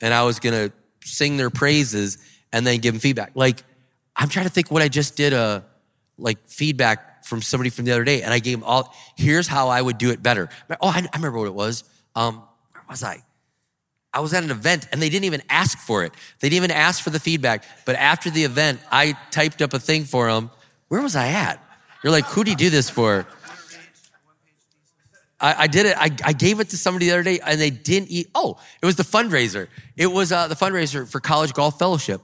And 0.00 0.14
I 0.14 0.22
was 0.22 0.38
going 0.38 0.54
to 0.54 0.72
sing 1.04 1.36
their 1.36 1.50
praises 1.50 2.18
and 2.52 2.66
then 2.66 2.78
give 2.78 2.94
them 2.94 3.00
feedback. 3.00 3.32
Like, 3.34 3.64
I'm 4.16 4.28
trying 4.28 4.46
to 4.46 4.52
think 4.52 4.70
what 4.70 4.82
I 4.82 4.88
just 4.88 5.16
did, 5.16 5.32
uh, 5.32 5.62
like 6.18 6.38
feedback 6.46 7.24
from 7.24 7.42
somebody 7.42 7.70
from 7.70 7.84
the 7.84 7.92
other 7.92 8.04
day. 8.04 8.22
And 8.22 8.32
I 8.32 8.38
gave 8.38 8.58
them 8.58 8.64
all, 8.64 8.94
here's 9.16 9.46
how 9.46 9.68
I 9.68 9.80
would 9.80 9.98
do 9.98 10.10
it 10.10 10.22
better. 10.22 10.48
Oh, 10.80 10.88
I, 10.88 10.98
I 10.98 11.16
remember 11.16 11.38
what 11.38 11.46
it 11.46 11.54
was. 11.54 11.84
Um, 12.14 12.42
where 12.72 12.84
was 12.88 13.02
I? 13.02 13.22
I 14.12 14.20
was 14.20 14.34
at 14.34 14.42
an 14.42 14.50
event 14.50 14.88
and 14.90 15.00
they 15.00 15.08
didn't 15.08 15.26
even 15.26 15.42
ask 15.48 15.78
for 15.78 16.04
it. 16.04 16.12
They 16.40 16.48
didn't 16.48 16.64
even 16.64 16.76
ask 16.76 17.02
for 17.02 17.10
the 17.10 17.20
feedback. 17.20 17.64
But 17.84 17.96
after 17.96 18.28
the 18.30 18.44
event, 18.44 18.80
I 18.90 19.16
typed 19.30 19.62
up 19.62 19.72
a 19.72 19.78
thing 19.78 20.04
for 20.04 20.30
them. 20.30 20.50
Where 20.88 21.00
was 21.00 21.14
I 21.14 21.28
at? 21.28 21.64
You're 22.02 22.10
like, 22.10 22.24
who 22.24 22.42
do 22.42 22.50
you 22.50 22.56
do 22.56 22.70
this 22.70 22.90
for? 22.90 23.26
I, 25.38 25.54
I 25.62 25.66
did 25.68 25.86
it. 25.86 25.96
I, 25.96 26.10
I 26.24 26.32
gave 26.32 26.58
it 26.58 26.70
to 26.70 26.76
somebody 26.76 27.06
the 27.06 27.12
other 27.12 27.22
day 27.22 27.38
and 27.40 27.60
they 27.60 27.70
didn't 27.70 28.10
eat. 28.10 28.30
Oh, 28.34 28.58
it 28.82 28.86
was 28.86 28.96
the 28.96 29.04
fundraiser. 29.04 29.68
It 29.96 30.08
was 30.08 30.32
uh, 30.32 30.48
the 30.48 30.56
fundraiser 30.56 31.08
for 31.08 31.20
College 31.20 31.52
Golf 31.52 31.78
Fellowship. 31.78 32.20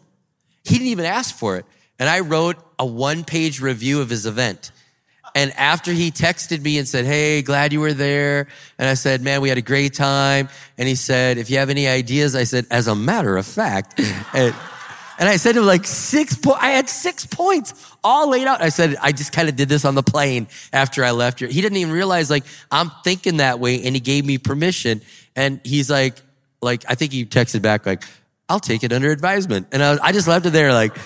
He 0.64 0.74
didn't 0.74 0.88
even 0.88 1.04
ask 1.04 1.36
for 1.36 1.56
it. 1.56 1.66
And 1.98 2.08
I 2.08 2.20
wrote 2.20 2.56
a 2.78 2.86
one 2.86 3.24
page 3.24 3.60
review 3.60 4.00
of 4.00 4.10
his 4.10 4.26
event. 4.26 4.70
And 5.34 5.52
after 5.52 5.92
he 5.92 6.10
texted 6.10 6.62
me 6.62 6.78
and 6.78 6.88
said, 6.88 7.04
Hey, 7.04 7.42
glad 7.42 7.72
you 7.72 7.80
were 7.80 7.92
there. 7.92 8.48
And 8.78 8.88
I 8.88 8.94
said, 8.94 9.20
Man, 9.20 9.42
we 9.42 9.50
had 9.50 9.58
a 9.58 9.62
great 9.62 9.92
time. 9.92 10.48
And 10.78 10.88
he 10.88 10.94
said, 10.94 11.36
If 11.36 11.50
you 11.50 11.58
have 11.58 11.68
any 11.68 11.86
ideas, 11.86 12.34
I 12.34 12.44
said, 12.44 12.66
As 12.70 12.86
a 12.86 12.94
matter 12.94 13.36
of 13.36 13.44
fact. 13.44 14.00
and, 14.32 14.54
and 15.18 15.28
I 15.28 15.36
said 15.36 15.52
to 15.52 15.60
him, 15.60 15.66
like 15.66 15.86
six 15.86 16.36
po- 16.36 16.56
I 16.58 16.70
had 16.70 16.88
six 16.88 17.26
points 17.26 17.74
all 18.02 18.30
laid 18.30 18.46
out. 18.46 18.62
I 18.62 18.70
said, 18.70 18.96
I 19.00 19.12
just 19.12 19.32
kind 19.32 19.48
of 19.48 19.56
did 19.56 19.68
this 19.68 19.84
on 19.84 19.94
the 19.94 20.02
plane 20.02 20.46
after 20.72 21.04
I 21.04 21.10
left 21.10 21.40
here. 21.40 21.48
He 21.48 21.60
didn't 21.60 21.78
even 21.78 21.92
realize 21.92 22.30
like 22.30 22.44
I'm 22.70 22.90
thinking 23.04 23.38
that 23.38 23.60
way. 23.60 23.82
And 23.84 23.94
he 23.94 24.00
gave 24.00 24.24
me 24.24 24.38
permission. 24.38 25.02
And 25.34 25.60
he's 25.64 25.90
like, 25.90 26.16
like, 26.62 26.84
I 26.88 26.94
think 26.94 27.12
he 27.12 27.26
texted 27.26 27.62
back 27.62 27.84
like, 27.84 28.04
I'll 28.48 28.60
take 28.60 28.84
it 28.84 28.92
under 28.92 29.10
advisement. 29.10 29.68
And 29.72 29.82
I, 29.82 29.98
I 30.02 30.12
just 30.12 30.28
left 30.28 30.46
it 30.46 30.50
there 30.50 30.72
like, 30.72 30.96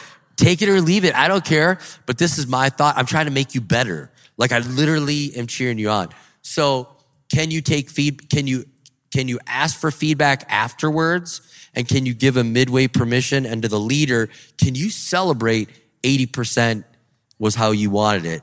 take 0.41 0.63
it 0.63 0.69
or 0.69 0.81
leave 0.81 1.05
it. 1.05 1.15
I 1.15 1.29
don't 1.29 1.45
care. 1.45 1.79
But 2.07 2.19
this 2.19 2.39
is 2.39 2.47
my 2.47 2.71
thought. 2.71 2.97
I'm 2.97 3.07
trying 3.07 3.27
to 3.27 3.33
make 3.33 3.55
you 3.55 3.61
better. 3.61 4.11
Like 4.37 4.53
I 4.53 4.59
literally 4.59 5.35
am 5.37 5.47
cheering 5.47 5.79
you 5.79 5.91
on. 5.91 6.09
So 6.43 6.89
can 7.33 7.51
you 7.51 7.61
take 7.61 7.91
feed? 7.91 8.31
Can 8.31 8.47
you, 8.47 8.65
can 9.11 9.29
you 9.29 9.39
ask 9.47 9.79
for 9.79 9.91
feedback 9.91 10.45
afterwards? 10.49 11.43
And 11.75 11.87
can 11.87 12.07
you 12.07 12.15
give 12.15 12.37
a 12.37 12.45
midway 12.45 12.89
permission? 12.89 13.47
And 13.47 13.63
to 13.63 13.69
the 13.69 13.79
leader, 13.79 14.29
can 14.59 14.75
you 14.75 14.91
celebrate 14.91 15.69
80% 16.03 16.85
was 17.39 17.55
how 17.55 17.71
you 17.71 17.91
wanted 17.91 18.27
it? 18.27 18.43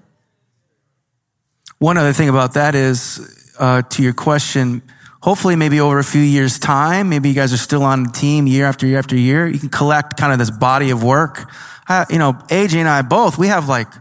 One 1.80 1.98
other 1.98 2.14
thing 2.14 2.30
about 2.30 2.54
that 2.54 2.74
is, 2.74 3.54
uh, 3.60 3.82
to 3.84 4.02
your 4.02 4.14
question, 4.14 4.82
hopefully 5.22 5.56
maybe 5.56 5.80
over 5.80 6.00
a 6.00 6.04
few 6.04 6.22
years 6.22 6.58
time, 6.58 7.10
maybe 7.10 7.30
you 7.30 7.36
guys 7.36 7.54
are 7.54 7.58
still 7.58 7.84
on 7.84 8.04
the 8.04 8.10
team 8.12 8.48
year 8.48 8.66
after 8.66 8.88
year 8.88 8.98
after 8.98 9.16
year. 9.16 9.48
You 9.48 9.60
can 9.60 9.70
collect 9.70 10.18
kind 10.18 10.32
of 10.32 10.40
this 10.40 10.50
body 10.50 10.90
of 10.90 11.04
work. 11.04 11.52
You 12.10 12.20
know, 12.20 12.34
AJ 12.50 12.76
and 12.76 12.90
I 12.90 13.02
both, 13.02 13.38
we 13.38 13.48
have 13.48 13.68
like 13.68 13.94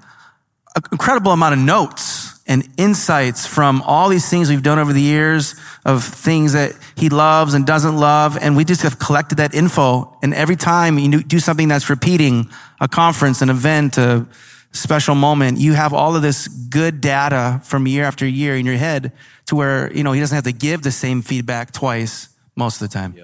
an 0.74 0.82
incredible 0.92 1.32
amount 1.32 1.54
of 1.54 1.60
notes 1.60 2.36
and 2.46 2.68
insights 2.76 3.46
from 3.46 3.82
all 3.82 4.08
these 4.08 4.28
things 4.28 4.48
we've 4.48 4.62
done 4.62 4.78
over 4.78 4.92
the 4.92 5.00
years 5.00 5.54
of 5.84 6.04
things 6.04 6.52
that 6.52 6.72
he 6.96 7.08
loves 7.08 7.54
and 7.54 7.66
doesn't 7.66 7.96
love. 7.96 8.38
And 8.40 8.56
we 8.56 8.64
just 8.64 8.82
have 8.82 8.98
collected 8.98 9.36
that 9.36 9.54
info. 9.54 10.16
And 10.22 10.32
every 10.32 10.56
time 10.56 10.98
you 10.98 11.22
do 11.22 11.40
something 11.40 11.68
that's 11.68 11.90
repeating 11.90 12.48
a 12.80 12.88
conference, 12.88 13.42
an 13.42 13.50
event, 13.50 13.98
a 13.98 14.26
special 14.72 15.14
moment, 15.14 15.58
you 15.58 15.72
have 15.72 15.92
all 15.92 16.14
of 16.14 16.22
this 16.22 16.46
good 16.48 17.00
data 17.00 17.60
from 17.64 17.86
year 17.86 18.04
after 18.04 18.26
year 18.26 18.56
in 18.56 18.66
your 18.66 18.76
head 18.76 19.12
to 19.46 19.56
where, 19.56 19.92
you 19.92 20.04
know, 20.04 20.12
he 20.12 20.20
doesn't 20.20 20.34
have 20.34 20.44
to 20.44 20.52
give 20.52 20.82
the 20.82 20.92
same 20.92 21.22
feedback 21.22 21.72
twice 21.72 22.28
most 22.54 22.80
of 22.80 22.88
the 22.88 22.92
time. 22.92 23.14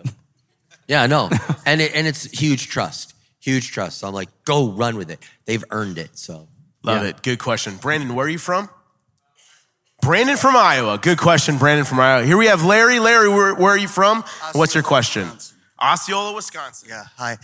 Yeah, 0.89 1.07
no. 1.07 1.31
and 1.67 1.81
it, 1.81 1.95
and 1.95 2.07
it's 2.07 2.25
huge 2.25 2.69
trust, 2.69 3.15
huge 3.43 3.71
trust. 3.73 3.99
So 3.99 4.09
I'm 4.09 4.15
like, 4.15 4.31
go 4.45 4.71
run 4.71 4.97
with 4.97 5.11
it. 5.11 5.19
They've 5.45 5.65
earned 5.71 5.99
it. 5.99 6.17
So 6.17 6.49
Love 6.83 7.03
yeah. 7.03 7.11
it. 7.11 7.23
Good 7.23 7.39
question. 7.39 7.77
Brandon, 7.77 8.15
where 8.15 8.27
are 8.27 8.31
you 8.31 8.39
from? 8.39 8.69
Brandon 10.01 10.37
from 10.37 10.57
Iowa. 10.57 10.99
Good 10.99 11.19
question, 11.19 11.59
Brandon 11.59 11.85
from 11.85 12.01
Iowa. 12.01 12.25
Here 12.27 12.37
we 12.37 12.47
have 12.47 12.65
Larry. 12.65 12.99
Larry, 12.99 13.29
where, 13.29 13.55
where 13.55 13.71
are 13.71 13.79
you 13.79 13.87
from? 13.87 14.25
What's 14.53 14.75
your 14.75 14.83
question? 14.83 15.29
Osceola, 15.81 16.35
Wisconsin. 16.35 16.89
Yeah, 16.89 17.05
hi. 17.17 17.39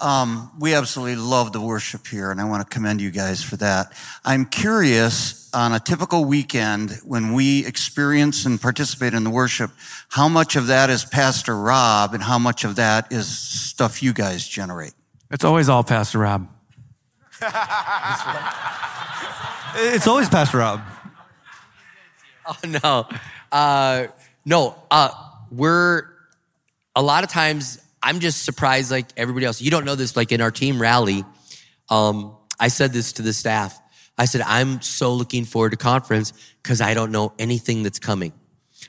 Um, 0.00 0.50
we 0.60 0.74
absolutely 0.74 1.16
love 1.16 1.52
the 1.52 1.60
worship 1.60 2.06
here, 2.06 2.30
and 2.30 2.40
I 2.40 2.44
want 2.44 2.68
to 2.68 2.72
commend 2.72 3.00
you 3.00 3.10
guys 3.10 3.42
for 3.42 3.56
that. 3.56 3.92
I'm 4.24 4.46
curious 4.46 5.52
on 5.54 5.72
a 5.72 5.80
typical 5.80 6.24
weekend 6.24 6.90
when 7.04 7.32
we 7.32 7.64
experience 7.66 8.46
and 8.46 8.60
participate 8.60 9.14
in 9.14 9.22
the 9.22 9.30
worship, 9.30 9.70
how 10.08 10.28
much 10.28 10.56
of 10.56 10.68
that 10.68 10.90
is 10.90 11.04
Pastor 11.04 11.56
Rob 11.56 12.14
and 12.14 12.22
how 12.22 12.38
much 12.38 12.64
of 12.64 12.76
that 12.76 13.12
is 13.12 13.26
stuff 13.26 14.02
you 14.02 14.12
guys 14.12 14.46
generate? 14.46 14.94
It's 15.34 15.42
always 15.42 15.68
all 15.68 15.82
Pastor 15.82 16.20
Rob. 16.20 16.48
It's 19.76 20.06
always 20.06 20.28
Pastor 20.28 20.58
Rob. 20.58 20.80
Oh 22.46 22.56
no, 22.64 23.08
uh, 23.50 24.06
no. 24.44 24.76
Uh, 24.88 25.10
we're 25.50 26.04
a 26.94 27.02
lot 27.02 27.24
of 27.24 27.30
times. 27.30 27.82
I'm 28.00 28.20
just 28.20 28.44
surprised, 28.44 28.92
like 28.92 29.06
everybody 29.16 29.44
else. 29.44 29.60
You 29.60 29.72
don't 29.72 29.84
know 29.84 29.96
this. 29.96 30.14
Like 30.14 30.30
in 30.30 30.40
our 30.40 30.52
team 30.52 30.80
rally, 30.80 31.24
um, 31.88 32.36
I 32.60 32.68
said 32.68 32.92
this 32.92 33.14
to 33.14 33.22
the 33.22 33.32
staff. 33.32 33.76
I 34.16 34.26
said 34.26 34.42
I'm 34.42 34.82
so 34.82 35.14
looking 35.14 35.44
forward 35.44 35.70
to 35.70 35.76
conference 35.76 36.32
because 36.62 36.80
I 36.80 36.94
don't 36.94 37.10
know 37.10 37.32
anything 37.40 37.82
that's 37.82 37.98
coming. 37.98 38.32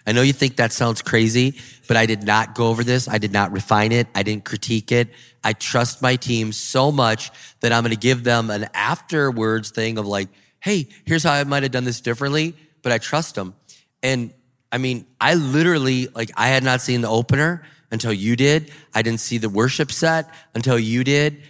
I 0.08 0.12
know 0.12 0.22
you 0.22 0.34
think 0.34 0.58
that 0.58 0.72
sounds 0.72 1.02
crazy, 1.02 1.60
but 1.88 1.98
I 1.98 2.06
did 2.06 2.24
not 2.24 2.54
go 2.54 2.68
over 2.68 2.84
this. 2.84 3.08
I 3.08 3.18
did 3.18 3.32
not 3.32 3.52
refine 3.52 3.92
it. 3.92 4.08
I 4.14 4.24
didn't 4.24 4.46
critique 4.46 4.92
it. 4.92 5.10
I 5.44 5.54
trust 5.54 6.02
my 6.02 6.16
team 6.16 6.52
so 6.52 6.92
much 6.92 7.32
that 7.62 7.72
I'm 7.72 7.84
going 7.84 7.92
to 7.92 8.00
give 8.00 8.24
them 8.24 8.50
an 8.50 8.68
afterwards 8.74 9.72
thing 9.72 9.98
of 9.98 10.06
like, 10.06 10.30
hey, 10.60 10.88
here's 11.06 11.24
how 11.24 11.34
I 11.34 11.44
might 11.44 11.64
have 11.64 11.72
done 11.72 11.84
this 11.84 12.02
differently, 12.02 12.56
but 12.82 12.92
I 12.92 12.98
trust 12.98 13.36
them. 13.36 13.56
And 14.02 14.34
I 14.72 14.78
mean, 14.78 15.06
I 15.22 15.36
literally, 15.36 16.08
like, 16.08 16.32
I 16.36 16.48
had 16.48 16.64
not 16.64 16.82
seen 16.82 17.02
the 17.02 17.10
opener 17.10 17.64
until 17.92 18.12
you 18.12 18.36
did. 18.36 18.72
I 18.94 19.02
didn't 19.02 19.20
see 19.20 19.38
the 19.38 19.50
worship 19.50 19.92
set 19.92 20.30
until 20.54 20.78
you 20.78 21.04
did. 21.04 21.42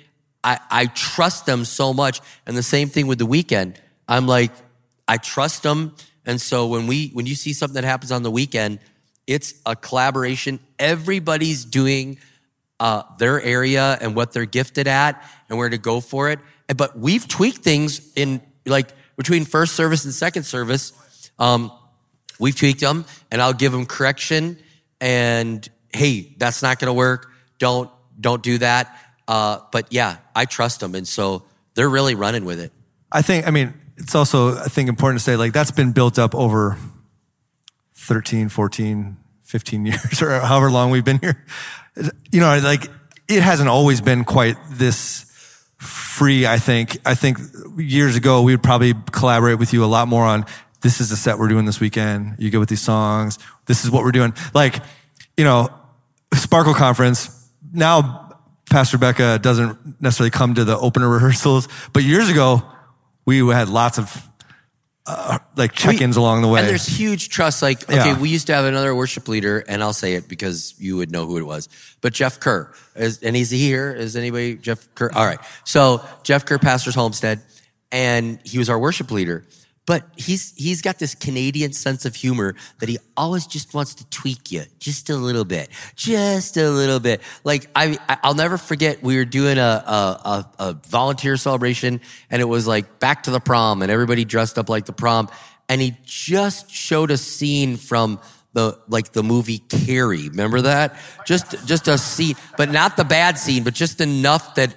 I, 0.44 0.60
I 0.70 0.86
trust 0.88 1.46
them 1.46 1.66
so 1.66 1.94
much. 1.94 2.22
And 2.46 2.56
the 2.56 2.64
same 2.64 2.90
thing 2.90 3.08
with 3.08 3.18
the 3.18 3.26
weekend. 3.26 3.82
I'm 4.08 4.28
like, 4.28 4.52
I 5.08 5.18
trust 5.18 5.64
them. 5.64 5.96
And 6.26 6.42
so 6.42 6.68
when 6.68 6.88
we, 6.88 7.10
when 7.10 7.26
you 7.26 7.36
see 7.36 7.54
something 7.54 7.76
that 7.76 7.84
happens 7.84 8.12
on 8.12 8.24
the 8.24 8.32
weekend, 8.32 8.80
it's 9.28 9.54
a 9.66 9.76
collaboration. 9.76 10.60
Everybody's 10.80 11.66
doing 11.66 12.18
uh, 12.80 13.04
their 13.18 13.42
area 13.42 13.98
and 14.02 14.16
what 14.16 14.34
they're 14.34 14.46
gifted 14.46 14.88
at 14.88 15.24
and 15.50 15.58
where 15.58 15.70
to 15.70 15.78
go 15.78 16.02
for 16.02 16.30
it. 16.30 16.40
But 16.76 16.98
we've 16.98 17.28
tweaked 17.28 17.60
things 17.60 18.12
in 18.16 18.42
like 18.66 18.90
between 19.16 19.46
first 19.46 19.76
service 19.76 20.06
and 20.06 20.14
second 20.14 20.44
service. 20.44 20.94
Um, 21.40 21.72
we've 22.40 22.56
tweaked 22.56 22.82
them 22.82 23.06
and 23.32 23.42
I'll 23.42 23.54
give 23.54 23.72
them 23.72 23.86
correction 23.86 24.58
and 25.00 25.68
hey, 25.94 26.34
that's 26.38 26.62
not 26.62 26.80
going 26.80 26.88
to 26.88 26.94
work. 26.94 27.32
Don't, 27.60 27.90
don't 28.20 28.44
do 28.44 28.58
that. 28.58 29.00
Uh, 29.28 29.60
but 29.72 29.88
yeah, 29.92 30.18
I 30.36 30.46
trust 30.46 30.80
them. 30.80 30.96
And 30.96 31.08
so 31.08 31.44
they're 31.74 31.90
really 31.90 32.16
running 32.16 32.46
with 32.46 32.60
it. 32.60 32.72
I 33.12 33.22
think, 33.22 33.48
I 33.48 33.52
mean, 33.52 33.74
it's 33.98 34.16
also, 34.16 34.58
I 34.58 34.66
think, 34.66 34.90
important 34.90 35.20
to 35.20 35.24
say, 35.24 35.36
like, 35.36 35.54
that's 35.54 35.72
been 35.72 35.92
built 35.92 36.20
up 36.20 36.36
over 36.36 36.78
13, 37.96 38.50
14, 38.50 39.18
15 39.44 39.86
years, 39.86 40.22
or 40.22 40.40
however 40.40 40.70
long 40.72 40.92
we've 40.92 41.06
been 41.06 41.20
here. 41.20 41.44
You 42.32 42.42
know, 42.42 42.60
like, 42.60 42.90
it 43.28 43.42
hasn't 43.42 43.70
always 43.70 44.02
been 44.02 44.24
quite 44.24 44.58
this 44.70 45.26
free, 45.78 46.46
I 46.46 46.58
think. 46.58 46.98
I 47.06 47.16
think 47.16 47.40
years 47.78 48.16
ago, 48.16 48.42
we 48.42 48.54
would 48.54 48.64
probably 48.64 48.94
collaborate 49.12 49.60
with 49.60 49.74
you 49.74 49.84
a 49.84 49.88
lot 49.88 50.08
more 50.08 50.24
on 50.24 50.46
this 50.82 51.02
is 51.02 51.10
the 51.10 51.16
set 51.16 51.40
we're 51.40 51.48
doing 51.48 51.66
this 51.66 51.80
weekend. 51.80 52.36
You 52.38 52.52
go 52.52 52.60
with 52.60 52.70
these 52.70 52.82
songs. 52.82 53.40
This 53.66 53.86
is 53.86 53.92
what 53.92 54.04
we're 54.04 54.12
doing. 54.12 54.34
Like, 54.54 54.84
you 55.36 55.44
know, 55.44 55.70
Sparkle 56.34 56.74
Conference, 56.74 57.50
now 57.74 58.38
Pastor 58.70 58.98
Becca 58.98 59.40
doesn't 59.40 60.02
necessarily 60.02 60.32
come 60.32 60.54
to 60.56 60.64
the 60.64 60.78
opener 60.78 61.10
rehearsals, 61.10 61.68
but 61.94 62.04
years 62.04 62.30
ago, 62.30 62.62
we 63.26 63.40
had 63.48 63.70
lots 63.70 63.98
of 63.98 64.30
uh, 65.08 65.38
like 65.56 65.72
check-ins 65.74 66.16
We- 66.18 66.22
along 66.22 66.42
the 66.42 66.48
way. 66.48 66.62
And 66.62 66.70
there's 66.70 66.88
huge 66.88 67.30
trust. 67.30 67.62
Like, 67.62 67.84
okay, 67.84 67.96
Yeah. 67.96 68.20
we 68.20 68.30
used 68.30 68.48
to 68.48 68.54
have 68.56 68.66
another 68.66 68.96
worship 68.96 69.28
leader, 69.28 69.60
and 69.68 69.84
I'll 69.84 69.94
say 69.94 70.16
it 70.16 70.28
because 70.28 70.74
you 70.80 70.98
would 70.98 71.12
know 71.12 71.28
who 71.28 71.38
it 71.38 71.44
was. 71.46 71.70
But 72.02 72.14
Jeff 72.14 72.40
Kerr, 72.40 72.74
is, 72.96 73.22
and 73.22 73.36
he's 73.36 73.52
here. 73.52 73.94
Is 73.94 74.16
anybody 74.16 74.56
Jeff 74.56 74.88
Kerr? 74.96 75.12
All 75.14 75.26
right. 75.26 75.40
So 75.64 76.04
Jeff 76.24 76.46
Kerr 76.46 76.58
pastors 76.58 76.96
Homestead, 76.96 77.42
and 77.92 78.40
he 78.44 78.58
was 78.58 78.68
our 78.70 78.80
worship 78.80 79.12
leader. 79.12 79.46
But 79.86 80.04
he's 80.16 80.54
he's 80.56 80.82
got 80.82 80.98
this 80.98 81.14
Canadian 81.14 81.72
sense 81.72 82.06
of 82.06 82.16
humor 82.16 82.56
that 82.80 82.90
he 82.90 82.98
always 83.16 83.46
just 83.46 83.74
wants 83.74 83.94
to 83.96 84.10
tweak 84.10 84.52
you 84.52 84.64
just 84.80 85.10
a 85.12 85.16
little 85.16 85.46
bit, 85.46 85.70
just 85.96 86.58
a 86.58 86.70
little 86.70 87.00
bit. 87.00 87.22
Like 87.44 87.70
I, 87.76 87.98
I'll 88.24 88.34
never 88.34 88.58
forget 88.58 89.04
we 89.04 89.18
were 89.18 89.26
doing 89.26 89.60
a, 89.60 89.62
a 89.62 90.20
a 90.26 90.50
a 90.60 90.74
volunteer 90.88 91.38
celebration, 91.38 92.02
and 92.32 92.42
it 92.42 92.46
was 92.46 92.66
like 92.66 93.00
back 93.00 93.24
to 93.24 93.32
the 93.32 93.40
prom, 93.40 93.84
and 93.84 93.92
everybody 93.92 94.26
dressed 94.26 94.58
up 94.58 94.70
like 94.70 94.86
the 94.86 94.94
prom, 94.94 95.30
and 95.70 95.80
he 95.80 95.96
just 96.04 96.72
showed 96.72 97.12
a 97.12 97.18
scene 97.18 97.78
from 97.78 98.20
the 98.54 98.80
like 98.88 99.12
the 99.12 99.22
movie 99.22 99.60
Carrie. 99.60 100.30
Remember 100.30 100.62
that? 100.62 100.96
Oh, 100.96 101.24
just 101.26 101.68
just 101.68 101.88
a 101.88 102.00
scene, 102.00 102.36
but 102.58 102.72
not 102.72 102.98
the 102.98 103.04
bad 103.04 103.38
scene, 103.38 103.64
but 103.64 103.76
just 103.76 104.02
enough 104.02 104.56
that 104.56 104.74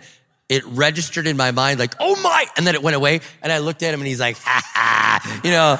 it 0.48 0.64
registered 0.66 1.26
in 1.26 1.36
my 1.36 1.50
mind 1.50 1.78
like, 1.78 1.94
oh 2.00 2.20
my, 2.22 2.46
and 2.56 2.66
then 2.66 2.74
it 2.74 2.82
went 2.82 2.96
away. 2.96 3.20
And 3.42 3.52
I 3.52 3.58
looked 3.58 3.82
at 3.82 3.92
him 3.92 4.00
and 4.00 4.06
he's 4.06 4.20
like, 4.20 4.38
ha 4.38 4.60
ha, 4.64 5.40
you 5.44 5.50
know. 5.50 5.78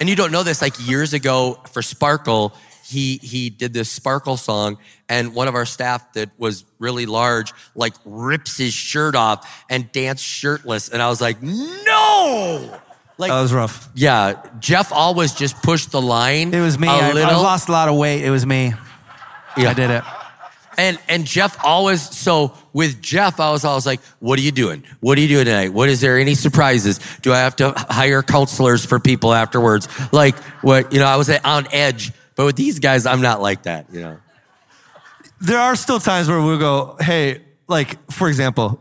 And 0.00 0.08
you 0.08 0.16
don't 0.16 0.32
know 0.32 0.42
this, 0.42 0.60
like 0.60 0.74
years 0.86 1.14
ago 1.14 1.60
for 1.70 1.80
Sparkle, 1.80 2.52
he 2.84 3.16
he 3.18 3.48
did 3.50 3.72
this 3.72 3.90
Sparkle 3.90 4.36
song, 4.36 4.78
and 5.08 5.34
one 5.34 5.48
of 5.48 5.54
our 5.54 5.64
staff 5.64 6.12
that 6.14 6.30
was 6.38 6.64
really 6.78 7.06
large, 7.06 7.52
like 7.74 7.94
rips 8.04 8.58
his 8.58 8.74
shirt 8.74 9.14
off 9.14 9.64
and 9.70 9.90
danced 9.92 10.24
shirtless. 10.24 10.88
And 10.88 11.00
I 11.00 11.08
was 11.08 11.20
like, 11.20 11.42
no! 11.42 12.80
Like 13.16 13.30
that 13.30 13.40
was 13.40 13.52
rough. 13.52 13.88
yeah, 13.94 14.42
Jeff 14.58 14.92
always 14.92 15.32
just 15.34 15.62
pushed 15.62 15.92
the 15.92 16.02
line. 16.02 16.52
It 16.52 16.60
was 16.60 16.78
me. 16.78 16.88
a 16.88 16.90
I, 16.90 17.12
lost 17.36 17.68
a 17.68 17.72
lot 17.72 17.88
of 17.88 17.96
weight. 17.96 18.24
It 18.24 18.30
was 18.30 18.44
me. 18.44 18.74
Yeah. 19.56 19.70
I 19.70 19.74
did 19.74 19.90
it. 19.90 20.02
And 20.78 20.98
and 21.08 21.24
Jeff 21.24 21.56
always 21.64 22.02
so 22.02 22.54
with 22.72 23.00
Jeff, 23.00 23.40
I 23.40 23.50
was 23.50 23.64
always 23.64 23.86
like, 23.86 24.00
"What 24.20 24.38
are 24.38 24.42
you 24.42 24.52
doing? 24.52 24.84
What 25.00 25.18
are 25.18 25.20
you 25.20 25.28
doing 25.28 25.46
tonight? 25.46 25.72
What 25.72 25.88
is 25.88 26.00
there 26.00 26.18
any 26.18 26.34
surprises? 26.34 27.00
Do 27.22 27.32
I 27.32 27.38
have 27.38 27.56
to 27.56 27.72
hire 27.76 28.22
counselors 28.22 28.84
for 28.84 28.98
people 28.98 29.32
afterwards? 29.32 29.88
Like 30.12 30.36
what? 30.62 30.92
You 30.92 30.98
know, 30.98 31.06
I 31.06 31.16
was 31.16 31.30
on 31.30 31.66
edge, 31.72 32.12
but 32.36 32.46
with 32.46 32.56
these 32.56 32.78
guys, 32.78 33.06
I'm 33.06 33.20
not 33.20 33.40
like 33.40 33.64
that. 33.64 33.86
You 33.92 34.00
know, 34.00 34.18
there 35.40 35.58
are 35.58 35.76
still 35.76 36.00
times 36.00 36.28
where 36.28 36.40
we'll 36.40 36.58
go, 36.58 36.96
hey, 37.00 37.42
like, 37.68 38.10
for 38.10 38.28
example, 38.28 38.80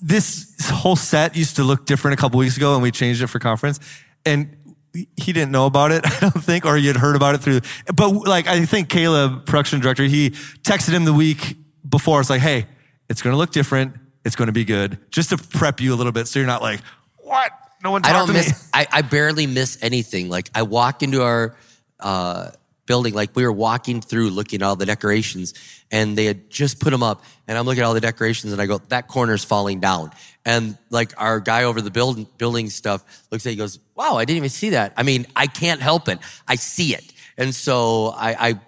this 0.00 0.54
whole 0.68 0.96
set 0.96 1.36
used 1.36 1.56
to 1.56 1.64
look 1.64 1.86
different 1.86 2.18
a 2.18 2.20
couple 2.20 2.38
weeks 2.38 2.56
ago 2.56 2.74
and 2.74 2.82
we 2.82 2.90
changed 2.90 3.22
it 3.22 3.28
for 3.28 3.38
conference. 3.38 3.78
And 4.24 4.56
he 4.92 5.32
didn't 5.32 5.50
know 5.50 5.66
about 5.66 5.92
it, 5.92 6.04
I 6.06 6.20
don't 6.20 6.44
think, 6.44 6.64
or 6.64 6.76
he 6.76 6.86
had 6.86 6.96
heard 6.96 7.16
about 7.16 7.34
it 7.34 7.38
through, 7.38 7.60
but 7.94 8.10
like, 8.10 8.46
I 8.46 8.64
think 8.64 8.88
Caleb, 8.88 9.46
production 9.46 9.80
director, 9.80 10.04
he 10.04 10.30
texted 10.30 10.90
him 10.90 11.04
the 11.04 11.14
week 11.14 11.56
before. 11.88 12.20
It's 12.20 12.30
like, 12.30 12.40
hey, 12.40 12.66
it's 13.08 13.22
going 13.22 13.32
to 13.32 13.38
look 13.38 13.50
different. 13.50 13.96
It's 14.24 14.36
going 14.36 14.46
to 14.46 14.52
be 14.52 14.64
good. 14.64 14.98
Just 15.10 15.30
to 15.30 15.38
prep 15.38 15.80
you 15.80 15.94
a 15.94 15.96
little 15.96 16.12
bit. 16.12 16.28
So 16.28 16.38
you're 16.38 16.46
not 16.46 16.62
like, 16.62 16.80
what? 17.18 17.50
No 17.82 17.90
one 17.90 18.04
I 18.04 18.12
don't 18.12 18.32
miss. 18.32 18.70
I, 18.72 18.86
I 18.92 19.02
barely 19.02 19.46
miss 19.46 19.76
anything. 19.82 20.28
Like 20.28 20.48
I 20.54 20.62
walk 20.62 21.02
into 21.02 21.22
our 21.22 21.56
uh, 21.98 22.50
building, 22.86 23.14
like 23.14 23.34
we 23.34 23.44
were 23.44 23.52
walking 23.52 24.00
through, 24.00 24.30
looking 24.30 24.62
at 24.62 24.66
all 24.66 24.76
the 24.76 24.86
decorations, 24.86 25.54
and 25.90 26.16
they 26.16 26.24
had 26.24 26.50
just 26.50 26.80
put 26.80 26.90
them 26.90 27.02
up, 27.02 27.22
and 27.46 27.56
I'm 27.56 27.64
looking 27.64 27.82
at 27.82 27.86
all 27.86 27.94
the 27.94 28.00
decorations, 28.00 28.52
and 28.52 28.60
I 28.62 28.66
go, 28.66 28.78
that 28.88 29.08
corner's 29.08 29.44
falling 29.44 29.80
down, 29.80 30.10
and 30.44 30.76
like 30.90 31.12
our 31.16 31.40
guy 31.40 31.64
over 31.64 31.80
the 31.80 31.90
building 31.90 32.26
building 32.38 32.70
stuff 32.70 33.04
looks 33.30 33.46
at, 33.46 33.50
it, 33.50 33.52
he 33.52 33.56
goes, 33.56 33.78
wow, 33.94 34.16
I 34.16 34.24
didn't 34.24 34.38
even 34.38 34.50
see 34.50 34.70
that. 34.70 34.92
I 34.96 35.02
mean, 35.02 35.26
I 35.36 35.46
can't 35.46 35.80
help 35.80 36.08
it. 36.08 36.18
I 36.48 36.56
see 36.56 36.94
it, 36.94 37.12
and 37.36 37.54
so 37.54 38.08
I. 38.16 38.48
I 38.48 38.60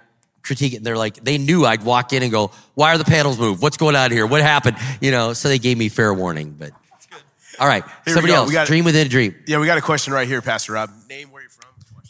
critique 0.42 0.74
it 0.74 0.76
and 0.76 0.84
they're 0.84 0.98
like 0.98 1.24
they 1.24 1.38
knew 1.38 1.64
I'd 1.64 1.82
walk 1.84 2.12
in 2.12 2.22
and 2.22 2.30
go 2.30 2.50
why 2.74 2.92
are 2.94 2.98
the 2.98 3.04
panels 3.06 3.38
moved 3.38 3.62
what's 3.62 3.78
going 3.78 3.96
on 3.96 4.12
here 4.12 4.26
what 4.26 4.42
happened 4.42 4.76
you 5.00 5.10
know 5.10 5.32
so 5.32 5.48
they 5.48 5.58
gave 5.58 5.78
me 5.78 5.88
fair 5.88 6.12
warning 6.12 6.50
but 6.50 6.70
all 7.58 7.66
right 7.66 7.82
Here 8.04 8.12
somebody 8.12 8.34
else 8.34 8.48
We 8.48 8.52
got- 8.52 8.66
dream 8.66 8.84
within 8.84 9.06
a 9.06 9.08
dream 9.08 9.34
Yeah, 9.46 9.58
we 9.58 9.64
got 9.64 9.78
a 9.78 9.80
question 9.80 10.12
right 10.12 10.28
here, 10.28 10.42
Pastor 10.42 10.72
Rob. 10.72 10.90
Name, 11.08 11.30
where 11.30 11.33
you 11.33 11.33
from? 11.33 11.33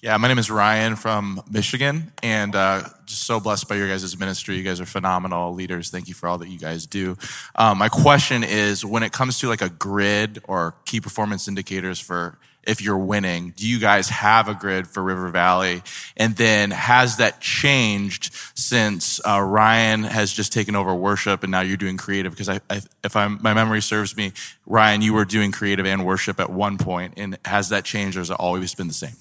Yeah, 0.04 0.18
my 0.18 0.28
name 0.28 0.36
is 0.36 0.50
Ryan 0.50 0.96
from 0.96 1.42
Michigan, 1.50 2.12
and 2.22 2.54
uh, 2.54 2.82
just 3.06 3.22
so 3.22 3.40
blessed 3.40 3.70
by 3.70 3.76
your 3.76 3.88
guys' 3.88 4.18
ministry. 4.18 4.54
You 4.54 4.62
guys 4.62 4.78
are 4.78 4.84
phenomenal 4.84 5.54
leaders. 5.54 5.88
Thank 5.88 6.08
you 6.08 6.14
for 6.14 6.28
all 6.28 6.36
that 6.36 6.48
you 6.50 6.58
guys 6.58 6.84
do. 6.84 7.16
Um, 7.54 7.78
my 7.78 7.88
question 7.88 8.44
is, 8.44 8.84
when 8.84 9.02
it 9.02 9.12
comes 9.12 9.38
to 9.38 9.48
like 9.48 9.62
a 9.62 9.70
grid 9.70 10.42
or 10.46 10.74
key 10.84 11.00
performance 11.00 11.48
indicators 11.48 12.00
for 12.00 12.36
if 12.64 12.82
you're 12.82 12.98
winning, 12.98 13.54
do 13.56 13.66
you 13.66 13.80
guys 13.80 14.10
have 14.10 14.46
a 14.46 14.52
grid 14.54 14.86
for 14.86 15.02
River 15.02 15.30
Valley? 15.30 15.82
And 16.18 16.36
then 16.36 16.70
has 16.70 17.16
that 17.16 17.40
changed 17.40 18.34
since 18.54 19.26
uh, 19.26 19.40
Ryan 19.40 20.02
has 20.02 20.34
just 20.34 20.52
taken 20.52 20.76
over 20.76 20.94
worship 20.94 21.44
and 21.44 21.50
now 21.50 21.62
you're 21.62 21.78
doing 21.78 21.96
creative? 21.96 22.30
Because 22.30 22.50
I, 22.50 22.60
I, 22.68 22.82
if 23.02 23.16
I'm, 23.16 23.38
my 23.40 23.54
memory 23.54 23.80
serves 23.80 24.14
me, 24.18 24.32
Ryan, 24.66 25.00
you 25.00 25.14
were 25.14 25.24
doing 25.24 25.50
creative 25.50 25.86
and 25.86 26.04
worship 26.04 26.40
at 26.40 26.50
one 26.50 26.76
point, 26.76 27.14
and 27.16 27.38
has 27.46 27.70
that 27.70 27.86
changed 27.86 28.18
or 28.18 28.20
has 28.20 28.28
it 28.28 28.36
always 28.38 28.74
been 28.74 28.88
the 28.88 28.92
same? 28.92 29.14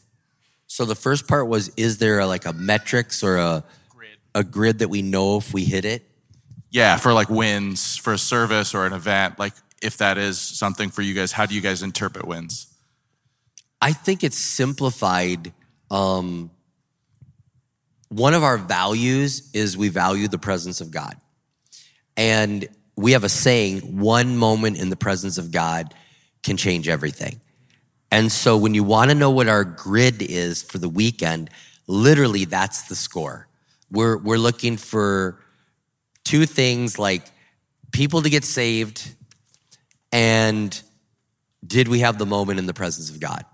So 0.74 0.86
the 0.86 0.96
first 0.96 1.28
part 1.28 1.48
was, 1.48 1.72
is 1.78 2.00
there 2.00 2.18
a, 2.18 2.26
like 2.26 2.46
a 2.46 2.54
metrics 2.54 3.24
or 3.24 3.38
a 3.38 3.64
grid. 3.90 4.18
a 4.34 4.44
grid 4.44 4.80
that 4.80 4.90
we 4.90 5.04
know 5.04 5.38
if 5.38 5.54
we 5.54 5.66
hit 5.66 5.86
it? 5.86 6.02
yeah, 6.74 6.98
for 6.98 7.14
like 7.14 7.30
wins 7.30 7.98
for 7.98 8.14
a 8.14 8.18
service 8.18 8.74
or 8.74 8.88
an 8.88 8.94
event, 8.94 9.38
like 9.38 9.54
if 9.84 9.98
that 9.98 10.18
is 10.18 10.40
something 10.42 10.90
for 10.90 11.04
you 11.04 11.14
guys, 11.14 11.32
how 11.32 11.46
do 11.46 11.54
you 11.54 11.62
guys 11.62 11.84
interpret 11.84 12.28
wins? 12.28 12.66
I 13.80 13.94
think 13.94 14.24
it's 14.24 14.38
simplified. 14.38 15.54
Um, 15.92 16.50
one 18.10 18.34
of 18.34 18.42
our 18.42 18.58
values 18.58 19.52
is 19.54 19.78
we 19.78 19.90
value 19.90 20.28
the 20.28 20.40
presence 20.40 20.82
of 20.82 20.90
God. 20.90 21.16
And 22.18 22.68
we 22.96 23.12
have 23.12 23.24
a 23.24 23.30
saying 23.30 24.00
one 24.00 24.36
moment 24.36 24.80
in 24.80 24.90
the 24.90 24.96
presence 24.96 25.38
of 25.38 25.52
God 25.52 25.94
can 26.42 26.58
change 26.58 26.88
everything. 26.88 27.40
And 28.14 28.32
so 28.32 28.58
when 28.58 28.76
you 28.76 28.84
want 28.84 29.10
to 29.10 29.16
know 29.16 29.32
what 29.32 29.48
our 29.48 29.64
grid 29.64 30.22
is 30.22 30.62
for 30.62 30.78
the 30.78 30.88
weekend, 30.88 31.50
literally 31.88 32.46
that's 32.46 32.84
the 32.84 32.94
score. 32.94 33.48
We're, 33.90 34.18
we're 34.18 34.38
looking 34.38 34.78
for 34.78 35.40
two 36.24 36.46
things 36.46 37.00
like 37.00 37.26
people 37.92 38.22
to 38.22 38.30
get 38.30 38.44
saved 38.44 39.16
and 40.12 40.80
did 41.66 41.88
we 41.88 42.02
have 42.02 42.20
the 42.20 42.28
moment 42.28 42.60
in 42.60 42.68
the 42.68 42.74
presence 42.76 43.10
of 43.10 43.20
God? 43.20 43.46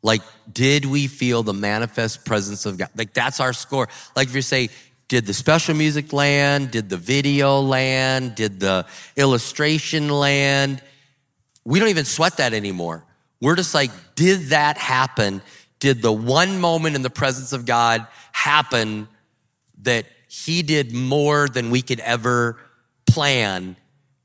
Like, 0.00 0.22
did 0.52 0.84
we 0.84 1.08
feel 1.08 1.42
the 1.42 1.52
manifest 1.52 2.24
presence 2.24 2.66
of 2.66 2.78
God? 2.78 2.90
Like, 2.94 3.14
that's 3.14 3.40
our 3.40 3.52
score. 3.52 3.88
Like, 4.14 4.28
if 4.28 4.34
you 4.36 4.42
say, 4.42 4.68
did 5.08 5.26
the 5.26 5.34
special 5.34 5.74
music 5.74 6.12
land? 6.12 6.70
Did 6.70 6.88
the 6.88 6.98
video 6.98 7.58
land? 7.58 8.36
Did 8.36 8.60
the 8.60 8.86
illustration 9.16 10.08
land? 10.08 10.80
We 11.64 11.80
don't 11.80 11.88
even 11.88 12.04
sweat 12.04 12.36
that 12.36 12.54
anymore. 12.54 13.04
We're 13.44 13.56
just 13.56 13.74
like, 13.74 13.90
did 14.14 14.48
that 14.48 14.78
happen? 14.78 15.42
Did 15.78 16.00
the 16.00 16.10
one 16.10 16.60
moment 16.60 16.96
in 16.96 17.02
the 17.02 17.10
presence 17.10 17.52
of 17.52 17.66
God 17.66 18.06
happen 18.32 19.06
that 19.82 20.06
He 20.28 20.62
did 20.62 20.94
more 20.94 21.46
than 21.46 21.68
we 21.68 21.82
could 21.82 22.00
ever 22.00 22.58
plan? 23.06 23.76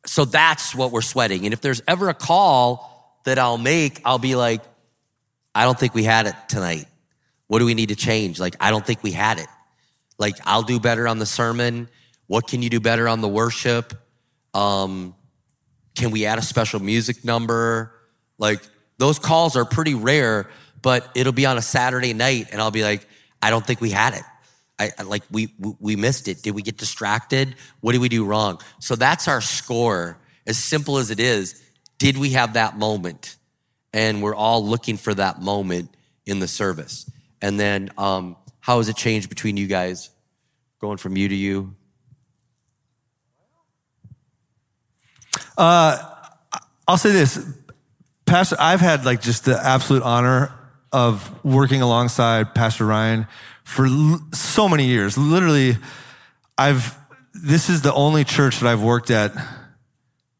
So 0.05 0.24
that's 0.24 0.74
what 0.74 0.93
we're 0.93 1.01
sweating. 1.01 1.43
And 1.43 1.53
if 1.53 1.59
there's 1.59 1.82
ever 1.86 2.07
a 2.07 2.13
call 2.13 3.20
that 3.26 3.38
I'll 3.38 3.57
make, 3.57 3.99
I'll 4.05 4.20
be 4.20 4.38
like, 4.38 4.61
I 5.53 5.65
don't 5.65 5.78
think 5.78 5.93
we 5.93 6.05
had 6.05 6.26
it 6.26 6.36
tonight. 6.47 6.86
What 7.47 7.59
do 7.59 7.65
we 7.65 7.74
need 7.74 7.89
to 7.89 7.97
change? 7.97 8.39
Like, 8.39 8.55
I 8.61 8.70
don't 8.70 8.86
think 8.86 9.03
we 9.03 9.11
had 9.11 9.38
it. 9.38 9.47
Like, 10.17 10.38
I'll 10.45 10.63
do 10.63 10.80
better 10.80 11.09
on 11.09 11.20
the 11.20 11.26
sermon. 11.26 11.89
What 12.28 12.47
can 12.47 12.61
you 12.61 12.70
do 12.70 12.80
better 12.80 13.09
on 13.09 13.20
the 13.20 13.28
worship? 13.28 13.93
Um, 14.53 15.13
can 15.97 16.11
we 16.11 16.26
add 16.26 16.39
a 16.39 16.41
special 16.41 16.80
music 16.80 17.26
number? 17.26 17.93
Like, 18.38 18.61
those 19.00 19.18
calls 19.18 19.56
are 19.56 19.66
pretty 19.66 19.95
rare, 19.95 20.47
but 20.84 21.10
it'll 21.16 21.34
be 21.34 21.47
on 21.47 21.58
a 21.58 21.62
Saturday 21.62 22.14
night, 22.14 22.50
and 22.52 22.62
I'll 22.62 22.70
be 22.70 22.84
like, 22.84 23.08
I 23.41 23.50
don't 23.50 23.66
think 23.66 23.82
we 23.82 23.89
had 23.89 24.14
it. 24.14 24.24
I, 24.78 25.02
like 25.04 25.24
we 25.32 25.54
we 25.80 25.95
missed 25.95 26.28
it. 26.28 26.43
Did 26.43 26.52
we 26.52 26.62
get 26.62 26.78
distracted? 26.78 27.56
What 27.82 27.93
did 27.93 28.02
we 28.02 28.10
do 28.10 28.24
wrong? 28.24 28.62
So 28.80 28.95
that's 28.95 29.28
our 29.28 29.41
score. 29.41 30.18
As 30.45 30.58
simple 30.58 31.00
as 31.00 31.12
it 31.12 31.20
is, 31.20 31.62
did 31.97 32.18
we 32.18 32.30
have 32.32 32.54
that 32.54 32.78
moment? 32.78 33.36
and 33.93 34.22
we're 34.22 34.36
all 34.36 34.66
looking 34.66 34.97
for 34.97 35.14
that 35.14 35.41
moment 35.41 35.95
in 36.26 36.39
the 36.39 36.47
service. 36.47 37.10
And 37.41 37.60
then, 37.60 37.89
um, 37.97 38.36
how 38.60 38.78
has 38.78 38.89
it 38.89 38.95
changed 38.95 39.30
between 39.30 39.58
you 39.58 39.68
guys, 39.68 40.10
going 40.80 40.97
from 40.97 41.18
you 41.18 41.28
to 41.30 41.36
you? 41.36 41.76
I'll 45.58 46.97
say 46.97 47.12
this, 47.12 47.45
Pastor. 48.30 48.57
I've 48.59 48.80
had 48.80 49.05
like 49.05 49.21
just 49.21 49.45
the 49.45 49.59
absolute 49.59 50.03
honor 50.03 50.53
of 50.91 51.43
working 51.43 51.82
alongside 51.82 52.53
Pastor 52.53 52.86
Ryan 52.86 53.27
for 53.63 53.88
l- 53.88 54.21
so 54.34 54.69
many 54.69 54.86
years. 54.86 55.17
Literally, 55.17 55.77
I've. 56.57 56.95
This 57.34 57.69
is 57.69 57.82
the 57.82 57.93
only 57.93 58.23
church 58.23 58.59
that 58.59 58.67
I've 58.69 58.82
worked 58.82 59.09
at 59.09 59.34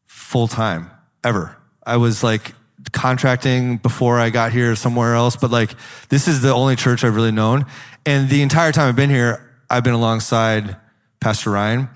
full 0.06 0.46
time 0.46 0.90
ever. 1.24 1.56
I 1.84 1.96
was 1.96 2.22
like 2.22 2.52
contracting 2.92 3.78
before 3.78 4.20
I 4.20 4.30
got 4.30 4.52
here 4.52 4.76
somewhere 4.76 5.14
else, 5.14 5.34
but 5.34 5.50
like 5.50 5.74
this 6.08 6.28
is 6.28 6.42
the 6.42 6.52
only 6.52 6.76
church 6.76 7.02
I've 7.02 7.16
really 7.16 7.32
known. 7.32 7.66
And 8.06 8.28
the 8.28 8.42
entire 8.42 8.70
time 8.70 8.88
I've 8.88 8.96
been 8.96 9.10
here, 9.10 9.50
I've 9.68 9.82
been 9.82 9.94
alongside 9.94 10.76
Pastor 11.20 11.50
Ryan. 11.50 11.88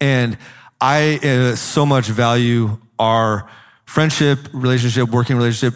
And 0.00 0.38
I 0.80 1.18
uh, 1.22 1.56
so 1.56 1.84
much 1.84 2.06
value 2.06 2.78
our 2.98 3.48
friendship, 3.88 4.38
relationship, 4.52 5.08
working 5.08 5.34
relationship. 5.34 5.74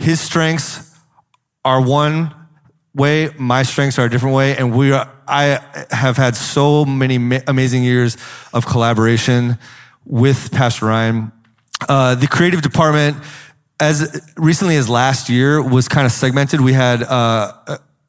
His 0.00 0.20
strengths 0.20 0.90
are 1.64 1.80
one 1.80 2.34
way, 2.94 3.30
my 3.38 3.62
strengths 3.62 3.96
are 3.96 4.06
a 4.06 4.10
different 4.10 4.34
way. 4.34 4.56
And 4.56 4.74
we 4.76 4.90
are, 4.90 5.08
I 5.28 5.60
have 5.92 6.16
had 6.16 6.34
so 6.34 6.84
many 6.84 7.16
ma- 7.16 7.46
amazing 7.46 7.84
years 7.84 8.16
of 8.52 8.66
collaboration 8.66 9.56
with 10.04 10.50
Pastor 10.50 10.86
Ryan. 10.86 11.30
Uh, 11.88 12.16
the 12.16 12.26
creative 12.26 12.60
department, 12.60 13.16
as 13.78 14.20
recently 14.36 14.74
as 14.74 14.88
last 14.88 15.28
year, 15.28 15.62
was 15.62 15.86
kind 15.86 16.06
of 16.06 16.12
segmented. 16.12 16.60
We 16.60 16.72
had 16.72 17.04
uh, 17.04 17.52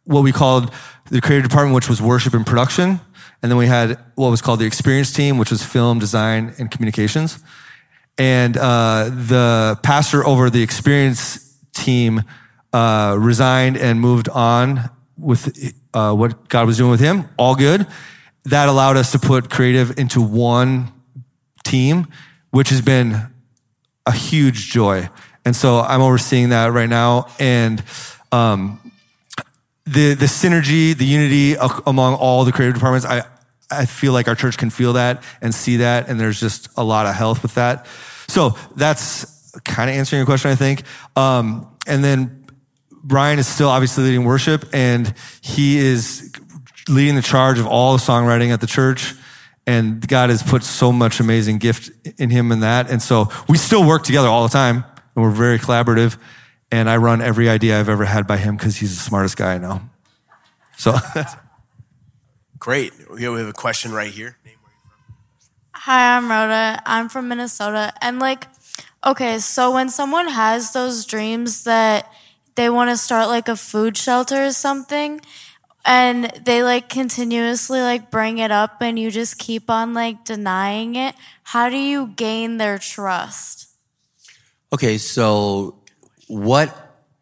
what 0.06 0.24
we 0.24 0.32
called 0.32 0.74
the 1.12 1.22
creative 1.22 1.48
department, 1.48 1.76
which 1.76 1.88
was 1.88 2.02
worship 2.02 2.34
and 2.34 2.48
production. 2.48 3.00
And 3.44 3.52
then 3.52 3.58
we 3.60 3.68
had 3.68 4.00
what 4.16 4.32
was 4.32 4.42
called 4.42 4.60
the 4.60 4.66
experience 4.66 5.14
team, 5.14 5.38
which 5.38 5.52
was 5.52 5.64
film, 5.64 6.00
design, 6.00 6.56
and 6.58 6.72
communications. 6.72 7.38
And 8.18 8.58
uh, 8.58 9.10
the 9.10 9.80
pastor 9.84 10.26
over 10.26 10.50
the 10.50 10.64
experience 10.64 11.58
team 11.74 12.24
uh, 12.72 13.16
resigned 13.20 13.78
and 13.78 14.00
moved 14.00 14.30
on 14.30 14.90
with 15.18 15.74
uh, 15.94 16.14
what 16.14 16.48
God 16.50 16.68
was 16.68 16.78
doing 16.78 16.92
with 16.92 17.00
him. 17.00 17.30
All 17.38 17.56
good. 17.56 17.88
That 18.46 18.70
allowed 18.70 18.98
us 18.98 19.12
to 19.12 19.20
put 19.20 19.50
creative 19.50 19.98
into 19.98 20.22
one 20.22 20.94
team, 21.64 22.08
which 22.52 22.70
has 22.70 22.82
been 22.82 23.28
a 24.06 24.12
huge 24.12 24.70
joy. 24.70 25.10
And 25.44 25.56
so 25.56 25.80
I'm 25.80 26.02
overseeing 26.02 26.50
that 26.50 26.72
right 26.72 26.90
now. 26.90 27.28
And 27.40 27.84
um, 28.32 28.92
the 29.86 30.14
the 30.14 30.26
synergy, 30.26 30.96
the 30.96 31.06
unity 31.06 31.56
among 31.86 32.16
all 32.16 32.46
the 32.46 32.52
creative 32.52 32.76
departments, 32.76 33.06
I 33.06 33.24
I 33.72 33.86
feel 33.86 34.14
like 34.14 34.28
our 34.28 34.36
church 34.36 34.58
can 34.58 34.70
feel 34.70 34.94
that 34.94 35.24
and 35.42 35.54
see 35.54 35.78
that, 35.78 36.10
and 36.10 36.20
there's 36.20 36.40
just 36.40 36.70
a 36.78 36.84
lot 36.84 37.06
of 37.06 37.16
health 37.16 37.42
with 37.42 37.56
that. 37.56 37.88
So 38.28 38.56
that's 38.76 39.60
kind 39.64 39.90
of 39.90 39.96
answering 39.96 40.20
your 40.20 40.26
question, 40.26 40.52
I 40.52 40.56
think. 40.56 40.84
Um, 41.16 41.68
and 41.88 42.04
then 42.04 42.46
Ryan 43.04 43.40
is 43.40 43.48
still 43.48 43.70
obviously 43.70 44.04
leading 44.06 44.26
worship, 44.26 44.66
and 44.74 45.14
he 45.42 45.78
is 45.78 46.32
leading 46.88 47.16
the 47.16 47.22
charge 47.22 47.60
of 47.60 47.68
all 47.68 47.94
the 47.94 48.04
songwriting 48.04 48.52
at 48.52 48.62
the 48.62 48.68
church. 48.68 49.14
And 49.68 50.08
God 50.08 50.30
has 50.30 50.44
put 50.44 50.64
so 50.64 50.92
much 50.92 51.20
amazing 51.20 51.58
gift 51.58 51.90
in 52.20 52.30
him 52.30 52.52
in 52.52 52.60
that. 52.60 52.90
And 52.92 53.02
so 53.02 53.30
we 53.50 53.58
still 53.58 53.84
work 53.84 54.04
together 54.04 54.28
all 54.28 54.44
the 54.44 54.54
time, 54.54 54.84
and 55.16 55.24
we're 55.24 55.32
very 55.32 55.58
collaborative. 55.58 56.18
And 56.72 56.90
I 56.90 56.98
run 56.98 57.22
every 57.22 57.50
idea 57.50 57.80
I've 57.80 57.90
ever 57.90 58.06
had 58.06 58.28
by 58.28 58.38
him 58.38 58.58
because 58.58 58.78
he's 58.78 58.96
the 58.96 59.02
smartest 59.02 59.38
guy 59.38 59.56
I 59.56 59.58
know. 59.58 59.82
So 60.78 60.96
Great. 62.66 62.94
We 63.12 63.22
have 63.22 63.36
a 63.48 63.54
question 63.54 63.92
right 63.92 64.12
here. 64.12 64.38
Hi, 65.72 66.18
I'm 66.18 66.32
Rhoda. 66.32 66.82
I'm 66.84 67.10
from 67.10 67.28
Minnesota. 67.28 67.94
And 68.02 68.18
like, 68.18 68.48
okay, 69.06 69.38
so 69.38 69.72
when 69.72 69.90
someone 69.90 70.28
has 70.28 70.74
those 70.74 71.06
dreams 71.06 71.66
that 71.66 72.12
they 72.56 72.72
want 72.72 72.90
to 72.90 72.98
start 72.98 73.28
like 73.28 73.48
a 73.48 73.56
food 73.56 73.96
shelter 73.96 74.46
or 74.48 74.52
something, 74.52 75.22
and 75.86 76.24
they 76.44 76.64
like 76.64 76.90
continuously 76.90 77.82
like 77.82 78.10
bring 78.10 78.40
it 78.40 78.50
up 78.50 78.82
and 78.82 78.98
you 78.98 79.12
just 79.12 79.38
keep 79.38 79.70
on 79.70 79.94
like 79.94 80.26
denying 80.26 80.96
it, 80.96 81.14
how 81.44 81.70
do 81.70 81.78
you 81.78 82.08
gain 82.16 82.58
their 82.58 82.80
trust? 82.80 83.70
Okay, 84.74 84.98
so 84.98 85.84
what 86.26 86.76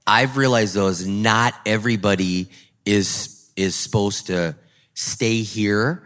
I've 0.08 0.38
realized 0.38 0.76
though 0.76 0.88
is 0.88 1.06
not 1.06 1.54
everybody 1.66 2.50
is 2.86 3.52
is 3.58 3.76
supposed 3.76 4.28
to 4.28 4.56
stay 4.94 5.42
here. 5.42 6.04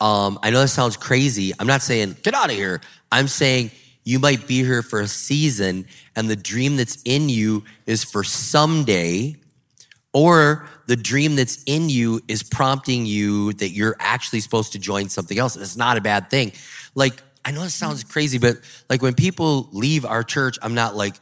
Um, 0.00 0.38
I 0.42 0.50
know 0.50 0.60
that 0.60 0.68
sounds 0.68 0.96
crazy. 0.96 1.52
I'm 1.58 1.66
not 1.66 1.82
saying 1.82 2.16
get 2.22 2.34
out 2.34 2.50
of 2.50 2.56
here. 2.56 2.80
I'm 3.10 3.28
saying 3.28 3.70
you 4.04 4.18
might 4.18 4.46
be 4.46 4.62
here 4.62 4.82
for 4.82 5.00
a 5.00 5.08
season, 5.08 5.86
and 6.14 6.30
the 6.30 6.36
dream 6.36 6.76
that's 6.76 7.02
in 7.04 7.28
you 7.28 7.64
is 7.86 8.04
for 8.04 8.22
someday, 8.22 9.36
or 10.12 10.68
the 10.86 10.96
dream 10.96 11.34
that's 11.34 11.62
in 11.64 11.88
you 11.88 12.20
is 12.28 12.42
prompting 12.42 13.04
you 13.06 13.52
that 13.54 13.70
you're 13.70 13.96
actually 13.98 14.40
supposed 14.40 14.72
to 14.72 14.78
join 14.78 15.08
something 15.08 15.38
else. 15.38 15.56
It's 15.56 15.76
not 15.76 15.96
a 15.96 16.00
bad 16.00 16.30
thing. 16.30 16.52
Like, 16.94 17.22
I 17.44 17.50
know 17.50 17.62
it 17.62 17.70
sounds 17.70 18.04
crazy, 18.04 18.38
but 18.38 18.56
like 18.88 19.02
when 19.02 19.14
people 19.14 19.68
leave 19.72 20.04
our 20.04 20.22
church, 20.22 20.58
I'm 20.62 20.74
not 20.74 20.94
like, 20.94 21.14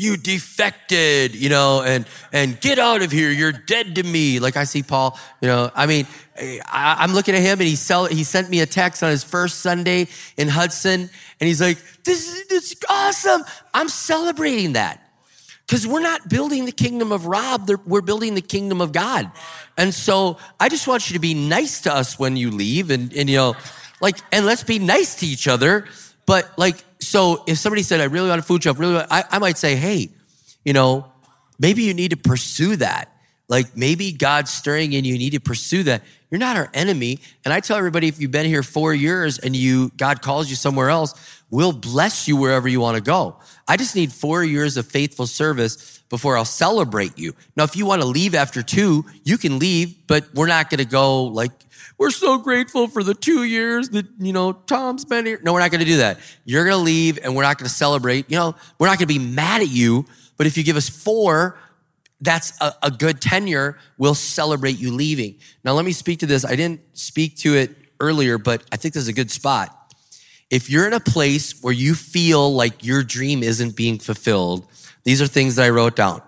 you 0.00 0.16
defected, 0.16 1.34
you 1.34 1.50
know, 1.50 1.82
and, 1.82 2.06
and 2.32 2.58
get 2.60 2.78
out 2.78 3.02
of 3.02 3.12
here. 3.12 3.30
You're 3.30 3.52
dead 3.52 3.96
to 3.96 4.02
me. 4.02 4.40
Like 4.40 4.56
I 4.56 4.64
see 4.64 4.82
Paul, 4.82 5.18
you 5.42 5.48
know, 5.48 5.70
I 5.74 5.84
mean, 5.84 6.06
I, 6.38 6.96
I'm 7.00 7.12
looking 7.12 7.34
at 7.34 7.42
him 7.42 7.60
and 7.60 7.68
he 7.68 7.76
sell, 7.76 8.06
he 8.06 8.24
sent 8.24 8.48
me 8.48 8.60
a 8.60 8.66
text 8.66 9.02
on 9.02 9.10
his 9.10 9.22
first 9.22 9.60
Sunday 9.60 10.08
in 10.38 10.48
Hudson 10.48 11.10
and 11.38 11.46
he's 11.46 11.60
like, 11.60 11.78
this 12.04 12.26
is, 12.26 12.46
this 12.48 12.72
is 12.72 12.76
awesome. 12.88 13.44
I'm 13.74 13.88
celebrating 13.88 14.72
that. 14.72 15.06
Because 15.66 15.86
we're 15.86 16.00
not 16.00 16.28
building 16.28 16.64
the 16.64 16.72
kingdom 16.72 17.12
of 17.12 17.26
Rob, 17.26 17.70
we're 17.86 18.00
building 18.00 18.34
the 18.34 18.42
kingdom 18.42 18.80
of 18.80 18.92
God. 18.92 19.30
And 19.76 19.94
so 19.94 20.38
I 20.58 20.68
just 20.68 20.88
want 20.88 21.10
you 21.10 21.14
to 21.14 21.20
be 21.20 21.34
nice 21.34 21.82
to 21.82 21.94
us 21.94 22.18
when 22.18 22.36
you 22.36 22.50
leave 22.50 22.90
and, 22.90 23.12
and 23.14 23.28
you 23.28 23.36
know, 23.36 23.54
Like, 24.00 24.16
and 24.32 24.46
let's 24.46 24.64
be 24.64 24.78
nice 24.78 25.16
to 25.16 25.26
each 25.26 25.46
other. 25.46 25.84
But 26.24 26.50
like, 26.58 26.82
so 27.00 27.44
if 27.46 27.58
somebody 27.58 27.82
said, 27.82 28.00
I 28.00 28.04
really 28.04 28.28
want 28.28 28.40
a 28.40 28.44
food 28.44 28.62
shelf, 28.62 28.78
really, 28.78 29.04
I, 29.10 29.24
I 29.30 29.38
might 29.38 29.58
say, 29.58 29.76
hey, 29.76 30.10
you 30.64 30.72
know, 30.72 31.10
maybe 31.58 31.82
you 31.82 31.94
need 31.94 32.10
to 32.10 32.16
pursue 32.16 32.76
that. 32.76 33.12
Like 33.48 33.76
maybe 33.76 34.12
God's 34.12 34.50
stirring 34.50 34.94
and 34.94 35.04
you 35.04 35.14
you 35.14 35.18
need 35.18 35.32
to 35.32 35.40
pursue 35.40 35.82
that. 35.84 36.02
You're 36.30 36.38
not 36.38 36.56
our 36.56 36.70
enemy. 36.72 37.18
And 37.44 37.52
I 37.52 37.58
tell 37.58 37.76
everybody, 37.76 38.06
if 38.06 38.20
you've 38.20 38.30
been 38.30 38.46
here 38.46 38.62
four 38.62 38.94
years 38.94 39.38
and 39.38 39.56
you, 39.56 39.90
God 39.96 40.22
calls 40.22 40.48
you 40.48 40.54
somewhere 40.54 40.88
else, 40.88 41.14
we'll 41.50 41.72
bless 41.72 42.28
you 42.28 42.36
wherever 42.36 42.68
you 42.68 42.80
want 42.80 42.96
to 42.96 43.02
go. 43.02 43.36
I 43.66 43.76
just 43.76 43.94
need 43.94 44.12
four 44.12 44.42
years 44.44 44.76
of 44.76 44.86
faithful 44.86 45.26
service 45.26 45.98
before 46.08 46.36
I'll 46.36 46.44
celebrate 46.44 47.18
you. 47.18 47.34
Now, 47.56 47.64
if 47.64 47.76
you 47.76 47.86
want 47.86 48.02
to 48.02 48.08
leave 48.08 48.34
after 48.34 48.62
two, 48.62 49.04
you 49.24 49.38
can 49.38 49.58
leave, 49.58 50.06
but 50.06 50.32
we're 50.34 50.46
not 50.46 50.70
going 50.70 50.78
to 50.78 50.84
go 50.84 51.24
like, 51.24 51.52
we're 51.98 52.10
so 52.10 52.38
grateful 52.38 52.88
for 52.88 53.02
the 53.02 53.14
two 53.14 53.44
years 53.44 53.90
that, 53.90 54.06
you 54.18 54.32
know, 54.32 54.52
Tom's 54.52 55.04
been 55.04 55.26
here. 55.26 55.40
No, 55.42 55.52
we're 55.52 55.60
not 55.60 55.70
going 55.70 55.80
to 55.80 55.86
do 55.86 55.98
that. 55.98 56.18
You're 56.44 56.64
going 56.64 56.78
to 56.78 56.82
leave 56.82 57.18
and 57.22 57.36
we're 57.36 57.42
not 57.42 57.58
going 57.58 57.68
to 57.68 57.74
celebrate. 57.74 58.30
You 58.30 58.38
know, 58.38 58.54
we're 58.78 58.86
not 58.86 58.98
going 58.98 59.08
to 59.08 59.14
be 59.14 59.18
mad 59.18 59.60
at 59.60 59.68
you, 59.68 60.06
but 60.36 60.46
if 60.46 60.56
you 60.56 60.64
give 60.64 60.76
us 60.76 60.88
four, 60.88 61.58
that's 62.20 62.58
a, 62.60 62.74
a, 62.82 62.90
good 62.90 63.20
tenure. 63.20 63.78
We'll 63.98 64.14
celebrate 64.14 64.78
you 64.78 64.92
leaving. 64.92 65.36
Now, 65.64 65.72
let 65.72 65.84
me 65.84 65.92
speak 65.92 66.20
to 66.20 66.26
this. 66.26 66.44
I 66.44 66.56
didn't 66.56 66.80
speak 66.92 67.36
to 67.38 67.54
it 67.54 67.76
earlier, 67.98 68.38
but 68.38 68.62
I 68.72 68.76
think 68.76 68.94
this 68.94 69.02
is 69.02 69.08
a 69.08 69.12
good 69.12 69.30
spot. 69.30 69.79
If 70.50 70.68
you're 70.68 70.86
in 70.86 70.92
a 70.92 71.00
place 71.00 71.62
where 71.62 71.72
you 71.72 71.94
feel 71.94 72.52
like 72.52 72.84
your 72.84 73.02
dream 73.02 73.42
isn't 73.42 73.76
being 73.76 73.98
fulfilled, 73.98 74.66
these 75.04 75.22
are 75.22 75.26
things 75.26 75.56
that 75.56 75.66
I 75.66 75.70
wrote 75.70 75.96
down. 75.96 76.22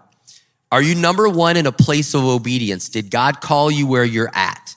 Are 0.70 0.80
you 0.80 0.94
number 0.94 1.28
one 1.28 1.56
in 1.56 1.66
a 1.66 1.72
place 1.72 2.14
of 2.14 2.24
obedience? 2.24 2.88
Did 2.88 3.10
God 3.10 3.40
call 3.40 3.70
you 3.70 3.86
where 3.86 4.04
you're 4.04 4.30
at? 4.32 4.74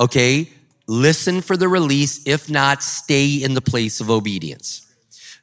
Okay. 0.00 0.48
Listen 0.88 1.40
for 1.40 1.56
the 1.56 1.68
release. 1.68 2.26
If 2.26 2.48
not, 2.48 2.82
stay 2.82 3.34
in 3.34 3.54
the 3.54 3.60
place 3.60 4.00
of 4.00 4.10
obedience. 4.10 4.86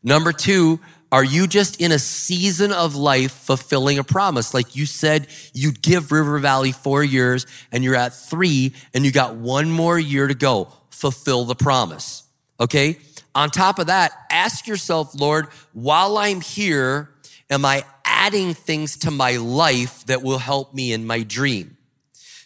Number 0.01 0.33
two, 0.33 0.79
are 1.11 1.23
you 1.23 1.47
just 1.47 1.79
in 1.79 1.91
a 1.91 1.99
season 1.99 2.71
of 2.71 2.95
life 2.95 3.31
fulfilling 3.31 3.99
a 3.99 4.03
promise? 4.03 4.53
Like 4.53 4.75
you 4.75 4.85
said, 4.85 5.27
you'd 5.53 5.81
give 5.81 6.11
River 6.11 6.39
Valley 6.39 6.71
four 6.71 7.03
years 7.03 7.45
and 7.71 7.83
you're 7.83 7.95
at 7.95 8.15
three 8.15 8.73
and 8.93 9.05
you 9.05 9.11
got 9.11 9.35
one 9.35 9.69
more 9.69 9.99
year 9.99 10.27
to 10.27 10.33
go. 10.33 10.73
Fulfill 10.89 11.45
the 11.45 11.55
promise. 11.55 12.23
Okay. 12.59 12.97
On 13.35 13.49
top 13.49 13.79
of 13.79 13.87
that, 13.87 14.11
ask 14.29 14.67
yourself, 14.67 15.19
Lord, 15.19 15.47
while 15.73 16.17
I'm 16.17 16.41
here, 16.41 17.09
am 17.49 17.65
I 17.65 17.83
adding 18.05 18.53
things 18.53 18.97
to 18.97 19.11
my 19.11 19.37
life 19.37 20.05
that 20.05 20.21
will 20.21 20.37
help 20.37 20.73
me 20.73 20.93
in 20.93 21.07
my 21.07 21.23
dream? 21.23 21.77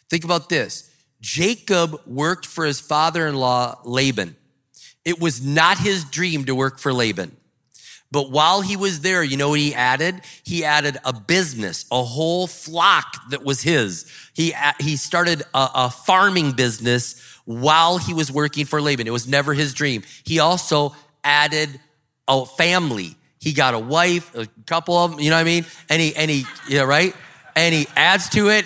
Think 0.09 0.23
about 0.23 0.49
this. 0.49 0.89
Jacob 1.19 1.99
worked 2.05 2.45
for 2.45 2.65
his 2.65 2.79
father 2.79 3.27
in 3.27 3.35
law, 3.35 3.79
Laban. 3.83 4.35
It 5.03 5.19
was 5.19 5.43
not 5.43 5.77
his 5.77 6.05
dream 6.05 6.45
to 6.45 6.55
work 6.55 6.79
for 6.79 6.93
Laban. 6.93 7.35
But 8.09 8.31
while 8.31 8.61
he 8.61 8.77
was 8.77 9.01
there, 9.01 9.21
you 9.21 9.35
know 9.35 9.49
what 9.49 9.59
he 9.59 9.75
added? 9.75 10.21
He 10.43 10.63
added 10.63 10.97
a 11.03 11.11
business, 11.11 11.85
a 11.91 12.03
whole 12.03 12.47
flock 12.47 13.29
that 13.31 13.43
was 13.43 13.61
his. 13.61 14.09
He, 14.33 14.53
he 14.79 14.95
started 14.95 15.41
a, 15.53 15.69
a 15.75 15.89
farming 15.89 16.53
business 16.53 17.21
while 17.47 17.97
he 17.97 18.13
was 18.13 18.29
working 18.29 18.65
for 18.65 18.81
Laban. 18.81 19.07
It 19.07 19.11
was 19.11 19.25
never 19.25 19.53
his 19.53 19.73
dream. 19.73 20.03
He 20.25 20.39
also 20.39 20.93
added 21.23 21.79
a 22.27 22.45
family. 22.45 23.15
He 23.39 23.53
got 23.53 23.73
a 23.73 23.79
wife, 23.79 24.35
a 24.35 24.47
couple 24.65 24.97
of 24.97 25.11
them, 25.11 25.21
you 25.21 25.29
know 25.29 25.37
what 25.37 25.41
I 25.41 25.45
mean? 25.45 25.65
And 25.89 26.01
he, 26.01 26.13
and 26.13 26.29
he, 26.29 26.43
yeah, 26.67 26.81
right? 26.81 27.15
And 27.55 27.73
he 27.73 27.87
adds 27.95 28.27
to 28.31 28.49
it. 28.49 28.65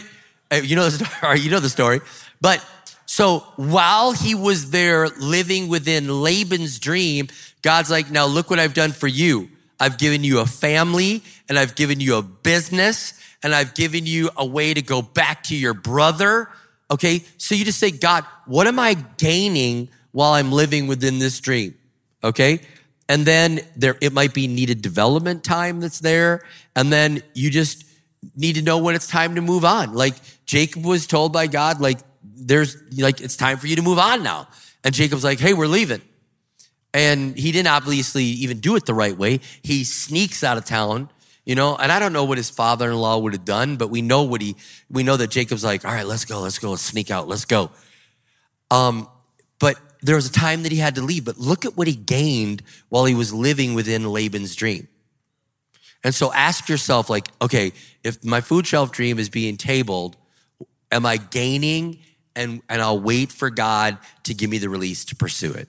Uh, 0.51 0.55
you 0.55 0.75
know 0.75 0.89
the 0.89 1.05
story, 1.05 1.39
you 1.41 1.51
know 1.51 1.59
the 1.59 1.69
story. 1.69 2.01
But 2.41 2.65
so 3.05 3.41
while 3.55 4.13
he 4.13 4.33
was 4.33 4.71
there 4.71 5.09
living 5.09 5.67
within 5.67 6.23
Laban's 6.23 6.79
dream, 6.79 7.27
God's 7.61 7.91
like, 7.91 8.09
now 8.09 8.25
look 8.25 8.49
what 8.49 8.57
I've 8.57 8.73
done 8.73 8.93
for 8.93 9.07
you. 9.07 9.49
I've 9.79 9.99
given 9.99 10.23
you 10.23 10.39
a 10.39 10.47
family 10.47 11.21
and 11.47 11.59
I've 11.59 11.75
given 11.75 11.99
you 11.99 12.15
a 12.15 12.23
business 12.23 13.13
and 13.43 13.53
I've 13.53 13.75
given 13.75 14.07
you 14.07 14.31
a 14.35 14.45
way 14.45 14.73
to 14.73 14.81
go 14.81 15.03
back 15.03 15.43
to 15.43 15.55
your 15.55 15.75
brother. 15.75 16.49
Okay. 16.91 17.23
So 17.37 17.55
you 17.55 17.65
just 17.65 17.79
say, 17.79 17.89
God, 17.89 18.25
what 18.45 18.67
am 18.67 18.77
I 18.77 18.95
gaining 19.17 19.89
while 20.11 20.33
I'm 20.33 20.51
living 20.51 20.87
within 20.87 21.19
this 21.19 21.39
dream? 21.39 21.75
Okay. 22.23 22.59
And 23.07 23.25
then 23.25 23.61
there, 23.75 23.97
it 24.01 24.13
might 24.13 24.33
be 24.33 24.47
needed 24.47 24.81
development 24.81 25.43
time 25.43 25.79
that's 25.79 25.99
there. 25.99 26.43
And 26.75 26.91
then 26.91 27.23
you 27.33 27.49
just 27.49 27.85
need 28.35 28.55
to 28.55 28.61
know 28.61 28.77
when 28.77 28.95
it's 28.95 29.07
time 29.07 29.35
to 29.35 29.41
move 29.41 29.65
on. 29.65 29.93
Like 29.93 30.15
Jacob 30.45 30.85
was 30.85 31.07
told 31.07 31.33
by 31.33 31.47
God, 31.47 31.79
like, 31.79 31.99
there's 32.23 32.77
like, 32.97 33.21
it's 33.21 33.37
time 33.37 33.57
for 33.57 33.67
you 33.67 33.75
to 33.77 33.81
move 33.81 33.99
on 33.99 34.23
now. 34.23 34.47
And 34.83 34.93
Jacob's 34.93 35.23
like, 35.23 35.39
Hey, 35.39 35.53
we're 35.53 35.67
leaving. 35.67 36.01
And 36.93 37.37
he 37.37 37.51
didn't 37.51 37.69
obviously 37.69 38.23
even 38.23 38.59
do 38.59 38.75
it 38.75 38.85
the 38.85 38.93
right 38.93 39.17
way. 39.17 39.39
He 39.63 39.83
sneaks 39.85 40.43
out 40.43 40.57
of 40.57 40.65
town, 40.65 41.09
you 41.51 41.55
know, 41.55 41.75
and 41.75 41.91
I 41.91 41.99
don't 41.99 42.13
know 42.13 42.23
what 42.23 42.37
his 42.37 42.49
father-in-law 42.49 43.17
would 43.17 43.33
have 43.33 43.43
done, 43.43 43.75
but 43.75 43.89
we 43.89 44.01
know 44.01 44.23
what 44.23 44.41
he, 44.41 44.55
we 44.89 45.03
know 45.03 45.17
that 45.17 45.31
Jacob's 45.31 45.65
like, 45.65 45.83
all 45.83 45.91
right, 45.91 46.05
let's 46.05 46.23
go, 46.23 46.39
let's 46.39 46.57
go, 46.59 46.69
let's 46.69 46.81
sneak 46.81 47.11
out, 47.11 47.27
let's 47.27 47.43
go. 47.43 47.71
Um, 48.69 49.09
but 49.59 49.75
there 49.99 50.15
was 50.15 50.29
a 50.29 50.31
time 50.31 50.63
that 50.63 50.71
he 50.71 50.77
had 50.77 50.95
to 50.95 51.01
leave, 51.01 51.25
but 51.25 51.37
look 51.37 51.65
at 51.65 51.75
what 51.75 51.89
he 51.89 51.93
gained 51.93 52.63
while 52.87 53.03
he 53.03 53.13
was 53.15 53.33
living 53.33 53.73
within 53.73 54.05
Laban's 54.05 54.55
dream. 54.55 54.87
And 56.05 56.15
so 56.15 56.31
ask 56.31 56.69
yourself, 56.69 57.09
like, 57.09 57.27
okay, 57.41 57.73
if 58.01 58.23
my 58.23 58.39
food 58.39 58.65
shelf 58.65 58.93
dream 58.93 59.19
is 59.19 59.27
being 59.27 59.57
tabled, 59.57 60.15
am 60.89 61.05
I 61.05 61.17
gaining 61.17 61.99
and, 62.33 62.61
and 62.69 62.81
I'll 62.81 62.97
wait 62.97 63.29
for 63.29 63.49
God 63.49 63.97
to 64.23 64.33
give 64.33 64.49
me 64.49 64.57
the 64.57 64.69
release 64.69 65.03
to 65.03 65.17
pursue 65.17 65.51
it? 65.51 65.67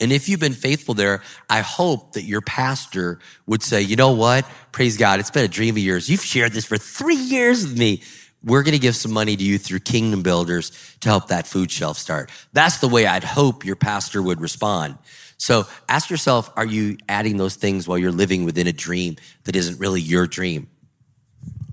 And 0.00 0.12
if 0.12 0.28
you've 0.28 0.40
been 0.40 0.54
faithful 0.54 0.94
there, 0.94 1.22
I 1.48 1.60
hope 1.60 2.14
that 2.14 2.22
your 2.22 2.40
pastor 2.40 3.18
would 3.46 3.62
say, 3.62 3.82
you 3.82 3.96
know 3.96 4.12
what? 4.12 4.46
Praise 4.72 4.96
God. 4.96 5.20
It's 5.20 5.30
been 5.30 5.44
a 5.44 5.48
dream 5.48 5.74
of 5.74 5.82
yours. 5.82 6.08
You've 6.08 6.24
shared 6.24 6.52
this 6.52 6.64
for 6.64 6.78
three 6.78 7.16
years 7.16 7.66
with 7.66 7.78
me. 7.78 8.02
We're 8.42 8.62
going 8.62 8.72
to 8.72 8.80
give 8.80 8.96
some 8.96 9.12
money 9.12 9.36
to 9.36 9.42
you 9.44 9.58
through 9.58 9.80
Kingdom 9.80 10.22
Builders 10.22 10.72
to 11.00 11.08
help 11.10 11.28
that 11.28 11.46
food 11.46 11.70
shelf 11.70 11.98
start. 11.98 12.30
That's 12.54 12.78
the 12.78 12.88
way 12.88 13.06
I'd 13.06 13.24
hope 13.24 13.66
your 13.66 13.76
pastor 13.76 14.22
would 14.22 14.40
respond. 14.40 14.96
So 15.36 15.66
ask 15.88 16.08
yourself, 16.08 16.50
are 16.56 16.64
you 16.64 16.96
adding 17.08 17.36
those 17.36 17.56
things 17.56 17.86
while 17.86 17.98
you're 17.98 18.12
living 18.12 18.44
within 18.44 18.66
a 18.66 18.72
dream 18.72 19.16
that 19.44 19.56
isn't 19.56 19.78
really 19.78 20.00
your 20.00 20.26
dream? 20.26 20.68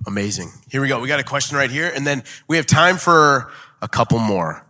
Amazing. 0.05 0.51
Here 0.69 0.81
we 0.81 0.87
go. 0.87 0.99
We 0.99 1.07
got 1.07 1.19
a 1.19 1.23
question 1.23 1.57
right 1.57 1.69
here, 1.69 1.91
and 1.93 2.07
then 2.07 2.23
we 2.47 2.57
have 2.57 2.65
time 2.65 2.97
for 2.97 3.51
a 3.81 3.87
couple 3.87 4.19
more. 4.19 4.65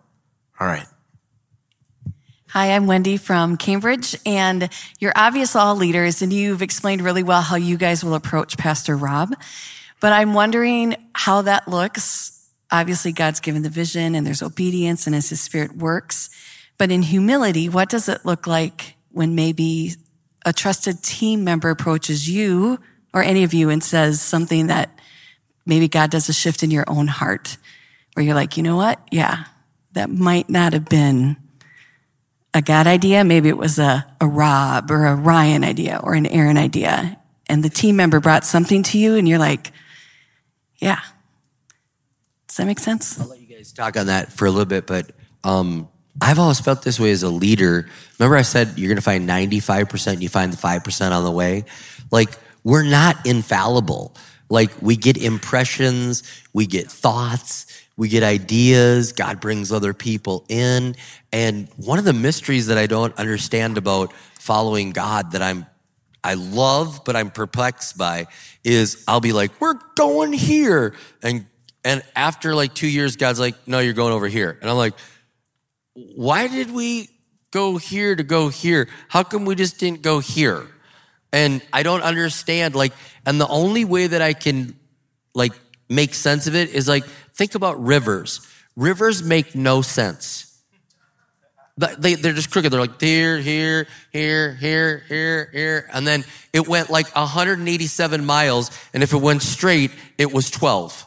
All 0.60 0.68
right. 0.68 0.88
Hi, 2.52 2.72
I'm 2.72 2.88
Wendy 2.88 3.18
from 3.18 3.58
Cambridge, 3.58 4.16
and 4.26 4.70
you're 5.00 5.12
obvious 5.18 5.54
all 5.54 5.76
leaders, 5.76 6.22
and 6.22 6.32
you've 6.32 6.62
explained 6.62 7.02
really 7.02 7.22
well 7.22 7.42
how 7.42 7.58
you 7.58 7.76
guys 7.76 8.06
will 8.06 8.14
approach 8.14 8.58
Pastor 8.58 8.96
Rob. 8.96 9.34
But 10.00 10.14
I'm 10.14 10.34
wondering 10.34 10.96
how 11.14 11.42
that 11.42 11.68
looks. 11.68 12.50
Obviously, 12.72 13.12
God's 13.12 13.42
given 13.42 13.64
the 13.64 13.70
vision, 13.70 14.16
and 14.16 14.26
there's 14.26 14.42
obedience, 14.42 15.08
and 15.08 15.14
as 15.14 15.30
His 15.30 15.42
Spirit 15.42 15.76
works. 15.76 16.30
But 16.78 16.90
in 16.90 17.02
humility, 17.02 17.68
what 17.68 17.90
does 17.90 18.08
it 18.08 18.24
look 18.24 18.48
like 18.48 18.96
when 19.12 19.36
maybe 19.36 19.96
a 20.46 20.54
trusted 20.54 21.04
team 21.04 21.44
member 21.44 21.70
approaches 21.70 22.30
you 22.30 22.80
or 23.14 23.22
any 23.22 23.44
of 23.44 23.54
you 23.54 23.70
and 23.70 23.84
says 23.84 24.22
something 24.22 24.68
that 24.68 24.98
maybe 25.66 25.90
God 25.90 26.12
does 26.12 26.30
a 26.30 26.34
shift 26.34 26.64
in 26.64 26.72
your 26.72 26.86
own 26.88 27.08
heart, 27.08 27.58
where 28.14 28.26
you're 28.26 28.36
like, 28.36 28.56
you 28.56 28.64
know 28.64 28.78
what? 28.78 29.06
Yeah, 29.12 29.44
that 29.92 30.10
might 30.10 30.50
not 30.50 30.72
have 30.72 30.86
been 30.86 31.36
a 32.58 32.62
God 32.62 32.88
idea. 32.88 33.24
Maybe 33.24 33.50
it 33.50 33.58
was 33.58 33.78
a, 33.78 34.06
a 34.20 34.28
Rob 34.28 34.90
or 34.90 35.06
a 35.06 35.16
Ryan 35.16 35.64
idea 35.64 36.02
or 36.04 36.16
an 36.16 36.26
Aaron 36.26 36.58
idea. 36.58 37.18
And 37.48 37.64
the 37.64 37.70
team 37.70 37.96
member 37.96 38.20
brought 38.20 38.46
something 38.46 38.82
to 38.84 38.98
you 38.98 39.16
and 39.16 39.30
you're 39.30 39.40
like, 39.40 39.72
yeah. 40.78 41.00
Does 42.48 42.58
that 42.58 42.66
make 42.66 42.80
sense? 42.80 43.20
I'll 43.20 43.28
let 43.28 43.40
you 43.40 43.56
guys 43.56 43.72
talk 43.72 43.96
on 43.96 44.08
that 44.08 44.34
for 44.34 44.48
a 44.48 44.50
little 44.50 44.66
bit, 44.66 44.88
but 44.88 45.12
um, 45.44 45.88
I've 46.20 46.40
always 46.40 46.60
felt 46.60 46.82
this 46.82 47.00
way 47.00 47.12
as 47.12 47.22
a 47.22 47.30
leader. 47.30 47.88
Remember, 48.18 48.36
I 48.36 48.42
said 48.42 48.78
you're 48.78 48.90
going 48.90 48.98
to 48.98 49.04
find 49.04 49.30
95% 49.30 50.14
and 50.14 50.24
you 50.24 50.30
find 50.30 50.52
the 50.52 50.58
5% 50.58 51.12
on 51.12 51.24
the 51.24 51.32
way? 51.32 51.66
Like, 52.12 52.32
we're 52.64 52.84
not 52.84 53.26
infallible. 53.26 54.16
Like, 54.50 54.72
we 54.82 54.96
get 54.96 55.18
impressions, 55.18 56.24
we 56.54 56.66
get 56.66 56.90
thoughts, 56.90 57.68
we 57.98 58.08
get 58.08 58.24
ideas. 58.24 59.12
God 59.12 59.42
brings 59.42 59.72
other 59.72 59.94
people 59.94 60.46
in. 60.48 60.96
And 61.34 61.68
one 61.76 62.00
of 62.00 62.06
the 62.06 62.14
mysteries 62.14 62.68
that 62.68 62.78
I 62.78 62.86
don't 62.86 63.18
understand 63.18 63.78
about 63.78 64.14
following 64.14 64.92
God 64.92 65.32
that 65.32 65.42
I'm 65.42 65.66
I 66.24 66.34
love, 66.34 67.04
but 67.06 67.16
I'm 67.16 67.32
perplexed 67.32 67.98
by 67.98 68.28
is 68.64 69.04
I'll 69.08 69.22
be 69.22 69.32
like, 69.32 69.62
we're 69.62 69.80
going 69.96 70.34
here. 70.34 70.94
And 71.24 71.46
and 71.86 72.04
after 72.16 72.54
like 72.54 72.74
two 72.74 72.88
years, 72.88 73.16
God's 73.16 73.40
like, 73.40 73.56
no, 73.66 73.80
you're 73.80 73.94
going 73.94 74.14
over 74.14 74.28
here. 74.28 74.58
And 74.62 74.70
I'm 74.70 74.78
like, 74.78 74.94
why 75.94 76.48
did 76.48 76.70
we 76.70 77.10
go 77.52 77.78
here 77.78 78.16
to 78.16 78.24
go 78.24 78.50
here? 78.50 78.90
How 79.08 79.24
come 79.24 79.46
we 79.46 79.56
just 79.56 79.80
didn't 79.80 80.02
go 80.02 80.20
here? 80.20 80.68
And 81.32 81.62
I 81.72 81.84
don't 81.84 82.02
understand. 82.02 82.76
Like, 82.76 82.94
and 83.26 83.40
the 83.40 83.48
only 83.48 83.86
way 83.86 84.08
that 84.08 84.22
I 84.22 84.34
can 84.34 84.78
like 85.34 85.54
make 85.90 86.14
sense 86.14 86.46
of 86.46 86.56
it 86.56 86.72
is 86.72 86.90
like, 86.90 87.06
think 87.38 87.56
about 87.56 87.82
rivers. 87.84 88.42
Rivers 88.76 89.24
make 89.24 89.56
no 89.56 89.82
sense. 89.82 90.62
they, 91.78 92.16
they're 92.16 92.34
just 92.34 92.52
crooked. 92.52 92.72
They're 92.72 92.82
like 92.82 93.00
here, 93.00 93.38
here, 93.38 93.88
here, 94.12 94.54
here, 94.56 95.04
here, 95.08 95.50
here. 95.54 95.90
And 95.94 96.06
then 96.06 96.26
it 96.52 96.68
went 96.68 96.90
like 96.90 97.16
187 97.16 98.26
miles. 98.26 98.72
And 98.94 99.04
if 99.04 99.14
it 99.14 99.22
went 99.22 99.44
straight, 99.44 99.92
it 100.18 100.34
was 100.34 100.50
12. 100.50 101.06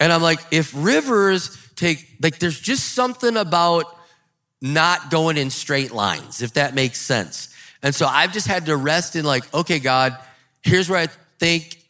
And 0.00 0.12
I'm 0.12 0.22
like, 0.22 0.40
if 0.50 0.72
rivers 0.76 1.56
take, 1.76 2.06
like, 2.20 2.38
there's 2.38 2.60
just 2.60 2.92
something 2.94 3.36
about 3.36 3.86
not 4.60 5.10
going 5.10 5.36
in 5.36 5.50
straight 5.50 5.92
lines, 5.92 6.42
if 6.42 6.54
that 6.54 6.74
makes 6.74 7.00
sense. 7.00 7.54
And 7.82 7.94
so 7.94 8.06
I've 8.06 8.32
just 8.32 8.46
had 8.46 8.66
to 8.66 8.76
rest 8.76 9.16
in 9.16 9.24
like, 9.24 9.52
okay, 9.54 9.78
God, 9.78 10.16
here's 10.62 10.88
where 10.88 10.98
I 10.98 11.08
think, 11.38 11.80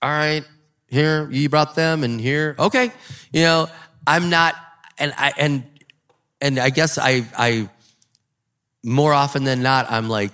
all 0.00 0.10
right, 0.10 0.44
here, 0.92 1.26
you 1.30 1.48
brought 1.48 1.74
them 1.74 2.04
and 2.04 2.20
here, 2.20 2.54
okay. 2.58 2.92
You 3.32 3.40
know, 3.40 3.68
I'm 4.06 4.28
not, 4.28 4.54
and 4.98 5.14
I, 5.16 5.32
and, 5.38 5.64
and 6.38 6.58
I 6.58 6.68
guess 6.68 6.98
I, 6.98 7.26
I, 7.36 7.70
more 8.84 9.14
often 9.14 9.44
than 9.44 9.62
not, 9.62 9.90
I'm 9.90 10.10
like, 10.10 10.32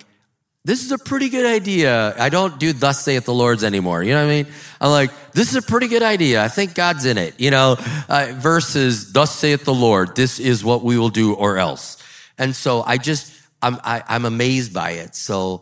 this 0.65 0.83
is 0.83 0.91
a 0.91 0.97
pretty 0.97 1.29
good 1.29 1.45
idea. 1.45 2.13
I 2.21 2.27
don't 2.27 2.59
do 2.59 2.73
thus 2.73 3.01
saith 3.01 3.23
the 3.23 3.33
Lord's 3.33 3.63
anymore. 3.63 4.03
You 4.03 4.11
know 4.11 4.25
what 4.25 4.31
I 4.31 4.43
mean? 4.43 4.53
I'm 4.81 4.91
like, 4.91 5.11
this 5.31 5.49
is 5.49 5.55
a 5.55 5.61
pretty 5.61 5.87
good 5.87 6.03
idea. 6.03 6.43
I 6.43 6.49
think 6.49 6.75
God's 6.75 7.05
in 7.05 7.17
it, 7.17 7.39
you 7.39 7.51
know, 7.51 7.77
uh, 8.09 8.33
versus 8.35 9.13
thus 9.13 9.33
saith 9.33 9.63
the 9.63 9.73
Lord. 9.73 10.17
This 10.17 10.41
is 10.41 10.61
what 10.61 10.83
we 10.83 10.97
will 10.97 11.09
do 11.09 11.35
or 11.35 11.57
else. 11.57 12.03
And 12.37 12.53
so 12.53 12.83
I 12.83 12.97
just, 12.97 13.33
I'm, 13.61 13.79
I, 13.81 13.99
am 13.99 14.03
i 14.09 14.15
am 14.15 14.25
amazed 14.25 14.73
by 14.73 14.91
it. 14.91 15.15
So 15.15 15.61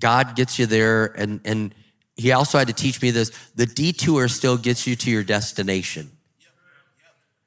God 0.00 0.34
gets 0.34 0.58
you 0.58 0.66
there 0.66 1.06
and, 1.06 1.40
and 1.44 1.72
he 2.16 2.32
also 2.32 2.58
had 2.58 2.68
to 2.68 2.74
teach 2.74 3.02
me 3.02 3.10
this. 3.10 3.30
The 3.54 3.66
detour 3.66 4.28
still 4.28 4.56
gets 4.56 4.86
you 4.86 4.96
to 4.96 5.10
your 5.10 5.24
destination. 5.24 6.10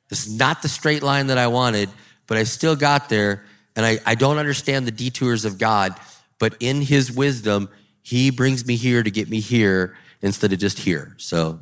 Is 0.10 0.32
not 0.34 0.62
the 0.62 0.70
straight 0.70 1.04
line 1.04 1.28
that 1.28 1.38
I 1.38 1.48
wanted, 1.48 1.90
but 2.28 2.38
I 2.38 2.44
still 2.44 2.76
got 2.76 3.10
there. 3.10 3.44
And 3.76 3.86
I, 3.86 4.00
I 4.06 4.16
don't 4.16 4.38
understand 4.38 4.88
the 4.88 4.92
detours 4.92 5.46
of 5.46 5.58
God, 5.58 5.96
but 6.40 6.56
in 6.60 6.82
his 6.82 7.12
wisdom, 7.12 7.70
he 8.02 8.32
brings 8.32 8.66
me 8.66 8.76
here 8.76 9.04
to 9.04 9.12
get 9.12 9.30
me 9.30 9.40
here 9.40 9.96
instead 10.22 10.54
of 10.54 10.60
just 10.60 10.80
here. 10.80 11.14
So 11.18 11.60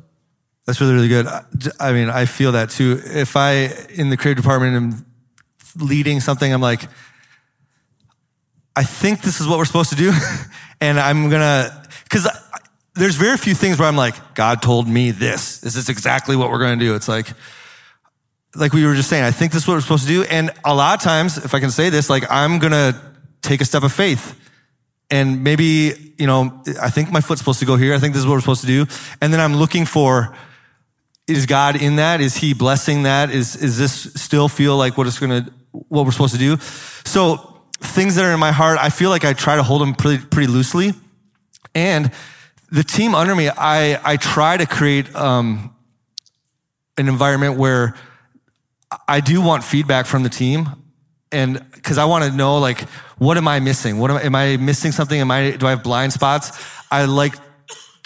that's 0.64 0.80
really, 0.80 0.94
really 0.94 1.08
good. 1.08 1.26
I 1.78 1.92
mean, 1.92 2.08
I 2.08 2.24
feel 2.24 2.52
that 2.52 2.70
too. 2.70 3.00
If 3.04 3.36
I, 3.36 3.72
in 3.94 4.10
the 4.10 4.16
creative 4.16 4.42
department, 4.42 4.74
am 4.74 5.06
leading 5.76 6.20
something, 6.20 6.52
I'm 6.52 6.60
like, 6.60 6.88
I 8.74 8.82
think 8.82 9.22
this 9.22 9.40
is 9.40 9.46
what 9.46 9.58
we're 9.58 9.64
supposed 9.64 9.90
to 9.90 9.96
do. 9.96 10.12
and 10.80 10.98
I'm 10.98 11.30
gonna, 11.30 11.70
cause 11.70 11.85
there's 12.96 13.16
very 13.16 13.36
few 13.36 13.54
things 13.54 13.78
where 13.78 13.88
I'm 13.88 13.96
like, 13.96 14.34
God 14.34 14.62
told 14.62 14.88
me 14.88 15.10
this. 15.10 15.58
This 15.58 15.76
is 15.76 15.88
exactly 15.88 16.34
what 16.34 16.50
we're 16.50 16.58
gonna 16.58 16.76
do. 16.76 16.94
It's 16.94 17.08
like, 17.08 17.28
like 18.54 18.72
we 18.72 18.84
were 18.86 18.94
just 18.94 19.10
saying, 19.10 19.22
I 19.22 19.30
think 19.30 19.52
this 19.52 19.62
is 19.62 19.68
what 19.68 19.74
we're 19.74 19.82
supposed 19.82 20.06
to 20.06 20.08
do. 20.08 20.22
And 20.24 20.50
a 20.64 20.74
lot 20.74 20.98
of 20.98 21.04
times, 21.04 21.36
if 21.36 21.54
I 21.54 21.60
can 21.60 21.70
say 21.70 21.90
this, 21.90 22.08
like 22.08 22.24
I'm 22.30 22.58
gonna 22.58 23.00
take 23.42 23.60
a 23.60 23.64
step 23.64 23.82
of 23.82 23.92
faith. 23.92 24.40
And 25.10 25.44
maybe, 25.44 26.14
you 26.18 26.26
know, 26.26 26.62
I 26.82 26.90
think 26.90 27.12
my 27.12 27.20
foot's 27.20 27.40
supposed 27.40 27.60
to 27.60 27.66
go 27.66 27.76
here. 27.76 27.94
I 27.94 27.98
think 27.98 28.14
this 28.14 28.20
is 28.20 28.26
what 28.26 28.34
we're 28.34 28.40
supposed 28.40 28.62
to 28.62 28.66
do. 28.66 28.86
And 29.20 29.32
then 29.32 29.40
I'm 29.40 29.54
looking 29.54 29.84
for, 29.84 30.34
is 31.28 31.46
God 31.46 31.80
in 31.80 31.96
that? 31.96 32.20
Is 32.20 32.36
he 32.36 32.54
blessing 32.54 33.04
that? 33.04 33.30
Is, 33.30 33.54
is 33.56 33.78
this 33.78 34.12
still 34.14 34.48
feel 34.48 34.76
like 34.76 34.96
what 34.96 35.06
it's 35.06 35.18
gonna, 35.18 35.48
what 35.70 36.04
we're 36.06 36.12
supposed 36.12 36.34
to 36.34 36.40
do? 36.40 36.56
So 37.04 37.62
things 37.80 38.14
that 38.14 38.24
are 38.24 38.32
in 38.32 38.40
my 38.40 38.52
heart, 38.52 38.78
I 38.80 38.88
feel 38.88 39.10
like 39.10 39.24
I 39.24 39.32
try 39.32 39.56
to 39.56 39.62
hold 39.62 39.82
them 39.82 39.94
pretty, 39.94 40.24
pretty 40.24 40.50
loosely. 40.50 40.92
And 41.74 42.10
the 42.70 42.82
team 42.82 43.14
under 43.14 43.34
me, 43.34 43.48
I, 43.48 44.00
I 44.04 44.16
try 44.16 44.56
to 44.56 44.66
create 44.66 45.14
um, 45.14 45.74
an 46.96 47.08
environment 47.08 47.56
where 47.56 47.94
I 49.08 49.20
do 49.20 49.40
want 49.40 49.64
feedback 49.64 50.06
from 50.06 50.22
the 50.22 50.28
team. 50.28 50.68
And 51.32 51.64
because 51.72 51.98
I 51.98 52.04
want 52.04 52.24
to 52.24 52.30
know, 52.30 52.58
like, 52.58 52.88
what 53.18 53.36
am 53.36 53.48
I 53.48 53.60
missing? 53.60 53.98
What 53.98 54.10
am, 54.10 54.18
am 54.18 54.34
I 54.34 54.56
missing 54.56 54.92
something? 54.92 55.20
Am 55.20 55.30
I, 55.30 55.52
do 55.52 55.66
I 55.66 55.70
have 55.70 55.82
blind 55.82 56.12
spots? 56.12 56.64
I 56.90 57.04
like, 57.04 57.34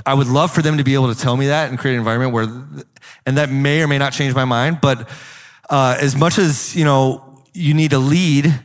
I 0.06 0.14
would 0.14 0.28
love 0.28 0.50
for 0.50 0.62
them 0.62 0.78
to 0.78 0.84
be 0.84 0.94
able 0.94 1.12
to 1.14 1.20
tell 1.20 1.36
me 1.36 1.48
that 1.48 1.68
and 1.68 1.78
create 1.78 1.94
an 1.94 2.00
environment 2.00 2.32
where, 2.32 2.46
and 3.26 3.36
that 3.36 3.50
may 3.50 3.82
or 3.82 3.88
may 3.88 3.98
not 3.98 4.12
change 4.12 4.34
my 4.34 4.46
mind. 4.46 4.80
But 4.80 5.08
uh, 5.68 5.96
as 6.00 6.16
much 6.16 6.38
as, 6.38 6.74
you 6.74 6.84
know, 6.84 7.44
you 7.52 7.74
need 7.74 7.90
to 7.90 7.98
lead, 7.98 8.58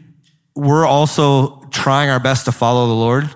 we're 0.55 0.85
also 0.85 1.67
trying 1.71 2.09
our 2.09 2.19
best 2.19 2.45
to 2.45 2.51
follow 2.51 2.87
the 2.87 2.93
Lord, 2.93 3.29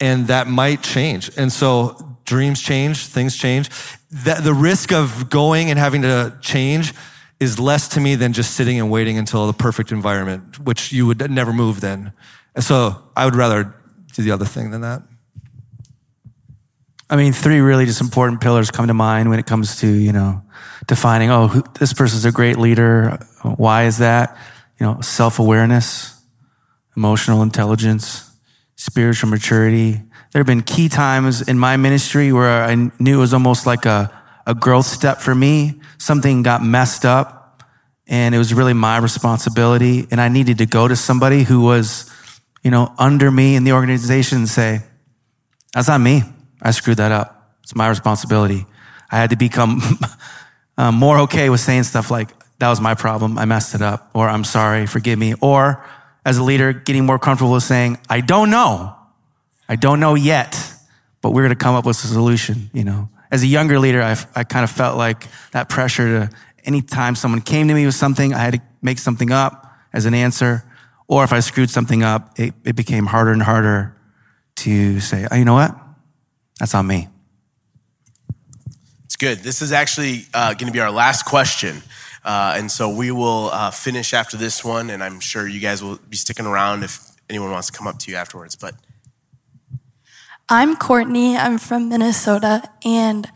and 0.00 0.28
that 0.28 0.46
might 0.46 0.82
change. 0.82 1.30
And 1.36 1.52
so 1.52 2.16
dreams 2.24 2.60
change, 2.60 3.06
things 3.06 3.36
change. 3.36 3.70
That 4.10 4.44
the 4.44 4.54
risk 4.54 4.92
of 4.92 5.28
going 5.28 5.70
and 5.70 5.78
having 5.78 6.02
to 6.02 6.36
change 6.40 6.94
is 7.40 7.58
less 7.58 7.88
to 7.88 8.00
me 8.00 8.14
than 8.14 8.32
just 8.32 8.54
sitting 8.54 8.80
and 8.80 8.90
waiting 8.90 9.18
until 9.18 9.46
the 9.46 9.52
perfect 9.52 9.92
environment, 9.92 10.58
which 10.60 10.92
you 10.92 11.06
would 11.06 11.30
never 11.30 11.52
move 11.52 11.80
then. 11.80 12.12
And 12.54 12.64
so 12.64 13.02
I 13.16 13.24
would 13.24 13.36
rather 13.36 13.74
do 14.14 14.22
the 14.22 14.32
other 14.32 14.44
thing 14.44 14.70
than 14.70 14.80
that. 14.80 15.02
I 17.10 17.16
mean, 17.16 17.32
three 17.32 17.60
really 17.60 17.86
just 17.86 18.00
important 18.00 18.40
pillars 18.40 18.70
come 18.70 18.88
to 18.88 18.94
mind 18.94 19.30
when 19.30 19.38
it 19.38 19.46
comes 19.46 19.80
to, 19.80 19.86
you 19.86 20.12
know, 20.12 20.42
defining, 20.86 21.30
oh, 21.30 21.48
who, 21.48 21.62
this 21.78 21.92
person's 21.92 22.24
a 22.24 22.32
great 22.32 22.58
leader. 22.58 23.18
Why 23.42 23.84
is 23.84 23.98
that? 23.98 24.36
You 24.78 24.86
know, 24.86 25.00
self 25.00 25.38
awareness 25.38 26.18
emotional 26.98 27.42
intelligence, 27.42 28.27
spiritual 28.78 29.28
maturity. 29.28 30.00
There 30.32 30.40
have 30.40 30.46
been 30.46 30.62
key 30.62 30.88
times 30.88 31.46
in 31.46 31.58
my 31.58 31.76
ministry 31.76 32.32
where 32.32 32.62
I 32.62 32.74
knew 32.74 33.18
it 33.18 33.20
was 33.20 33.34
almost 33.34 33.66
like 33.66 33.84
a, 33.84 34.10
a 34.46 34.54
growth 34.54 34.86
step 34.86 35.18
for 35.18 35.34
me. 35.34 35.80
Something 35.98 36.42
got 36.42 36.62
messed 36.62 37.04
up 37.04 37.64
and 38.06 38.34
it 38.34 38.38
was 38.38 38.54
really 38.54 38.72
my 38.72 38.98
responsibility. 38.98 40.06
And 40.10 40.20
I 40.20 40.28
needed 40.28 40.58
to 40.58 40.66
go 40.66 40.86
to 40.86 40.94
somebody 40.94 41.42
who 41.42 41.60
was, 41.60 42.10
you 42.62 42.70
know, 42.70 42.94
under 42.98 43.30
me 43.30 43.56
in 43.56 43.64
the 43.64 43.72
organization 43.72 44.38
and 44.38 44.48
say, 44.48 44.80
that's 45.74 45.88
not 45.88 46.00
me. 46.00 46.22
I 46.62 46.70
screwed 46.70 46.98
that 46.98 47.12
up. 47.12 47.56
It's 47.64 47.74
my 47.74 47.88
responsibility. 47.88 48.64
I 49.10 49.16
had 49.16 49.30
to 49.30 49.36
become 49.36 49.82
uh, 50.78 50.92
more 50.92 51.18
okay 51.20 51.50
with 51.50 51.60
saying 51.60 51.82
stuff 51.82 52.12
like, 52.12 52.30
that 52.60 52.68
was 52.68 52.80
my 52.80 52.94
problem. 52.94 53.38
I 53.38 53.44
messed 53.44 53.74
it 53.74 53.82
up. 53.82 54.10
Or 54.14 54.28
I'm 54.28 54.44
sorry. 54.44 54.86
Forgive 54.86 55.18
me. 55.18 55.34
Or 55.40 55.84
as 56.28 56.36
a 56.36 56.44
leader, 56.44 56.74
getting 56.74 57.06
more 57.06 57.18
comfortable 57.18 57.52
with 57.52 57.62
saying, 57.62 57.96
I 58.06 58.20
don't 58.20 58.50
know. 58.50 58.94
I 59.66 59.76
don't 59.76 59.98
know 59.98 60.14
yet, 60.14 60.74
but 61.22 61.30
we're 61.30 61.40
going 61.40 61.56
to 61.56 61.64
come 61.64 61.74
up 61.74 61.86
with 61.86 61.96
a 62.04 62.06
solution, 62.06 62.70
you 62.74 62.84
know. 62.84 63.08
As 63.30 63.42
a 63.42 63.46
younger 63.46 63.78
leader, 63.78 64.02
I, 64.02 64.14
I 64.36 64.44
kind 64.44 64.62
of 64.62 64.70
felt 64.70 64.98
like 64.98 65.26
that 65.52 65.70
pressure 65.70 66.28
to 66.28 66.36
anytime 66.64 67.14
someone 67.14 67.40
came 67.40 67.68
to 67.68 67.74
me 67.74 67.86
with 67.86 67.94
something, 67.94 68.34
I 68.34 68.40
had 68.40 68.54
to 68.54 68.60
make 68.82 68.98
something 68.98 69.32
up 69.32 69.72
as 69.94 70.04
an 70.04 70.12
answer. 70.12 70.64
Or 71.06 71.24
if 71.24 71.32
I 71.32 71.40
screwed 71.40 71.70
something 71.70 72.02
up, 72.02 72.38
it, 72.38 72.52
it 72.62 72.76
became 72.76 73.06
harder 73.06 73.32
and 73.32 73.42
harder 73.42 73.96
to 74.56 75.00
say, 75.00 75.26
oh, 75.30 75.34
you 75.34 75.46
know 75.46 75.54
what? 75.54 75.74
That's 76.60 76.74
on 76.74 76.86
me. 76.86 77.08
It's 79.06 79.16
good. 79.16 79.38
This 79.38 79.62
is 79.62 79.72
actually 79.72 80.26
uh, 80.34 80.52
going 80.52 80.66
to 80.66 80.72
be 80.72 80.80
our 80.80 80.90
last 80.90 81.24
question. 81.24 81.80
Uh, 82.24 82.54
and 82.56 82.70
so 82.70 82.88
we 82.88 83.10
will 83.10 83.50
uh, 83.52 83.70
finish 83.70 84.12
after 84.12 84.36
this 84.36 84.64
one, 84.64 84.90
and 84.90 85.02
I'm 85.02 85.20
sure 85.20 85.46
you 85.46 85.60
guys 85.60 85.82
will 85.82 85.98
be 86.08 86.16
sticking 86.16 86.46
around 86.46 86.82
if 86.82 87.00
anyone 87.28 87.50
wants 87.50 87.70
to 87.70 87.76
come 87.76 87.86
up 87.86 87.98
to 88.00 88.10
you 88.10 88.16
afterwards. 88.16 88.56
But 88.56 88.74
I'm 90.48 90.76
Courtney. 90.76 91.36
I'm 91.36 91.58
from 91.58 91.88
Minnesota, 91.88 92.62
and 92.84 93.30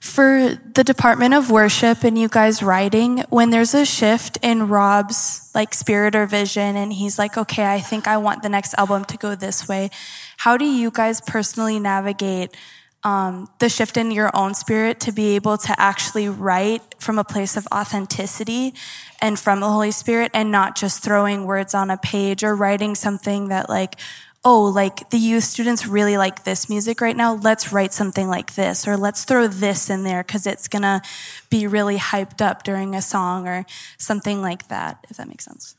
for 0.00 0.58
the 0.74 0.82
Department 0.82 1.34
of 1.34 1.50
Worship 1.50 2.04
and 2.04 2.18
you 2.18 2.28
guys 2.28 2.62
writing, 2.62 3.18
when 3.28 3.50
there's 3.50 3.74
a 3.74 3.84
shift 3.84 4.38
in 4.42 4.68
Rob's 4.68 5.50
like 5.54 5.74
spirit 5.74 6.14
or 6.14 6.26
vision, 6.26 6.76
and 6.76 6.92
he's 6.92 7.18
like, 7.18 7.36
"Okay, 7.36 7.70
I 7.70 7.80
think 7.80 8.06
I 8.06 8.16
want 8.16 8.42
the 8.42 8.48
next 8.48 8.74
album 8.78 9.04
to 9.06 9.16
go 9.16 9.34
this 9.34 9.68
way," 9.68 9.90
how 10.38 10.56
do 10.56 10.64
you 10.64 10.90
guys 10.90 11.20
personally 11.20 11.78
navigate? 11.78 12.56
Um, 13.02 13.48
the 13.58 13.68
shift 13.68 13.96
in 13.96 14.10
your 14.10 14.30
own 14.34 14.54
spirit 14.54 15.00
to 15.00 15.12
be 15.12 15.34
able 15.34 15.56
to 15.56 15.74
actually 15.80 16.28
write 16.28 16.82
from 16.98 17.18
a 17.18 17.24
place 17.24 17.56
of 17.56 17.66
authenticity 17.72 18.74
and 19.20 19.38
from 19.38 19.60
the 19.60 19.68
Holy 19.68 19.90
Spirit 19.90 20.30
and 20.34 20.50
not 20.50 20.76
just 20.76 21.02
throwing 21.02 21.44
words 21.44 21.74
on 21.74 21.90
a 21.90 21.96
page 21.96 22.44
or 22.44 22.54
writing 22.54 22.94
something 22.94 23.48
that 23.48 23.68
like, 23.68 23.96
oh, 24.44 24.64
like 24.64 25.10
the 25.10 25.18
youth 25.18 25.44
students 25.44 25.86
really 25.86 26.16
like 26.16 26.44
this 26.44 26.68
music 26.68 27.00
right 27.00 27.16
now. 27.16 27.34
Let's 27.34 27.72
write 27.72 27.92
something 27.92 28.28
like 28.28 28.54
this 28.54 28.86
or 28.86 28.96
let's 28.96 29.24
throw 29.24 29.46
this 29.46 29.88
in 29.88 30.02
there 30.04 30.22
because 30.22 30.46
it's 30.46 30.68
going 30.68 30.82
to 30.82 31.00
be 31.48 31.66
really 31.66 31.96
hyped 31.96 32.42
up 32.42 32.62
during 32.62 32.94
a 32.94 33.02
song 33.02 33.48
or 33.48 33.64
something 33.96 34.42
like 34.42 34.68
that, 34.68 35.06
if 35.08 35.16
that 35.16 35.28
makes 35.28 35.44
sense. 35.44 35.74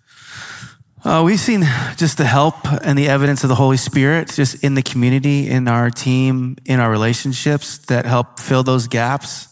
Uh, 1.03 1.23
we've 1.25 1.39
seen 1.39 1.63
just 1.97 2.19
the 2.19 2.25
help 2.25 2.53
and 2.83 2.95
the 2.95 3.07
evidence 3.07 3.43
of 3.43 3.49
the 3.49 3.55
Holy 3.55 3.77
Spirit 3.77 4.27
just 4.27 4.63
in 4.63 4.75
the 4.75 4.83
community, 4.83 5.49
in 5.49 5.67
our 5.67 5.89
team, 5.89 6.57
in 6.65 6.79
our 6.79 6.91
relationships 6.91 7.79
that 7.87 8.05
help 8.05 8.39
fill 8.39 8.61
those 8.61 8.87
gaps. 8.87 9.47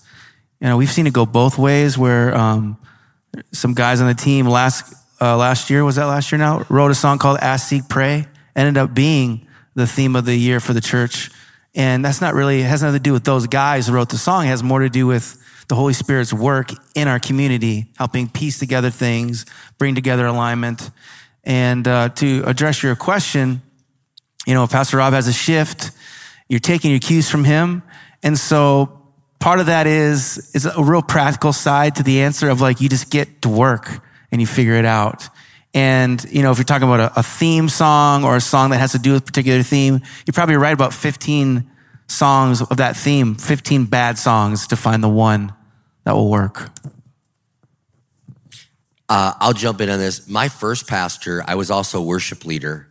You 0.62 0.68
know, 0.68 0.78
we've 0.78 0.92
seen 0.92 1.08
it 1.08 1.14
go 1.14 1.26
both 1.26 1.58
ways 1.58 1.98
where 1.98 2.36
um, 2.36 2.78
some 3.52 3.74
guys 3.74 4.00
on 4.00 4.08
the 4.08 4.14
team 4.14 4.46
last, 4.46 4.94
uh, 5.20 5.36
last 5.38 5.72
year, 5.72 5.84
was 5.84 5.96
that 5.96 6.06
last 6.06 6.32
year 6.32 6.38
now, 6.38 6.68
wrote 6.70 6.92
a 6.92 6.96
song 6.96 7.18
called 7.18 7.40
Ask, 7.42 7.68
Seek, 7.68 7.90
Pray, 7.90 8.28
ended 8.56 8.78
up 8.78 8.94
being 8.94 9.48
the 9.74 9.88
theme 9.88 10.16
of 10.16 10.26
the 10.26 10.36
year 10.36 10.60
for 10.60 10.74
the 10.74 10.82
church. 10.82 11.32
And 11.74 12.06
that's 12.06 12.22
not 12.22 12.36
really, 12.36 12.60
it 12.60 12.66
has 12.66 12.84
nothing 12.84 13.00
to 13.00 13.04
do 13.04 13.14
with 13.14 13.24
those 13.24 13.48
guys 13.48 13.88
who 13.88 13.94
wrote 13.94 14.10
the 14.10 14.20
song. 14.20 14.46
It 14.46 14.50
has 14.50 14.62
more 14.62 14.82
to 14.82 14.90
do 14.90 15.08
with 15.08 15.44
the 15.68 15.74
Holy 15.74 15.94
Spirit's 15.94 16.32
work 16.32 16.70
in 16.94 17.08
our 17.08 17.20
community, 17.20 17.88
helping 17.98 18.30
piece 18.30 18.60
together 18.60 18.92
things, 18.92 19.48
bring 19.80 19.96
together 19.96 20.28
alignment. 20.28 20.92
And 21.44 21.88
uh, 21.88 22.10
to 22.10 22.44
address 22.46 22.84
your 22.84 22.96
question, 22.96 23.62
you 24.46 24.54
know, 24.54 24.68
Pastor 24.68 24.98
Rob 24.98 25.14
has 25.14 25.28
a 25.28 25.34
shift. 25.34 25.92
You're 26.48 26.60
taking 26.60 26.92
your 26.92 27.00
cues 27.00 27.30
from 27.30 27.44
him. 27.44 27.84
And 28.24 28.38
so 28.38 29.00
part 29.40 29.60
of 29.60 29.68
that 29.68 29.88
is, 29.88 30.52
is 30.54 30.66
a 30.66 30.84
real 30.84 31.02
practical 31.02 31.54
side 31.54 31.96
to 31.96 32.04
the 32.04 32.22
answer 32.22 32.50
of 32.50 32.62
like, 32.62 32.82
you 32.82 32.90
just 32.90 33.10
get 33.10 33.42
to 33.44 33.50
work 33.50 34.02
and 34.32 34.42
you 34.42 34.48
figure 34.48 34.76
it 34.76 34.86
out. 34.86 35.30
And, 35.74 36.24
you 36.32 36.42
know, 36.42 36.52
if 36.52 36.58
you're 36.58 36.66
talking 36.66 36.88
about 36.88 37.00
a, 37.16 37.20
a 37.20 37.24
theme 37.24 37.70
song 37.70 38.24
or 38.24 38.36
a 38.36 38.42
song 38.42 38.72
that 38.72 38.78
has 38.78 38.94
to 38.94 39.00
do 39.00 39.14
with 39.14 39.24
a 39.24 39.26
particular 39.26 39.62
theme, 39.62 40.02
you 40.26 40.34
probably 40.34 40.56
write 40.56 40.74
about 40.74 40.94
15 40.94 41.70
songs 42.08 42.62
of 42.62 42.78
that 42.78 42.98
theme, 42.98 43.36
15 43.36 43.86
bad 43.86 44.18
songs 44.18 44.68
to 44.68 44.76
find 44.76 45.04
the 45.04 45.10
one 45.10 45.54
that 46.06 46.16
will 46.16 46.30
work. 46.30 46.72
Uh, 49.10 49.34
I'll 49.40 49.54
jump 49.54 49.82
in 49.82 49.90
on 49.90 49.98
this. 49.98 50.30
My 50.30 50.50
first 50.50 50.88
pastor, 50.88 51.44
I 51.46 51.56
was 51.56 51.72
also 51.72 52.00
worship 52.02 52.46
leader, 52.46 52.88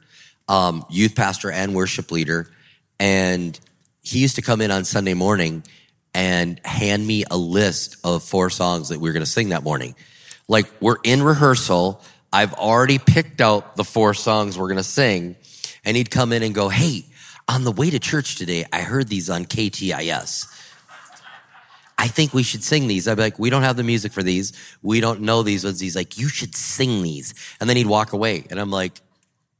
um, 0.49 0.85
youth 0.91 1.15
pastor 1.15 1.51
and 1.51 1.75
worship 1.75 2.11
leader. 2.11 2.51
And 2.99 3.59
he 4.03 4.19
used 4.19 4.35
to 4.35 4.43
come 4.43 4.61
in 4.61 4.73
on 4.73 4.85
Sunday 4.85 5.15
morning 5.15 5.63
and 6.13 6.61
hand 6.65 7.07
me 7.07 7.25
a 7.31 7.37
list 7.37 7.99
of 8.03 8.25
four 8.25 8.51
songs 8.51 8.89
that 8.89 8.99
we 8.99 9.09
were 9.09 9.13
going 9.13 9.25
to 9.25 9.31
sing 9.31 9.51
that 9.51 9.63
morning. 9.63 9.95
Like 10.49 10.67
we're 10.81 10.97
in 11.05 11.23
rehearsal. 11.23 12.03
I've 12.33 12.55
already 12.55 12.99
picked 12.99 13.41
out 13.41 13.77
the 13.77 13.85
four 13.85 14.13
songs 14.13 14.59
we're 14.59 14.67
going 14.67 14.79
to 14.79 14.83
sing. 14.83 15.37
And 15.85 15.97
he'd 15.97 16.11
come 16.11 16.33
in 16.33 16.43
and 16.43 16.53
go, 16.53 16.69
Hey, 16.69 17.05
on 17.47 17.63
the 17.63 17.73
way 17.73 17.91
to 17.91 18.01
church 18.01 18.35
today, 18.35 18.65
I 18.73 18.81
heard 18.81 19.09
these 19.09 19.31
on 19.31 19.45
KTIS. 19.45 20.47
I 21.99 22.07
think 22.07 22.33
we 22.33 22.45
should 22.45 22.63
sing 22.63 22.87
these. 22.87 23.09
I'd 23.09 23.17
be 23.17 23.23
like, 23.23 23.39
we 23.41 23.51
don't 23.51 23.65
have 23.65 23.77
the 23.77 23.83
music 23.83 24.13
for 24.13 24.23
these. 24.23 24.53
We 24.83 25.01
don't 25.01 25.23
know 25.23 25.43
these 25.43 25.65
ones. 25.65 25.81
He's 25.81 25.97
like, 25.97 26.17
you 26.17 26.29
should 26.29 26.55
sing 26.55 27.03
these. 27.03 27.35
And 27.61 27.69
then 27.69 27.77
he'd 27.77 27.89
walk 27.89 28.13
away. 28.13 28.45
And 28.51 28.61
I'm 28.61 28.71
like, 28.71 29.01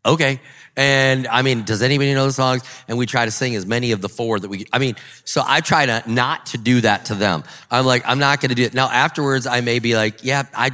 okay. 0.07 0.41
And 0.77 1.27
I 1.27 1.43
mean, 1.43 1.65
does 1.65 1.83
anybody 1.83 2.15
know 2.15 2.27
the 2.27 2.33
songs? 2.33 2.63
And 2.87 2.97
we 2.97 3.07
try 3.07 3.25
to 3.25 3.33
sing 3.33 3.57
as 3.57 3.67
many 3.67 3.91
of 3.91 4.01
the 4.01 4.09
four 4.09 4.39
that 4.39 4.49
we, 4.49 4.67
I 4.73 4.79
mean, 4.79 4.95
so 5.25 5.43
I 5.45 5.61
try 5.61 5.87
to 5.87 6.05
not 6.07 6.47
to 6.47 6.59
do 6.59 6.81
that 6.83 7.07
to 7.07 7.17
them. 7.17 7.43
I'm 7.69 7.85
like, 7.85 8.05
I'm 8.07 8.21
not 8.21 8.41
going 8.41 8.51
to 8.51 8.55
do 8.55 8.63
it. 8.63 8.73
Now, 8.73 8.89
afterwards, 8.89 9.49
I 9.49 9.61
may 9.61 9.81
be 9.81 9.97
like, 9.97 10.23
yeah, 10.23 10.45
I, 10.55 10.71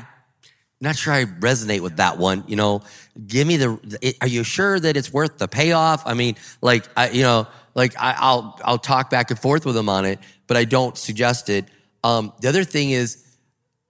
not 0.83 0.97
sure 0.97 1.15
I 1.15 1.25
resonate 1.25 1.81
with 1.81 1.97
that 1.97 2.19
one. 2.19 2.45
You 2.47 2.57
know, 2.57 2.83
give 3.27 3.47
me 3.47 3.57
the, 3.57 4.15
are 4.21 4.29
you 4.29 4.45
sure 4.45 4.79
that 4.79 4.99
it's 4.99 5.11
worth 5.11 5.39
the 5.39 5.49
payoff? 5.49 6.07
I 6.07 6.12
mean, 6.12 6.37
like, 6.61 6.87
I, 6.95 7.09
you 7.09 7.23
know, 7.23 7.47
like 7.75 7.97
I, 7.97 8.35
will 8.35 8.61
I'll 8.65 8.79
talk 8.79 9.11
back 9.11 9.31
and 9.31 9.39
forth 9.39 9.65
with 9.67 9.75
them 9.75 9.89
on 9.89 10.05
it, 10.05 10.19
but 10.47 10.57
I 10.57 10.64
don't 10.64 10.97
suggest 10.97 11.49
it. 11.49 11.64
Um, 12.03 12.32
the 12.40 12.49
other 12.49 12.64
thing 12.64 12.90
is, 12.90 13.24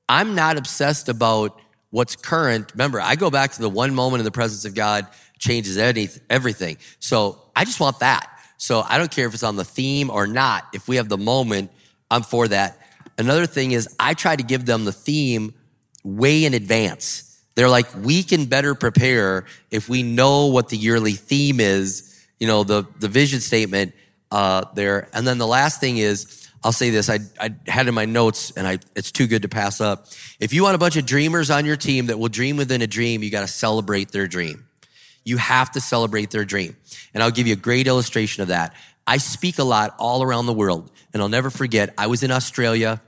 I'm 0.08 0.34
not 0.34 0.56
obsessed 0.56 1.08
about 1.08 1.60
what's 1.90 2.16
current. 2.16 2.72
Remember, 2.72 3.00
I 3.00 3.16
go 3.16 3.30
back 3.30 3.52
to 3.52 3.60
the 3.60 3.70
one 3.70 3.94
moment 3.94 4.20
in 4.20 4.24
the 4.24 4.30
presence 4.30 4.64
of 4.64 4.74
God 4.74 5.06
changes 5.38 5.78
any, 5.78 6.08
everything. 6.30 6.76
So 6.98 7.40
I 7.54 7.64
just 7.64 7.80
want 7.80 8.00
that. 8.00 8.30
So 8.56 8.82
I 8.86 8.98
don't 8.98 9.10
care 9.10 9.26
if 9.26 9.34
it's 9.34 9.42
on 9.42 9.56
the 9.56 9.64
theme 9.64 10.10
or 10.10 10.26
not. 10.26 10.68
If 10.72 10.88
we 10.88 10.96
have 10.96 11.08
the 11.08 11.18
moment, 11.18 11.70
I'm 12.10 12.22
for 12.22 12.48
that. 12.48 12.78
Another 13.18 13.46
thing 13.46 13.72
is 13.72 13.88
I 13.98 14.14
try 14.14 14.36
to 14.36 14.42
give 14.42 14.66
them 14.66 14.84
the 14.84 14.92
theme 14.92 15.54
way 16.02 16.44
in 16.44 16.54
advance. 16.54 17.40
They're 17.54 17.68
like, 17.68 17.86
we 18.02 18.22
can 18.22 18.46
better 18.46 18.74
prepare 18.74 19.44
if 19.70 19.88
we 19.88 20.02
know 20.02 20.46
what 20.46 20.68
the 20.68 20.76
yearly 20.76 21.12
theme 21.12 21.60
is, 21.60 22.26
you 22.40 22.46
know, 22.46 22.64
the, 22.64 22.84
the 22.98 23.08
vision 23.08 23.40
statement 23.40 23.94
uh, 24.30 24.64
there. 24.74 25.08
And 25.12 25.26
then 25.26 25.38
the 25.38 25.46
last 25.46 25.80
thing 25.80 25.98
is, 25.98 26.43
I'll 26.64 26.72
say 26.72 26.88
this, 26.88 27.10
I, 27.10 27.18
I 27.38 27.54
had 27.66 27.86
in 27.88 27.94
my 27.94 28.06
notes 28.06 28.50
and 28.56 28.66
I, 28.66 28.78
it's 28.96 29.12
too 29.12 29.26
good 29.26 29.42
to 29.42 29.48
pass 29.48 29.82
up. 29.82 30.06
If 30.40 30.54
you 30.54 30.62
want 30.62 30.74
a 30.74 30.78
bunch 30.78 30.96
of 30.96 31.04
dreamers 31.04 31.50
on 31.50 31.66
your 31.66 31.76
team 31.76 32.06
that 32.06 32.18
will 32.18 32.30
dream 32.30 32.56
within 32.56 32.80
a 32.80 32.86
dream, 32.86 33.22
you 33.22 33.30
got 33.30 33.42
to 33.42 33.46
celebrate 33.46 34.12
their 34.12 34.26
dream. 34.26 34.66
You 35.24 35.36
have 35.36 35.70
to 35.72 35.80
celebrate 35.80 36.30
their 36.30 36.46
dream. 36.46 36.76
And 37.12 37.22
I'll 37.22 37.30
give 37.30 37.46
you 37.46 37.52
a 37.52 37.56
great 37.56 37.86
illustration 37.86 38.42
of 38.42 38.48
that. 38.48 38.74
I 39.06 39.18
speak 39.18 39.58
a 39.58 39.64
lot 39.64 39.94
all 39.98 40.22
around 40.22 40.46
the 40.46 40.54
world 40.54 40.90
and 41.12 41.22
I'll 41.22 41.28
never 41.28 41.50
forget, 41.50 41.92
I 41.98 42.06
was 42.06 42.22
in 42.22 42.30
Australia, 42.30 43.02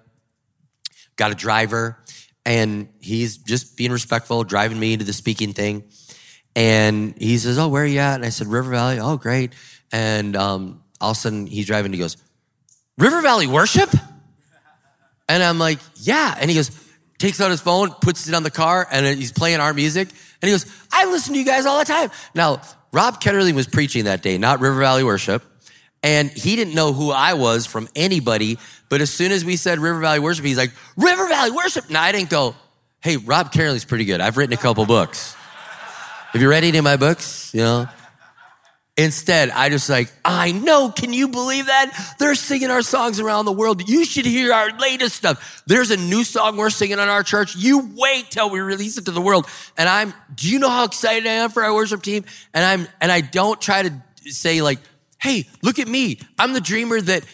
got 1.16 1.32
a 1.32 1.34
driver 1.34 1.98
and 2.44 2.90
he's 3.00 3.38
just 3.38 3.78
being 3.78 3.90
respectful, 3.90 4.44
driving 4.44 4.78
me 4.78 4.92
into 4.92 5.07
the 5.07 5.14
speaking 5.14 5.54
thing. 5.54 5.84
And 6.54 7.14
he 7.16 7.38
says, 7.38 7.59
Oh, 7.59 7.68
where 7.68 7.84
are 7.84 7.86
you 7.86 8.00
at? 8.00 8.16
And 8.16 8.24
I 8.24 8.28
said, 8.28 8.48
River 8.48 8.70
Valley. 8.70 8.98
Oh, 9.00 9.16
great. 9.16 9.54
And 9.92 10.36
um, 10.36 10.82
all 11.00 11.12
of 11.12 11.16
a 11.16 11.20
sudden 11.20 11.46
he's 11.46 11.66
driving. 11.66 11.92
He 11.92 11.98
goes, 11.98 12.18
River 12.99 13.20
Valley 13.22 13.47
worship? 13.47 13.90
And 15.28 15.42
I'm 15.42 15.59
like, 15.59 15.78
Yeah. 15.97 16.34
And 16.38 16.51
he 16.51 16.57
goes, 16.57 16.70
takes 17.18 17.40
out 17.40 17.51
his 17.51 17.61
phone, 17.61 17.90
puts 17.90 18.28
it 18.28 18.34
on 18.34 18.42
the 18.42 18.51
car, 18.51 18.86
and 18.90 19.07
he's 19.07 19.32
playing 19.32 19.61
our 19.61 19.72
music. 19.72 20.09
And 20.42 20.49
he 20.49 20.55
goes, 20.55 20.66
I 20.92 21.07
listen 21.07 21.32
to 21.32 21.38
you 21.38 21.47
guys 21.47 21.66
all 21.66 21.78
the 21.78 21.84
time. 21.84 22.11
Now, 22.34 22.61
Rob 22.92 23.20
Ketterling 23.20 23.55
was 23.55 23.66
preaching 23.66 24.05
that 24.05 24.22
day, 24.22 24.38
not 24.38 24.61
River 24.61 24.78
Valley 24.80 25.05
Worship. 25.05 25.42
And 26.03 26.30
he 26.30 26.57
didn't 26.57 26.74
know 26.74 26.92
who 26.92 27.11
I 27.11 27.34
was 27.34 27.66
from 27.66 27.88
anybody. 27.97 28.59
But 28.88 29.01
as 29.01 29.11
soon 29.11 29.32
as 29.32 29.44
we 29.44 29.57
said 29.57 29.78
River 29.78 30.01
Valley 30.01 30.20
Worship, 30.20 30.44
he's 30.44 30.59
like, 30.59 30.72
River 30.97 31.26
Valley 31.28 31.51
Worship. 31.51 31.90
Now 31.90 32.03
I 32.03 32.12
didn't 32.12 32.30
go, 32.30 32.55
hey, 33.01 33.16
Rob 33.16 33.53
Ketterling's 33.53 33.84
pretty 33.84 34.05
good. 34.05 34.20
I've 34.20 34.36
written 34.36 34.53
a 34.53 34.59
couple 34.59 34.86
books. 34.86 35.34
Have 36.32 36.42
you 36.42 36.49
read 36.49 36.64
any 36.64 36.78
of 36.78 36.84
my 36.84 36.97
books? 36.97 37.53
You 37.55 37.61
know? 37.61 37.88
Instead, 38.99 39.51
I 39.51 39.68
just 39.68 39.90
like, 39.90 40.11
I 40.24 40.53
know, 40.53 40.90
can 40.90 41.12
you 41.12 41.28
believe 41.28 41.66
that? 41.66 42.14
They're 42.18 42.34
singing 42.34 42.70
our 42.70 42.80
songs 42.80 43.20
around 43.20 43.44
the 43.44 43.53
world. 43.53 43.86
You 43.86 44.07
should 44.07 44.24
hear 44.24 44.55
our 44.55 44.70
latest 44.78 45.16
stuff. 45.16 45.62
There's 45.66 45.90
a 45.90 45.99
new 45.99 46.24
song 46.24 46.57
we're 46.57 46.70
singing 46.70 46.99
on 46.99 47.11
our 47.11 47.22
church. 47.22 47.55
You 47.57 47.90
wait 47.94 48.30
till 48.30 48.49
we 48.49 48.61
release 48.61 48.97
it 48.97 49.05
to 49.05 49.11
the 49.11 49.20
world. 49.20 49.47
And 49.76 49.86
I'm, 49.86 50.14
do 50.34 50.51
you 50.51 50.59
know 50.59 50.70
how 50.70 50.84
excited 50.84 51.26
I 51.26 51.32
am 51.32 51.51
for 51.51 51.62
our 51.62 51.74
worship 51.74 52.01
team? 52.01 52.24
And 52.55 52.64
I'm, 52.64 52.88
and 52.99 53.12
I 53.12 53.20
don't 53.20 53.61
try 53.61 53.82
to 53.82 53.92
say 54.30 54.62
like, 54.62 54.78
Hey, 55.20 55.47
look 55.62 55.78
at 55.78 55.88
me. 55.88 56.18
I'm 56.38 56.53
the 56.53 56.61
dreamer 56.61 57.01
that, 57.01 57.24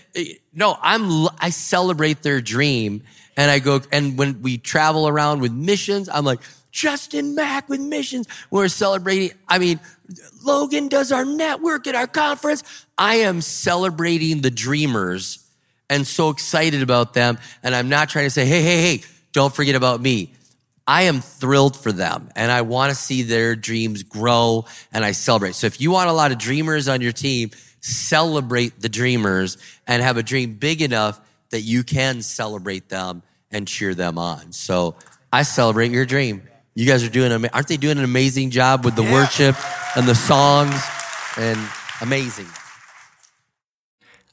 no, 0.53 0.77
I'm, 0.81 1.29
I 1.39 1.51
celebrate 1.51 2.23
their 2.23 2.41
dream. 2.41 3.03
And 3.37 3.51
I 3.51 3.59
go, 3.61 3.81
and 3.91 4.19
when 4.19 4.43
we 4.43 4.59
travel 4.59 5.09
around 5.09 5.41
with 5.41 5.53
missions, 5.53 6.09
I'm 6.09 6.25
like, 6.25 6.41
Justin 6.73 7.35
Mack 7.35 7.69
with 7.69 7.81
missions. 7.81 8.27
We're 8.51 8.69
celebrating. 8.69 9.37
I 9.47 9.59
mean, 9.59 9.79
Logan 10.43 10.89
does 10.89 11.13
our 11.13 11.25
network 11.25 11.87
at 11.87 11.95
our 11.95 12.07
conference. 12.07 12.65
I 12.99 13.17
am 13.17 13.41
celebrating 13.41 14.41
the 14.41 14.51
dreamers 14.51 15.39
and 15.89 16.07
so 16.07 16.31
excited 16.31 16.83
about 16.83 17.15
them. 17.15 17.39
And 17.63 17.75
I'm 17.75 17.89
not 17.89 18.09
trying 18.09 18.25
to 18.25 18.31
say, 18.31 18.47
hey, 18.47 18.63
hey, 18.63 18.81
hey, 18.81 19.05
don't 19.33 19.55
forget 19.55 19.77
about 19.77 20.01
me. 20.01 20.33
I 20.87 21.03
am 21.03 21.21
thrilled 21.21 21.77
for 21.77 21.93
them 21.93 22.29
and 22.35 22.51
I 22.51 22.63
want 22.63 22.91
to 22.91 22.97
see 22.97 23.23
their 23.23 23.55
dreams 23.55 24.03
grow 24.03 24.65
and 24.93 25.05
I 25.05 25.13
celebrate. 25.13 25.55
So 25.55 25.67
if 25.67 25.81
you 25.81 25.93
want 25.93 26.11
a 26.11 26.13
lot 26.13 26.33
of 26.33 26.39
dreamers 26.39 26.89
on 26.89 27.01
your 27.01 27.13
team, 27.13 27.51
celebrate 27.81 28.81
the 28.81 28.89
dreamers 28.89 29.59
and 29.87 30.03
have 30.03 30.17
a 30.17 30.23
dream 30.23 30.55
big 30.55 30.83
enough 30.83 31.21
that 31.51 31.61
you 31.61 31.85
can 31.85 32.23
celebrate 32.23 32.89
them 32.89 33.23
and 33.51 33.69
cheer 33.69 33.95
them 33.95 34.19
on. 34.19 34.53
So 34.53 34.97
I 35.33 35.45
celebrate 35.45 35.93
your 35.93 36.07
dream. 36.07 36.43
You 36.75 36.87
guys 36.87 37.05
are 37.05 37.11
doing, 37.11 37.33
aren't 37.33 37.69
they 37.69 37.77
doing 37.77 37.99
an 37.99 38.05
amazing 38.05 38.51
job 38.51 38.85
with 38.85 38.97
the 38.97 39.03
yeah. 39.03 39.13
worship 39.13 39.57
and 39.97 40.09
the 40.09 40.15
songs 40.15 40.75
and 41.37 41.59
amazing. 42.01 42.47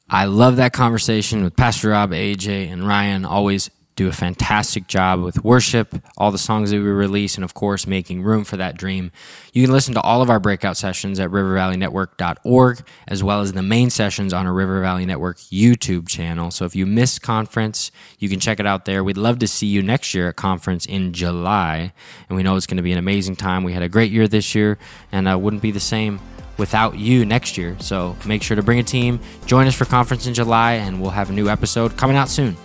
I 0.10 0.26
love 0.26 0.56
that 0.56 0.74
conversation 0.74 1.44
with 1.44 1.56
Pastor 1.56 1.90
Rob, 1.90 2.12
AJ, 2.12 2.72
and 2.72 2.88
Ryan. 2.88 3.26
Always 3.26 3.70
do 4.00 4.08
a 4.08 4.14
fantastic 4.14 4.88
job 4.88 5.22
with 5.22 5.44
worship, 5.44 5.94
all 6.18 6.32
the 6.32 6.38
songs 6.38 6.72
that 6.72 6.78
we 6.78 6.84
release, 6.84 7.36
and 7.36 7.44
of 7.44 7.54
course, 7.54 7.86
making 7.86 8.22
room 8.22 8.46
for 8.46 8.56
that 8.56 8.78
dream. 8.78 9.12
You 9.52 9.62
can 9.64 9.74
listen 9.74 9.94
to 9.94 10.02
all 10.02 10.22
of 10.22 10.30
our 10.30 10.40
breakout 10.40 10.78
sessions 10.78 11.20
at 11.20 11.30
rivervalleynetwork.org, 11.30 12.80
as 13.10 13.22
well 13.22 13.42
as 13.42 13.52
the 13.52 13.62
main 13.62 13.90
sessions 13.90 14.32
on 14.32 14.48
our 14.48 14.54
River 14.54 14.80
Valley 14.80 15.06
Network 15.06 15.38
YouTube 15.38 16.08
channel. 16.08 16.50
So 16.50 16.64
if 16.64 16.78
you 16.78 16.86
missed 16.86 17.22
conference, 17.22 17.92
you 18.20 18.30
can 18.30 18.40
check 18.40 18.62
it 18.62 18.66
out 18.66 18.86
there. 18.86 19.04
We'd 19.04 19.18
love 19.18 19.40
to 19.40 19.48
see 19.48 19.68
you 19.68 19.84
next 19.84 20.14
year 20.14 20.30
at 20.30 20.38
conference 20.38 20.86
in 20.86 21.12
July, 21.12 21.92
and 22.30 22.38
we 22.38 22.42
know 22.42 22.56
it's 22.56 22.68
going 22.68 22.78
to 22.78 22.84
be 22.84 22.94
an 22.94 23.00
amazing 23.00 23.36
time. 23.36 23.66
We 23.66 23.74
had 23.74 23.84
a 23.84 23.90
great 23.90 24.14
year 24.14 24.30
this 24.30 24.56
year, 24.56 24.78
and 25.12 25.28
uh, 25.28 25.38
wouldn't 25.38 25.62
be 25.62 25.72
the 25.72 25.82
same 25.82 26.22
without 26.58 26.98
you 26.98 27.26
next 27.26 27.58
year. 27.58 27.76
So 27.80 28.16
make 28.26 28.44
sure 28.44 28.56
to 28.56 28.64
bring 28.64 28.80
a 28.80 28.84
team, 28.84 29.20
join 29.46 29.68
us 29.68 29.76
for 29.76 29.84
conference 29.84 30.26
in 30.26 30.34
July, 30.34 30.76
and 30.76 31.02
we'll 31.02 31.12
have 31.12 31.30
a 31.30 31.34
new 31.34 31.50
episode 31.50 31.98
coming 31.98 32.16
out 32.16 32.30
soon. 32.30 32.56